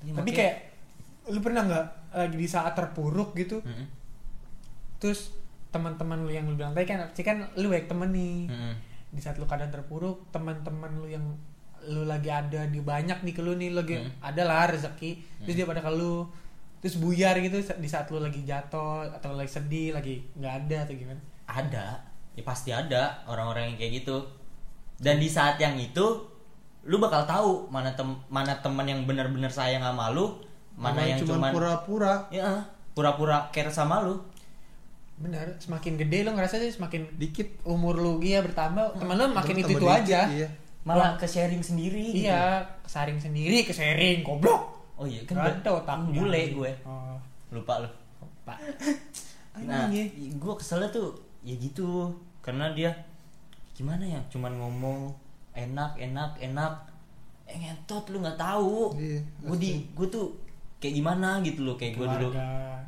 Iya, 0.00 0.12
tapi 0.14 0.30
makanya- 0.30 0.38
kayak 0.38 0.56
lu 1.26 1.38
pernah 1.40 1.62
nggak 1.64 1.84
lagi 2.12 2.36
di 2.36 2.46
saat 2.46 2.72
terpuruk 2.72 3.32
gitu 3.34 3.58
Mm-mm. 3.60 3.86
terus 4.96 5.34
teman-teman 5.72 6.20
lu 6.20 6.30
yang 6.30 6.44
lu 6.44 6.54
bilang 6.54 6.70
tadi 6.70 6.84
kan 6.84 7.08
sih 7.10 7.20
kan 7.20 7.48
lu 7.56 7.66
baik 7.66 7.88
temen 7.88 8.12
nih. 8.12 8.46
Mm-mm. 8.46 8.74
di 9.08 9.20
saat 9.20 9.36
lu 9.36 9.44
keadaan 9.44 9.68
terpuruk 9.68 10.28
teman-teman 10.28 10.88
lu 10.94 11.04
yang 11.06 11.20
lu 11.82 12.04
lagi 12.04 12.28
ada 12.28 12.64
di 12.64 12.80
banyak 12.80 13.20
nih 13.20 13.34
ke 13.34 13.40
lu 13.40 13.52
nih 13.52 13.68
lagi 13.70 13.96
Hmm. 13.96 14.08
ada 14.22 14.42
lah 14.42 14.68
rezeki. 14.68 15.10
Terus 15.42 15.54
dia 15.54 15.66
pada 15.66 15.80
ke 15.80 15.90
lu 15.90 16.24
terus 16.78 16.96
buyar 16.96 17.36
gitu 17.38 17.56
di 17.76 17.86
saat 17.86 18.08
lu 18.08 18.18
lagi 18.18 18.42
jatuh 18.42 19.06
atau 19.10 19.32
lagi 19.32 19.50
sedih 19.50 19.92
lagi 19.92 20.22
nggak 20.34 20.54
ada 20.62 20.76
atau 20.84 20.94
gimana? 20.94 21.20
Ada. 21.44 21.86
Ya 22.32 22.42
pasti 22.42 22.70
ada 22.70 23.20
orang-orang 23.24 23.72
yang 23.72 23.78
kayak 23.78 23.92
gitu. 24.00 24.16
Dan 24.96 25.18
di 25.18 25.26
saat 25.26 25.58
yang 25.58 25.74
itu 25.74 26.06
lu 26.82 26.96
bakal 26.96 27.22
tahu 27.24 27.50
mana 27.68 27.92
tem 27.92 28.08
mana 28.26 28.56
teman 28.58 28.82
yang 28.82 29.04
benar-benar 29.04 29.50
sayang 29.50 29.80
sama 29.80 30.10
lu 30.10 30.40
mana 30.72 30.96
Mana 30.96 31.02
yang 31.06 31.18
cuman 31.20 31.52
pura-pura. 31.52 32.14
ya 32.28 32.64
pura-pura 32.90 33.46
care 33.50 33.68
sama 33.68 34.00
lu 34.00 34.16
benar 35.22 35.46
semakin 35.62 35.94
gede 35.94 36.26
lu 36.26 36.34
ngerasa 36.34 36.58
sih 36.58 36.74
semakin 36.74 37.06
dikit. 37.14 37.62
umur 37.62 37.94
lu 37.94 38.12
iya 38.18 38.42
bertambah 38.42 38.98
teman 38.98 39.14
lu 39.14 39.30
makin 39.30 39.54
itu 39.62 39.70
itu 39.70 39.78
dikit, 39.78 39.98
aja. 40.02 40.20
Iya. 40.26 40.48
malah 40.82 41.14
ke 41.14 41.30
sharing 41.30 41.62
sendiri 41.62 42.10
gitu. 42.10 42.26
iya 42.26 42.58
kesaring 42.82 43.22
sendiri 43.22 43.62
kesaring 43.62 44.26
goblok. 44.26 44.82
Oh 44.98 45.06
iya 45.06 45.22
kan 45.22 45.38
ada 45.38 45.70
otaknya. 45.78 46.10
bule 46.10 46.42
gue. 46.50 46.70
Oh, 46.82 47.14
lupa 47.54 47.86
lu. 47.86 47.90
Pak 48.42 48.58
nah 49.68 49.86
Anjing. 49.86 50.10
gue 50.42 50.54
keselnya 50.58 50.90
tuh 50.90 51.14
ya 51.46 51.54
gitu. 51.54 52.10
Karena 52.42 52.74
dia 52.74 52.90
gimana 53.78 54.02
ya 54.02 54.18
cuman 54.26 54.58
ngomong 54.58 55.14
enak 55.54 55.94
enak 56.02 56.34
enak. 56.42 56.74
Eh 57.46 57.56
ngentot 57.62 58.10
lu 58.10 58.18
nggak 58.18 58.40
tahu. 58.42 58.98
Iya, 58.98 59.22
gue 59.22 59.56
di 59.62 59.86
gue 59.94 60.06
tuh 60.10 60.34
kayak 60.82 60.98
gimana 60.98 61.38
gitu 61.46 61.62
loh 61.62 61.78
kayak 61.78 61.94
gue 61.94 62.06
dulu 62.10 62.34
keluarga 62.34 62.82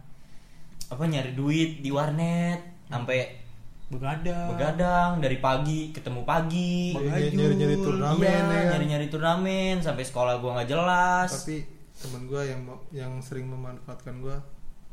apa 0.91 1.03
nyari 1.09 1.33
duit 1.33 1.81
di 1.81 1.89
warnet 1.89 2.61
sampai 2.89 3.41
begadang. 3.89 4.49
begadang 4.53 5.11
dari 5.21 5.39
pagi 5.39 5.93
ketemu 5.95 6.23
pagi. 6.27 6.93
Baju. 6.97 7.09
nyari-nyari 7.33 7.77
turnamen 7.79 8.21
iya. 8.21 8.35
ya. 8.35 8.41
Kan? 8.45 8.71
nyari 8.75 8.85
nyari 8.91 9.07
turnamen 9.09 9.77
sampai 9.81 10.05
sekolah 10.05 10.41
gue 10.41 10.51
nggak 10.51 10.69
jelas. 10.69 11.31
Tapi 11.31 11.57
temen 11.95 12.27
gue 12.27 12.43
yang 12.43 12.61
yang 12.91 13.13
sering 13.23 13.47
memanfaatkan 13.49 14.19
gue 14.21 14.37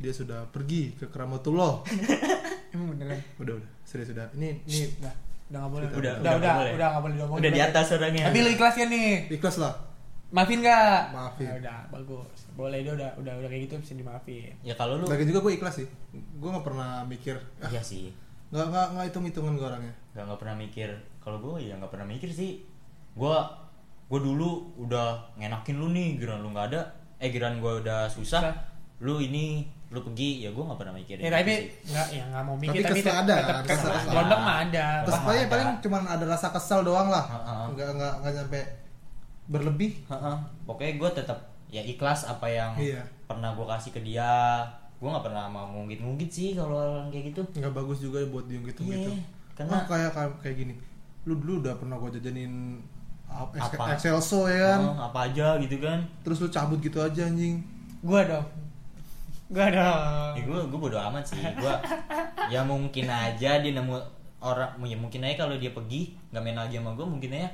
dia 0.01 0.13
sudah 0.13 0.47
pergi 0.49 0.95
ke 0.95 1.09
keramatullah. 1.09 1.83
Emang 2.73 2.95
beneran? 2.95 3.19
Udah 3.41 3.53
udah. 3.59 3.69
Serius 3.83 4.15
sudah 4.15 4.31
ini 4.37 4.63
ini 4.67 4.87
udah. 5.01 5.13
Udah 5.51 5.59
nggak 5.59 5.71
boleh. 5.71 5.87
Udah, 5.87 5.97
udah 5.99 6.11
udah 6.11 6.11
udah 6.15 6.31
nggak 6.31 6.39
udah 6.39 6.53
boleh. 6.55 6.73
udah 6.73 6.87
nggak 6.87 7.03
boleh 7.03 7.15
diomongin. 7.19 7.41
Udah 7.43 7.51
di 7.51 7.61
atas 7.61 7.85
orangnya. 7.91 8.23
Tapi 8.31 8.39
lu 8.39 8.49
ikhlas 8.55 8.75
kan 8.79 8.87
nih. 8.87 9.11
Ikhlas 9.27 9.57
lah 9.59 9.90
maafin 10.31 10.59
nggak? 10.59 11.01
Maafin. 11.11 11.45
Ya 11.45 11.53
udah 11.59 11.79
bagus. 11.91 12.39
Boleh 12.55 12.79
dia 12.81 12.93
udah 12.95 13.09
udah 13.19 13.33
udah 13.37 13.49
kayak 13.51 13.67
gitu 13.67 13.75
bisa 13.79 13.93
dimaafin. 13.93 14.51
Ya 14.63 14.73
kalau 14.73 14.95
lu 14.97 15.05
lagi 15.05 15.27
juga 15.27 15.43
gue 15.43 15.53
ikhlas 15.55 15.75
sih. 15.77 15.87
Gue 16.39 16.49
nggak 16.49 16.65
pernah 16.65 17.03
mikir 17.03 17.35
ah, 17.59 17.67
iya 17.67 17.83
sih. 17.83 18.11
nggak 18.51 18.65
nggak 18.67 18.85
nggak 18.95 19.05
hitung 19.07 19.25
hitungan 19.27 19.53
gue 19.55 19.67
orangnya. 19.67 19.93
Nggak 20.11 20.23
nggak 20.27 20.39
pernah 20.39 20.55
mikir. 20.57 20.89
Kalau 21.19 21.37
gue 21.39 21.55
ya 21.61 21.73
nggak 21.75 21.91
pernah 21.91 22.07
mikir 22.07 22.29
sih. 22.31 22.63
Gue 23.13 23.35
gue 24.07 24.19
dulu 24.19 24.49
udah 24.79 25.35
ngenakin 25.35 25.75
lu 25.77 25.87
nih 25.91 26.15
giran 26.15 26.39
lu 26.39 26.51
nggak 26.51 26.67
ada. 26.75 26.81
Eh 27.19 27.29
giran 27.29 27.59
gue 27.59 27.83
udah 27.83 28.07
susah. 28.07 28.41
Susah. 28.41 28.55
lu 29.01 29.17
ini 29.17 29.65
lu 29.89 29.99
pergi. 29.99 30.45
Ya 30.45 30.53
gue 30.53 30.63
nggak 30.63 30.77
pernah 30.77 30.93
mikir 30.93 31.17
ya 31.17 31.27
tapi 31.27 31.67
nggak 31.83 32.07
ya 32.13 32.23
nggak 32.29 32.43
mau 32.45 32.53
mikir 32.55 32.79
Tapi 32.79 32.87
tapi, 32.87 32.99
kesel 33.01 33.11
tetap- 33.11 33.23
ada, 33.25 33.35
tetap 33.35 33.63
kesel 33.65 33.89
kesel. 33.89 34.07
ada. 34.07 34.13
gondok 34.13 34.39
mah 34.39 34.55
ada. 34.61 34.85
Terus 35.03 35.11
Wah, 35.11 35.23
paling 35.25 35.45
paling 35.49 35.67
cuma 35.81 35.97
ada 36.05 36.25
rasa 36.29 36.47
kesal 36.53 36.79
doang 36.85 37.09
lah. 37.09 37.25
Nggak 37.73 37.87
nggak 37.97 38.13
nggak 38.21 38.31
nyampe 38.37 38.61
berlebih. 39.47 40.03
Pokoknya 40.63 40.93
gue 40.95 41.09
tetap 41.13 41.39
ya 41.67 41.79
ikhlas 41.79 42.25
apa 42.25 42.45
yang 42.45 42.71
Iya. 42.75 43.01
pernah 43.25 43.51
gue 43.51 43.65
kasih 43.65 43.91
ke 43.91 44.01
dia. 44.01 44.61
Gue 44.97 45.07
nggak 45.07 45.25
pernah 45.25 45.47
mau 45.47 45.65
ngungkit-ngungkit 45.71 46.29
sih 46.29 46.49
kalau 46.53 46.77
orang 46.77 47.09
kayak 47.09 47.33
gitu. 47.33 47.41
Nggak 47.55 47.73
bagus 47.73 47.97
juga 47.99 48.21
buat 48.27 48.45
diungkit 48.45 48.75
Iya, 48.77 48.85
gitu 48.99 49.11
karena- 49.51 49.73
oh, 49.73 49.83
kayak 49.85 50.11
kayak 50.39 50.55
gini. 50.57 50.73
Lu 51.23 51.37
dulu 51.37 51.61
udah 51.61 51.73
pernah 51.75 51.97
gue 51.97 52.17
jajanin 52.17 52.81
apa? 53.27 53.93
Excelso 53.93 54.45
ya 54.45 54.75
kan? 54.75 54.79
Oh, 54.83 54.97
apa 55.07 55.31
aja 55.31 55.55
gitu 55.57 55.79
kan. 55.79 56.03
Terus 56.21 56.37
lu 56.39 56.49
cabut 56.49 56.77
gitu 56.77 56.97
aja 56.97 57.23
anjing. 57.23 57.63
Gua 58.01 58.25
dong. 58.25 58.45
Gua 59.47 59.67
dong. 59.67 60.31
Ya 60.35 60.41
gue 60.41 60.59
gue 60.65 60.79
bodo 60.79 60.97
amat 60.97 61.23
sih. 61.23 61.39
Gue 61.39 61.73
ya 62.49 62.61
mungkin 62.61 63.05
aja 63.05 63.57
dia 63.57 63.71
nemu 63.71 63.95
orang 64.41 64.73
ya 64.81 64.97
mungkin 64.97 65.21
aja 65.21 65.45
kalau 65.45 65.53
dia 65.55 65.69
pergi 65.69 66.17
nggak 66.29 66.41
main 66.41 66.57
lagi 66.57 66.75
sama 66.75 66.91
gue 66.91 67.05
mungkin 67.05 67.29
aja 67.31 67.45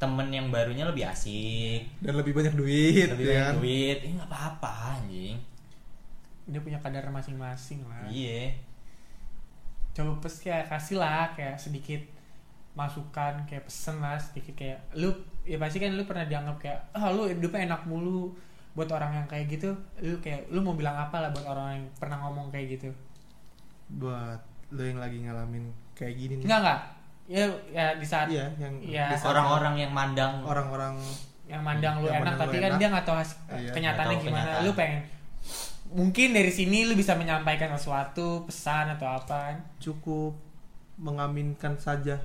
temen 0.00 0.32
yang 0.32 0.48
barunya 0.48 0.88
lebih 0.88 1.04
asik. 1.04 1.84
Dan 2.00 2.16
lebih 2.16 2.32
banyak 2.32 2.56
duit 2.56 3.04
lebih 3.12 3.24
ya 3.28 3.30
banyak 3.30 3.44
kan? 3.44 3.54
duit. 3.60 3.98
Eh 4.00 4.12
nggak 4.16 4.30
apa-apa 4.32 4.96
anjing. 4.96 5.36
Dia 6.48 6.60
punya 6.64 6.80
kadar 6.80 7.04
masing-masing 7.12 7.84
lah. 7.84 8.08
Iya. 8.08 8.56
Coba 9.92 10.16
pes 10.24 10.40
kayak 10.40 10.72
kasih 10.72 10.96
lah 10.96 11.36
kayak 11.36 11.60
sedikit 11.60 12.00
masukan 12.72 13.44
kayak 13.44 13.66
pesen 13.68 14.00
lah 14.00 14.16
sedikit 14.16 14.54
kayak 14.56 14.78
lu 14.94 15.10
ya 15.42 15.58
pasti 15.58 15.82
kan 15.82 15.90
lu 15.92 16.06
pernah 16.06 16.22
dianggap 16.24 16.56
kayak 16.62 16.78
ah 16.94 17.10
lu 17.10 17.26
hidupnya 17.26 17.66
enak 17.66 17.82
mulu 17.84 18.30
buat 18.78 18.86
orang 18.94 19.10
yang 19.20 19.26
kayak 19.26 19.50
gitu 19.50 19.74
lu 19.98 20.16
kayak 20.22 20.46
lu 20.54 20.62
mau 20.62 20.78
bilang 20.78 20.94
apa 20.94 21.18
lah 21.18 21.34
buat 21.34 21.44
orang 21.44 21.76
yang 21.76 21.84
pernah 22.00 22.16
ngomong 22.24 22.48
kayak 22.48 22.80
gitu? 22.80 22.88
Buat 24.00 24.40
lu 24.72 24.80
yang 24.80 24.96
lagi 24.96 25.20
ngalamin 25.20 25.68
kayak 25.92 26.14
gini 26.16 26.40
nih. 26.40 26.46
Enggak 26.48 26.60
enggak 26.64 26.80
ya 27.30 27.46
ya 27.70 27.94
di 27.94 28.02
saat 28.02 28.26
iya 28.26 28.50
yang 28.58 28.74
di 28.82 28.90
saat 28.90 29.22
orang-orang 29.24 29.78
yang 29.78 29.92
mandang. 29.94 30.42
Orang-orang 30.42 30.98
yang 31.46 31.62
mandang 31.62 31.98
lu 31.98 32.06
Yang 32.06 32.14
enak 32.16 32.24
mandang 32.24 32.36
lu 32.36 32.42
tapi 32.42 32.56
kan 32.56 32.68
enak. 32.68 32.78
dia 32.78 32.88
nggak 32.90 33.04
tahu 33.04 33.16
hasil 33.16 33.36
Iya, 33.50 33.70
kenyataannya 33.70 34.10
tahu 34.12 34.24
gimana. 34.24 34.42
kenyataan. 34.42 34.62
lu 34.62 34.72
pengen 34.74 35.00
mungkin 35.90 36.28
dari 36.30 36.50
sini 36.50 36.78
lu 36.84 36.94
bisa 36.94 37.14
menyampaikan 37.14 37.70
sesuatu 37.72 38.44
pesan 38.44 38.90
atau 38.92 39.06
apa. 39.08 39.54
Cukup 39.78 40.34
mengaminkan 40.96 41.74
saja. 41.76 42.18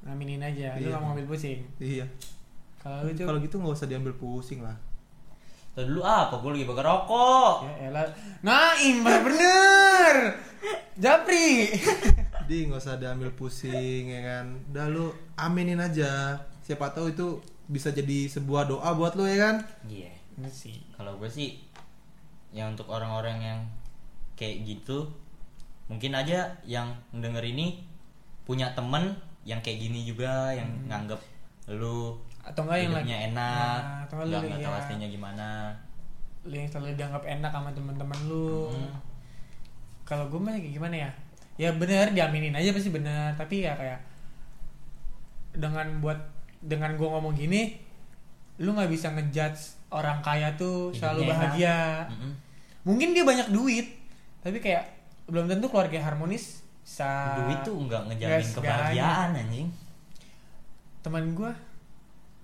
Ngaminin 0.00 0.40
aja 0.40 0.74
lu 0.74 0.86
Iya. 0.86 0.94
gak 0.94 1.00
mau 1.00 1.10
ambil 1.12 1.26
pusing. 1.26 1.60
Iya. 1.76 2.06
Kalau 2.78 3.04
lu 3.04 3.12
Cuk, 3.12 3.26
kalau 3.26 3.38
gitu 3.38 3.54
nggak 3.56 3.74
usah 3.74 3.86
diambil 3.86 4.14
pusing 4.14 4.60
lah. 4.60 4.74
Tadi 5.70 5.86
dulu 5.86 6.02
apa? 6.02 6.34
Gue 6.36 6.50
lagi 6.50 6.64
bakar 6.64 6.82
rokok. 6.84 7.54
ya 7.62 7.72
elah. 7.86 8.06
Naim 8.40 9.02
bener 9.02 10.14
Japri 10.96 11.70
jadi 12.50 12.66
nggak 12.66 12.82
usah 12.82 12.98
diambil 12.98 13.30
pusing 13.30 14.10
ya 14.10 14.20
kan 14.20 14.46
udah 14.68 14.86
lu 14.90 15.06
aminin 15.38 15.78
aja 15.78 16.34
siapa 16.60 16.90
tahu 16.90 17.06
itu 17.08 17.38
bisa 17.64 17.94
jadi 17.94 18.26
sebuah 18.26 18.66
doa 18.66 18.90
buat 18.92 19.14
lu 19.14 19.22
ya 19.22 19.38
kan 19.40 19.56
Iya. 19.86 20.10
Ini 20.34 20.50
sih 20.50 20.74
Kalau 20.90 21.14
gue 21.14 21.28
sih, 21.28 21.62
ya 22.50 22.66
untuk 22.66 22.88
orang-orang 22.88 23.38
yang 23.38 23.60
kayak 24.34 24.64
gitu, 24.64 25.06
mungkin 25.86 26.10
aja 26.12 26.50
yang 26.64 26.90
mendengar 27.10 27.40
ini 27.40 27.86
punya 28.42 28.72
temen 28.72 29.14
yang 29.42 29.60
kayak 29.60 29.78
gini 29.80 30.02
juga, 30.02 30.50
yang 30.50 30.66
nganggep 30.86 31.22
lu 31.70 32.18
atau 32.40 32.64
enggak 32.64 32.78
yang 32.78 32.90
hidupnya 32.90 33.14
lagi 33.14 33.28
enak, 33.30 33.78
Nah, 33.78 34.02
atau 34.02 34.14
enggak 34.18 34.40
nggak 34.42 34.58
tahu 34.58 34.72
ya. 34.72 34.80
aslinya 34.80 35.08
gimana. 35.08 35.48
lu 36.40 36.54
yang 36.56 36.66
selalu 36.66 36.96
dianggap 36.96 37.22
enak 37.22 37.52
sama 37.52 37.70
teman-teman 37.70 38.18
lu 38.26 38.72
Hmm. 38.72 38.96
kalau 40.02 40.24
gue 40.26 40.40
mah 40.40 40.50
kayak 40.50 40.74
gimana 40.74 40.96
ya 40.98 41.10
ya 41.60 41.70
bener 41.70 42.08
diaminin 42.10 42.56
aja 42.56 42.72
pasti 42.72 42.88
bener 42.88 43.36
tapi 43.36 43.62
ya 43.62 43.76
kayak 43.76 44.00
dengan 45.52 46.00
buat 46.00 46.16
dengan 46.58 46.94
gue 46.94 47.04
ngomong 47.06 47.34
gini 47.34 47.76
lu 48.58 48.72
nggak 48.72 48.88
bisa 48.88 49.10
ngejudge 49.10 49.60
orang 49.90 50.20
kaya 50.20 50.52
tuh 50.54 50.88
selalu 50.90 51.20
Hidupnya 51.22 51.28
enak. 51.30 51.42
bahagia 51.46 51.78
Mm-mm. 52.08 52.32
mungkin 52.82 53.08
dia 53.12 53.24
banyak 53.24 53.48
duit 53.50 53.86
tapi 54.40 54.56
kayak 54.58 54.84
belum 55.26 55.46
tentu 55.46 55.66
keluarga 55.66 56.00
harmonis 56.00 56.64
bisa 56.80 57.36
Duit 57.38 57.60
tuh 57.62 57.76
nggak 57.78 58.02
ngejamin 58.08 58.46
kebahagiaan 58.50 59.28
anjing. 59.36 59.68
teman 61.00 61.24
gue 61.30 61.52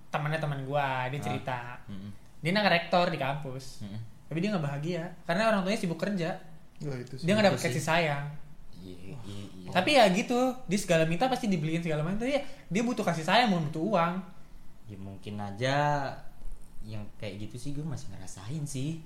temannya 0.07 0.39
teman 0.39 0.59
gue 0.61 0.77
Ah. 0.77 1.05
dia 1.07 1.19
cerita 1.19 1.77
Mm-mm. 1.85 2.09
dia 2.39 2.51
anak 2.51 2.69
rektor 2.71 3.05
di 3.07 3.17
kampus 3.17 3.81
Mm-mm. 3.81 3.97
tapi 4.27 4.37
dia 4.39 4.49
nggak 4.51 4.61
bahagia 4.63 5.03
karena 5.25 5.47
orang 5.47 5.61
tuanya 5.63 5.79
sibuk 5.79 5.97
kerja 5.97 6.37
Wah, 6.79 6.93
itu 6.95 7.13
sih. 7.15 7.25
dia 7.25 7.33
nggak 7.33 7.47
dapet 7.49 7.61
kasih 7.63 7.81
sayang 7.83 8.25
Iya, 8.89 9.15
iya, 9.21 9.43
iya. 9.57 9.69
tapi 9.69 9.89
ya 9.93 10.07
gitu 10.09 10.37
dia 10.63 10.77
segala 10.77 11.03
minta 11.03 11.25
pasti 11.25 11.45
dibeliin 11.45 11.79
segala 11.79 12.01
macam 12.01 12.19
tapi 12.19 12.31
ya 12.31 12.41
dia 12.67 12.81
butuh 12.81 13.03
kasih 13.03 13.21
sayang 13.21 13.49
bukan 13.49 13.67
butuh 13.67 13.83
uang 13.85 14.13
ya 14.85 14.97
mungkin 14.97 15.33
aja 15.37 15.75
yang 16.81 17.03
kayak 17.15 17.43
gitu 17.43 17.55
sih 17.57 17.71
gue 17.71 17.83
masih 17.83 18.07
ngerasain 18.09 18.63
sih. 18.63 19.03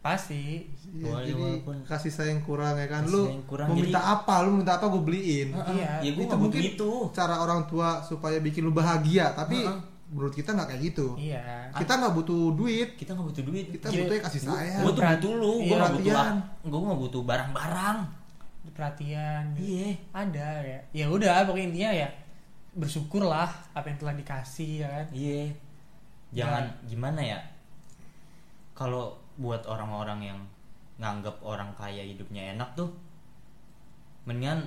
pasti 0.00 0.64
Wala- 0.96 1.20
jadi 1.20 1.36
walaupun- 1.60 1.84
kasih 1.84 2.08
sayang 2.08 2.40
kurang 2.40 2.72
ya 2.74 2.88
kan 2.88 3.04
lu 3.04 3.28
kurang, 3.44 3.68
mau 3.68 3.76
jadi- 3.76 3.92
minta 3.92 4.00
apa 4.00 4.34
lu 4.40 4.56
minta 4.56 4.72
apa 4.74 4.88
gue 4.88 5.02
beliin 5.02 5.52
Iya. 5.52 6.00
Ya 6.00 6.10
gue 6.10 6.24
itu 6.24 6.36
mungkin 6.38 6.56
begitu. 6.58 6.90
cara 7.12 7.36
orang 7.36 7.68
tua 7.68 8.00
supaya 8.00 8.40
bikin 8.40 8.64
lu 8.64 8.72
bahagia 8.72 9.28
tapi 9.30 9.60
Heeh. 9.60 9.76
menurut 10.08 10.32
kita 10.32 10.50
nggak 10.50 10.72
kayak 10.72 10.82
gitu 10.88 11.20
iya 11.20 11.68
kita 11.70 11.92
nggak 11.94 12.16
butuh 12.16 12.56
duit 12.56 12.96
Kita 12.96 13.12
nggak 13.12 13.28
butuh 13.28 13.44
duit. 13.44 13.66
kita 13.70 13.86
Iya. 13.86 13.98
butuhnya 14.00 14.22
kasih 14.24 14.40
sayang 14.42 14.80
Gue 14.80 14.92
tuh 14.96 15.04
butuh 15.04 15.32
lu, 15.36 15.52
gue 15.60 15.76
nggak 15.76 15.92
butuh 15.92 16.12
gue 16.64 16.78
nggak 16.80 16.98
butuh 16.98 17.22
barang-barang. 17.22 17.98
Perhatian 18.70 19.52
Iya. 19.54 19.94
ada 20.12 20.48
ya 20.60 20.78
ya 20.92 21.06
udah 21.06 21.44
pokoknya 21.44 21.66
intinya 21.68 21.92
ya 21.96 22.08
bersyukurlah 22.70 23.50
apa 23.70 23.86
yang 23.86 23.98
telah 23.98 24.14
dikasih 24.14 24.70
ya 24.80 24.88
kan 24.88 25.06
Iya. 25.10 25.42
Jangan 26.30 26.64
gimana 26.86 27.18
ya? 27.20 27.38
Kalau 28.72 29.18
buat 29.34 29.66
orang-orang 29.66 30.20
yang 30.24 30.38
nganggap 30.96 31.42
orang 31.42 31.74
kaya 31.74 32.00
hidupnya 32.00 32.54
enak 32.54 32.70
tuh, 32.72 32.86
mendingan 34.24 34.62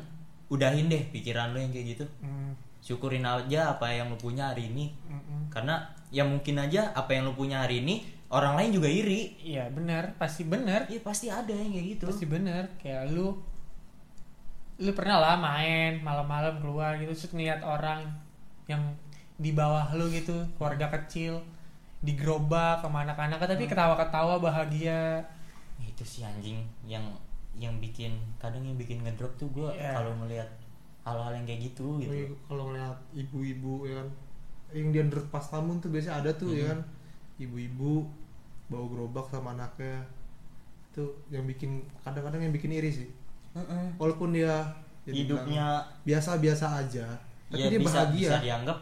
udahin 0.49 0.91
deh 0.91 1.07
pikiran 1.09 1.53
lu 1.53 1.61
yang 1.61 1.71
kayak 1.71 1.97
gitu. 1.97 2.05
Hmm, 2.19 2.51
Syukurin 2.83 3.23
aja 3.23 3.71
apa 3.71 3.89
yang 3.89 4.11
lu 4.11 4.17
punya 4.19 4.51
hari 4.51 4.67
ini. 4.67 4.91
mm, 5.07 5.15
mm. 5.15 5.41
Karena 5.49 5.79
ya 6.11 6.27
mungkin 6.27 6.59
aja 6.59 6.91
apa 6.91 7.15
yang 7.15 7.25
lu 7.25 7.33
punya 7.33 7.63
hari 7.63 7.79
ini 7.79 8.03
orang 8.27 8.59
lain 8.59 8.75
juga 8.75 8.89
iri. 8.89 9.37
iya 9.39 9.69
benar 9.69 10.17
pasti 10.19 10.43
benar 10.43 10.89
Iya 10.89 10.99
pasti 10.99 11.31
ada 11.31 11.53
yang 11.53 11.71
kayak 11.71 11.87
gitu. 11.95 12.05
pasti 12.11 12.25
benar 12.27 12.67
kayak 12.75 13.07
lu 13.07 13.39
lu 14.81 14.91
pernah 14.97 15.21
lah 15.21 15.35
main 15.37 16.01
malam-malam 16.01 16.57
keluar 16.57 16.97
gitu 16.97 17.13
terus 17.13 17.29
ngeliat 17.33 17.61
orang 17.61 18.01
yang 18.65 18.81
di 19.37 19.53
bawah 19.53 19.93
lu 19.93 20.09
gitu 20.09 20.33
keluarga 20.57 20.89
kecil 20.89 21.41
di 22.03 22.17
gerobak 22.17 22.81
sama 22.83 23.05
anak-anak 23.07 23.39
tapi 23.39 23.63
ketawa-ketawa 23.63 24.35
bahagia. 24.43 25.23
Ya, 25.79 25.85
itu 25.87 26.03
sih 26.03 26.21
anjing 26.25 26.59
yang 26.83 27.05
yang 27.55 27.77
bikin 27.79 28.17
kadang 28.41 28.65
yang 28.65 28.75
bikin 28.75 28.99
ngedrop 29.05 29.31
tuh 29.39 29.47
gue 29.55 29.69
Iya. 29.71 29.93
kalau 29.95 30.11
ngelihat 30.19 30.49
hal-hal 31.07 31.31
yang 31.31 31.45
kayak 31.47 31.61
gitu 31.71 32.01
gitu. 32.03 32.35
Kalau 32.49 32.73
ngeliat 32.73 32.97
ibu-ibu 33.15 33.87
ya 33.87 34.03
kan. 34.03 34.07
Yang 34.73 34.87
dia 34.89 35.03
ndert 35.05 35.27
pas 35.31 35.45
tamun 35.47 35.79
tuh 35.79 35.93
biasanya 35.93 36.19
ada 36.25 36.31
tuh 36.35 36.51
ya 36.51 36.75
kan. 36.75 36.79
Ibu-ibu 37.39 38.03
bawa 38.67 38.85
gerobak 38.89 39.25
sama 39.31 39.55
anaknya. 39.55 40.03
Itu 40.91 41.07
yang 41.31 41.47
bikin 41.47 41.87
kadang-kadang 42.03 42.41
yang 42.43 42.53
bikin 42.53 42.73
iri 42.73 42.91
sih 42.91 43.09
Heeh. 43.53 43.85
walaupun 43.95 44.31
dia 44.31 44.65
ya 45.03 45.13
Hidupnya 45.13 45.65
biasa-biasa 46.01 46.79
aja 46.79 47.05
tapi 47.47 47.59
ya 47.59 47.69
dia 47.69 47.79
bisa 47.79 47.99
bahagia 48.01 48.19
bisa 48.23 48.35
dianggap 48.39 48.77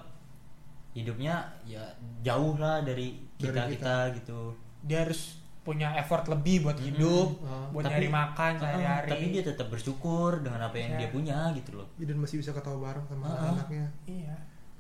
hidupnya 0.92 1.36
ya 1.64 1.84
jauh 2.22 2.56
lah 2.56 2.80
dari 2.80 3.16
Dari 3.36 3.48
kita 3.48 3.62
kita, 3.66 3.68
kita. 3.70 3.96
gitu. 4.16 4.42
dia 4.82 5.02
harus 5.02 5.42
punya 5.62 5.94
effort 5.94 6.26
lebih 6.26 6.64
buat 6.64 6.76
hidup 6.76 7.38
Ah. 7.42 7.66
buat 7.70 7.84
Tapi- 7.84 7.94
nyari 7.96 8.10
makan 8.10 8.52
Heeh, 8.52 8.62
sehari-hari 8.62 9.10
tapi 9.10 9.26
dia 9.30 9.44
tetap 9.46 9.68
bersyukur 9.68 10.40
dengan 10.40 10.62
apa 10.64 10.76
yang 10.76 10.92
Iya. 10.92 11.00
dia 11.00 11.10
punya 11.10 11.38
gitu 11.54 11.72
loh. 11.76 11.88
dan 11.96 12.18
masih 12.18 12.38
bisa 12.38 12.52
ketawa 12.52 12.78
bareng 12.84 13.06
sama 13.08 13.28
Ah. 13.28 13.52
anaknya 13.52 13.86
iya 14.06 14.36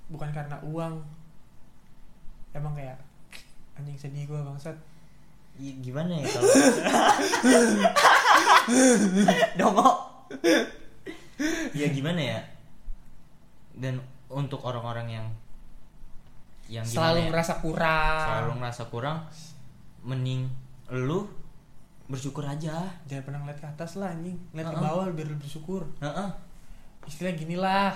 bukan 0.07 0.29
karena 0.29 0.57
uang 0.61 0.93
emang 2.51 2.73
kayak 2.73 2.97
anjing 3.73 3.95
sedih 3.95 4.25
gue 4.25 4.37
bangsat 4.37 4.75
gimana 5.79 6.11
ya 6.13 6.25
kalau 6.27 6.47
dongo 9.59 9.89
ya 11.73 11.87
gimana 11.89 12.21
ya 12.21 12.39
dan 13.77 13.97
untuk 14.29 14.61
orang-orang 14.61 15.07
yang 15.19 15.27
yang 16.71 16.85
selalu 16.87 17.27
ya? 17.27 17.29
merasa 17.33 17.53
kurang 17.59 18.23
selalu 18.23 18.51
merasa 18.61 18.83
kurang 18.87 19.17
mending 20.07 20.47
lu 20.91 21.27
bersyukur 22.07 22.43
aja 22.43 22.87
jangan 23.07 23.23
pernah 23.23 23.39
ngeliat 23.43 23.59
ke 23.59 23.67
atas 23.67 23.95
lah 23.99 24.11
anjing 24.11 24.35
ngeliat 24.51 24.67
ke 24.71 24.77
Heeh. 24.77 24.85
bawah 24.87 25.05
biar 25.11 25.27
lu 25.31 25.37
bersyukur 25.39 25.81
Heeh. 26.03 26.29
istilah 27.07 27.33
gini 27.35 27.55
lah 27.55 27.95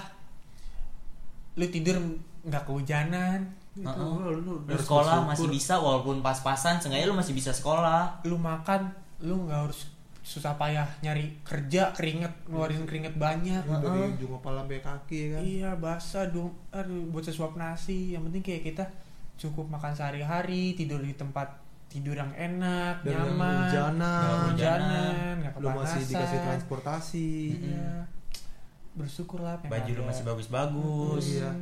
lu 1.55 1.66
tidur 1.72 1.99
nggak 2.47 2.63
kehujanan 2.68 3.47
itu 3.76 3.88
Heeh. 3.88 4.39
lu, 4.39 4.63
lu 4.63 4.76
sekolah 4.76 5.28
bersyukur. 5.28 5.32
masih 5.36 5.47
bisa 5.51 5.74
walaupun 5.80 6.24
pas-pasan 6.24 6.80
seenggaknya 6.80 7.11
lu 7.11 7.16
masih 7.16 7.36
bisa 7.36 7.51
sekolah 7.51 8.24
lu 8.28 8.39
makan 8.39 8.91
lu 9.24 9.47
nggak 9.47 9.59
harus 9.68 9.88
susah 10.26 10.57
payah 10.57 10.89
nyari 11.05 11.38
kerja 11.45 11.93
keringet 11.93 12.34
ngeluarin 12.49 12.89
keringet 12.89 13.13
banyak. 13.13 13.61
Lu 13.69 13.78
dari 13.78 14.17
ujung 14.17 14.41
kepala 14.41 14.65
sampai 14.65 14.82
kaki 14.82 15.17
ya 15.21 15.28
kan? 15.30 15.41
Iya 15.45 15.69
basah 15.78 16.26
dong 16.34 16.49
aduh 16.73 17.05
buat 17.13 17.21
sesuap 17.21 17.53
nasi. 17.53 18.17
Yang 18.17 18.34
penting 18.34 18.41
kayak 18.41 18.63
kita 18.73 18.86
cukup 19.38 19.69
makan 19.69 19.93
sehari-hari 19.93 20.73
tidur 20.73 20.97
di 21.05 21.13
tempat 21.13 21.61
tidur 21.86 22.17
yang 22.17 22.34
enak 22.34 23.05
Dan 23.05 23.13
nyaman. 23.13 23.69
Nggak 23.69 24.34
kehujanan 24.49 25.34
nggak 25.45 25.53
lu 25.61 25.69
masih 25.69 26.01
dikasih 26.09 26.39
transportasi. 26.41 27.34
Iya. 27.61 28.09
Bersyukur 28.97 29.45
lah 29.45 29.61
apa 29.61 29.69
yang 29.69 29.73
baju 29.78 29.91
lu 29.93 30.03
masih 30.09 30.23
bagus-bagus. 30.26 31.26
Iya. 31.38 31.53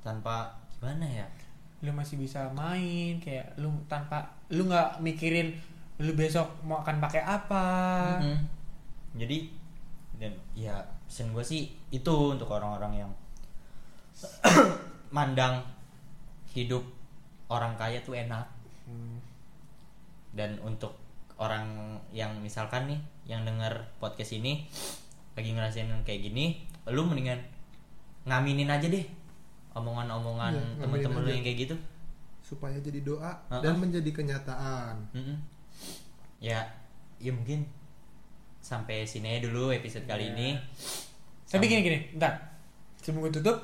tanpa 0.00 0.56
gimana 0.72 1.04
ya? 1.04 1.28
Lu 1.84 1.92
masih 1.92 2.16
bisa 2.16 2.48
main 2.56 3.20
kayak 3.20 3.52
lu 3.60 3.68
tanpa 3.84 4.32
lu 4.48 4.64
nggak 4.64 5.04
mikirin 5.04 5.52
lu 5.98 6.12
besok 6.14 6.46
mau 6.62 6.78
akan 6.78 6.96
pakai 6.98 7.20
apa 7.20 7.64
Mm-mm. 8.16 8.38
jadi 9.16 9.38
dan 10.18 10.32
ya 10.54 10.74
pesan 11.06 11.30
gue 11.30 11.42
sih 11.42 11.62
itu 11.90 12.10
untuk 12.10 12.46
orang-orang 12.48 13.02
yang 13.02 13.10
mandang 15.10 15.62
hidup 16.50 16.82
orang 17.48 17.74
kaya 17.74 18.00
tuh 18.02 18.14
enak 18.14 18.44
Hmm. 18.88 19.20
dan 20.32 20.56
untuk 20.64 20.96
orang 21.36 21.68
yang 22.08 22.32
misalkan 22.40 22.88
nih 22.88 22.96
yang 23.28 23.44
denger 23.44 23.68
podcast 24.00 24.32
ini 24.32 24.64
lagi 25.36 25.52
ngerasain 25.52 25.92
kayak 26.08 26.24
gini 26.24 26.64
lu 26.88 27.04
mendingan 27.04 27.36
ngaminin 28.24 28.72
aja 28.72 28.88
deh 28.88 29.04
omongan-omongan 29.76 30.56
ngaminin 30.56 30.80
temen-temen 30.80 31.20
lu 31.20 31.30
yang 31.36 31.44
kayak 31.44 31.58
gitu 31.68 31.76
supaya 32.40 32.80
jadi 32.80 33.04
doa 33.04 33.28
Heeh. 33.52 33.60
dan 33.60 33.76
menjadi 33.76 34.08
kenyataan 34.08 34.96
Mm-mm. 35.12 35.36
Ya 36.38 36.62
ya 37.18 37.32
mungkin 37.32 37.66
sampai 38.58 39.02
sini 39.02 39.38
dulu 39.38 39.70
episode 39.70 40.04
kali 40.04 40.28
Iya. 40.28 40.32
ini. 40.34 40.48
Tapi 41.44 41.64
gini 41.64 41.80
gini 41.80 41.98
bentar. 42.12 42.34
Sebelum 43.00 43.26
gue 43.26 43.32
tutup 43.34 43.58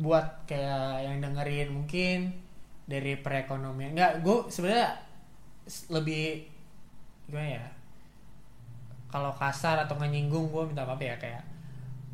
buat 0.00 0.48
kayak 0.48 1.04
yang 1.04 1.16
dengerin 1.20 1.68
mungkin 1.70 2.18
dari 2.86 3.20
perekonomian. 3.20 3.92
Nggak 3.92 4.12
gue 4.24 4.36
sebenarnya 4.48 4.88
lebih 5.92 6.48
gimana 7.28 7.60
ya? 7.60 7.66
Kalau 9.10 9.34
kasar 9.34 9.84
atau 9.84 9.98
nyinggung 10.00 10.48
gue 10.48 10.62
minta 10.66 10.86
maaf 10.86 11.02
ya 11.02 11.18
kayak 11.18 11.42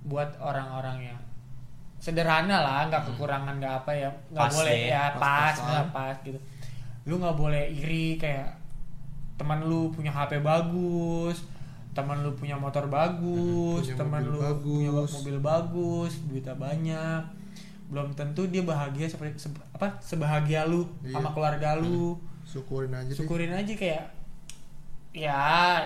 buat 0.06 0.34
orang-orang 0.40 1.12
yang 1.12 1.18
sederhana 1.96 2.60
lah 2.62 2.86
nggak 2.88 3.04
kekurangan 3.12 3.56
nggak 3.56 3.74
apa 3.84 3.92
ya. 3.94 4.10
Nggak 4.32 4.42
Pas 4.42 4.52
boleh 4.52 4.74
deh, 4.74 4.90
ya 4.90 5.04
pas 5.14 5.20
pas-pasan. 5.20 5.64
nggak 5.64 5.86
pas 5.92 6.16
gitu. 6.24 6.38
Lu 7.06 7.14
nggak 7.16 7.36
boleh 7.38 7.64
iri 7.70 8.18
kayak 8.18 8.50
teman 9.37 9.61
lu 9.61 9.89
punya 9.89 10.09
HP 10.09 10.41
bagus 10.41 11.45
teman 11.93 12.20
lu 12.20 12.32
punya 12.32 12.55
motor 12.55 12.84
bagus 12.87 13.84
Punya 13.84 13.97
teman 13.97 14.20
lu 14.22 14.37
punya 14.59 14.91
bagus. 14.93 15.11
mobil 15.14 15.37
bagus 15.39 16.12
duitnya 16.22 16.53
banyak 16.55 17.22
belum 17.87 18.12
tentu 18.12 18.45
dia 18.45 18.61
bahagia 18.62 19.07
seperti 19.07 19.39
se- 19.39 19.64
apa 19.70 19.97
sebahagia 20.01 20.64
lu 20.64 20.84
Iya. 21.01 21.14
sama 21.14 21.30
keluarga 21.30 21.74
lu 21.74 22.18
syukurin 22.43 22.91
aja 22.91 23.07
deh. 23.07 23.14
syukurin 23.14 23.49
aja 23.51 23.72
kayak 23.72 24.05
ya 25.12 25.80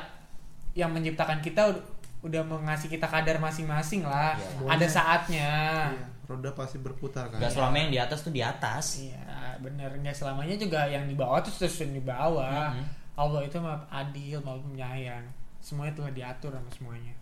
yang 0.72 0.90
menciptakan 0.90 1.38
kita 1.38 1.68
ud- 1.68 1.84
udah 2.22 2.42
mengasih 2.42 2.86
kita 2.86 3.04
kadar 3.04 3.38
masing-masing 3.38 4.02
lah 4.02 4.34
Iya. 4.34 4.66
ada 4.68 4.86
saatnya 4.86 5.50
Iya, 5.90 6.06
roda 6.26 6.50
pasti 6.52 6.76
berputar 6.76 7.26
kan 7.28 7.38
Gak 7.38 7.50
selama 7.50 7.76
yang 7.76 7.90
di 7.90 7.98
atas 7.98 8.18
tuh 8.20 8.30
di 8.30 8.40
atas. 8.40 9.00
iya 9.00 9.26
bener 9.58 9.92
nggak 9.94 10.14
selamanya 10.14 10.56
juga 10.56 10.86
yang 10.86 11.04
di 11.04 11.12
bawah 11.12 11.38
tuh 11.38 11.52
terus 11.54 11.76
yang 11.78 11.92
di 11.92 12.00
bawah 12.00 12.72
Mhm. 12.72 12.84
Allah 13.14 13.40
itu 13.44 13.58
mah 13.58 13.84
adil 13.90 14.40
mau 14.40 14.56
penyayang 14.58 15.24
semuanya 15.60 15.92
telah 15.94 16.12
diatur 16.12 16.50
sama 16.50 16.70
semuanya 16.72 17.14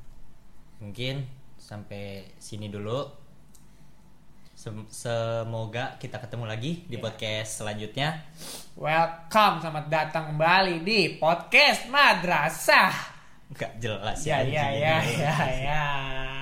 Mungkin 0.79 1.27
sampai 1.59 2.23
sini 2.39 2.71
dulu. 2.71 3.03
Sem- 4.55 4.87
Semoga 4.91 5.99
kita 5.99 6.23
ketemu 6.23 6.47
lagi 6.47 6.87
di 6.87 6.95
Ya. 6.95 7.03
podcast 7.03 7.63
selanjutnya. 7.63 8.15
welcome 8.79 9.59
selamat 9.59 9.87
datang 9.91 10.25
kembali 10.35 10.87
di 10.87 11.19
podcast 11.19 11.91
madrasah 11.91 12.95
Gak 13.51 13.83
jelas 13.83 14.23
ya 14.23 14.39
ya 14.39 14.71
anjing. 14.71 14.79
ya 14.79 14.97
ya 15.03 15.35
ya 15.51 15.85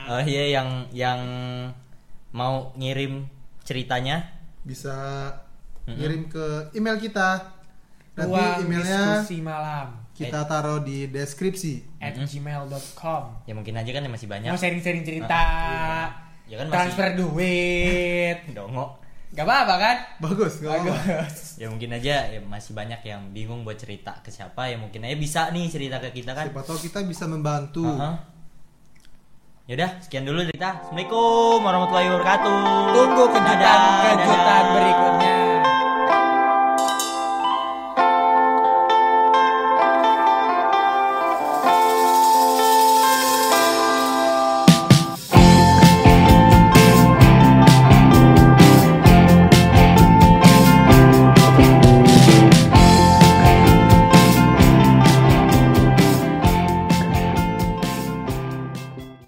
Oh 0.07 0.21
iya 0.21 0.61
yang 0.61 0.69
yang 0.93 1.21
mau 2.31 2.77
ngirim 2.77 3.25
ceritanya 3.65 4.21
bisa 4.69 4.93
ngirim 5.89 6.29
ke 6.29 6.77
email 6.77 7.01
kita 7.01 7.56
nanti 8.17 8.27
ruang 8.27 8.55
emailnya 8.63 9.01
diskusi 9.15 9.37
malam 9.39 9.87
kita 10.11 10.41
taruh 10.43 10.81
di 10.81 11.05
deskripsi 11.07 12.01
at 12.01 12.17
gmail.com 12.17 13.23
ya 13.45 13.53
mungkin 13.53 13.77
aja 13.77 13.91
kan 13.93 14.03
masih 14.07 14.25
banyak. 14.25 14.49
mau 14.49 14.57
sharing-sharing 14.57 15.05
cerita 15.05 15.43
Ya 16.47 16.57
kan 16.57 16.67
masih 16.67 16.75
transfer 16.89 17.09
duit 17.13 18.39
dongo. 18.57 18.97
gak 19.29 19.43
apa-apa 19.43 19.75
kan 19.77 19.97
bagus 20.19 20.57
apa-apa. 20.59 20.89
bagus 20.89 21.37
Ya 21.61 21.67
mungkin 21.67 21.91
aja 21.91 22.15
ya 22.27 22.41
masih 22.41 22.73
banyak 22.73 23.01
yang 23.03 23.29
bingung 23.31 23.61
buat 23.61 23.77
cerita 23.77 24.17
ke 24.19 24.31
siapa 24.31 24.65
ya 24.65 24.77
mungkin 24.77 25.03
aja 25.03 25.17
bisa 25.17 25.41
nih 25.51 25.67
cerita 25.67 25.99
ke 25.99 26.15
kita 26.15 26.33
kan. 26.33 26.47
siapa 26.47 26.63
tahu 26.63 26.79
kita 26.79 27.03
bisa 27.03 27.27
membantu 27.27 27.85
Heeh. 27.85 28.17
Yaudah, 29.67 29.99
sekian 29.99 30.23
dulu 30.23 30.47
cerita. 30.47 30.79
Assalamualaikum 30.79 31.59
warahmatullahi 31.59 32.07
wabarakatuh. 32.09 32.59
tunggu 32.95 33.25
kejutan 33.29 33.79
kejutan 34.07 34.65
berikutnya 34.71 35.35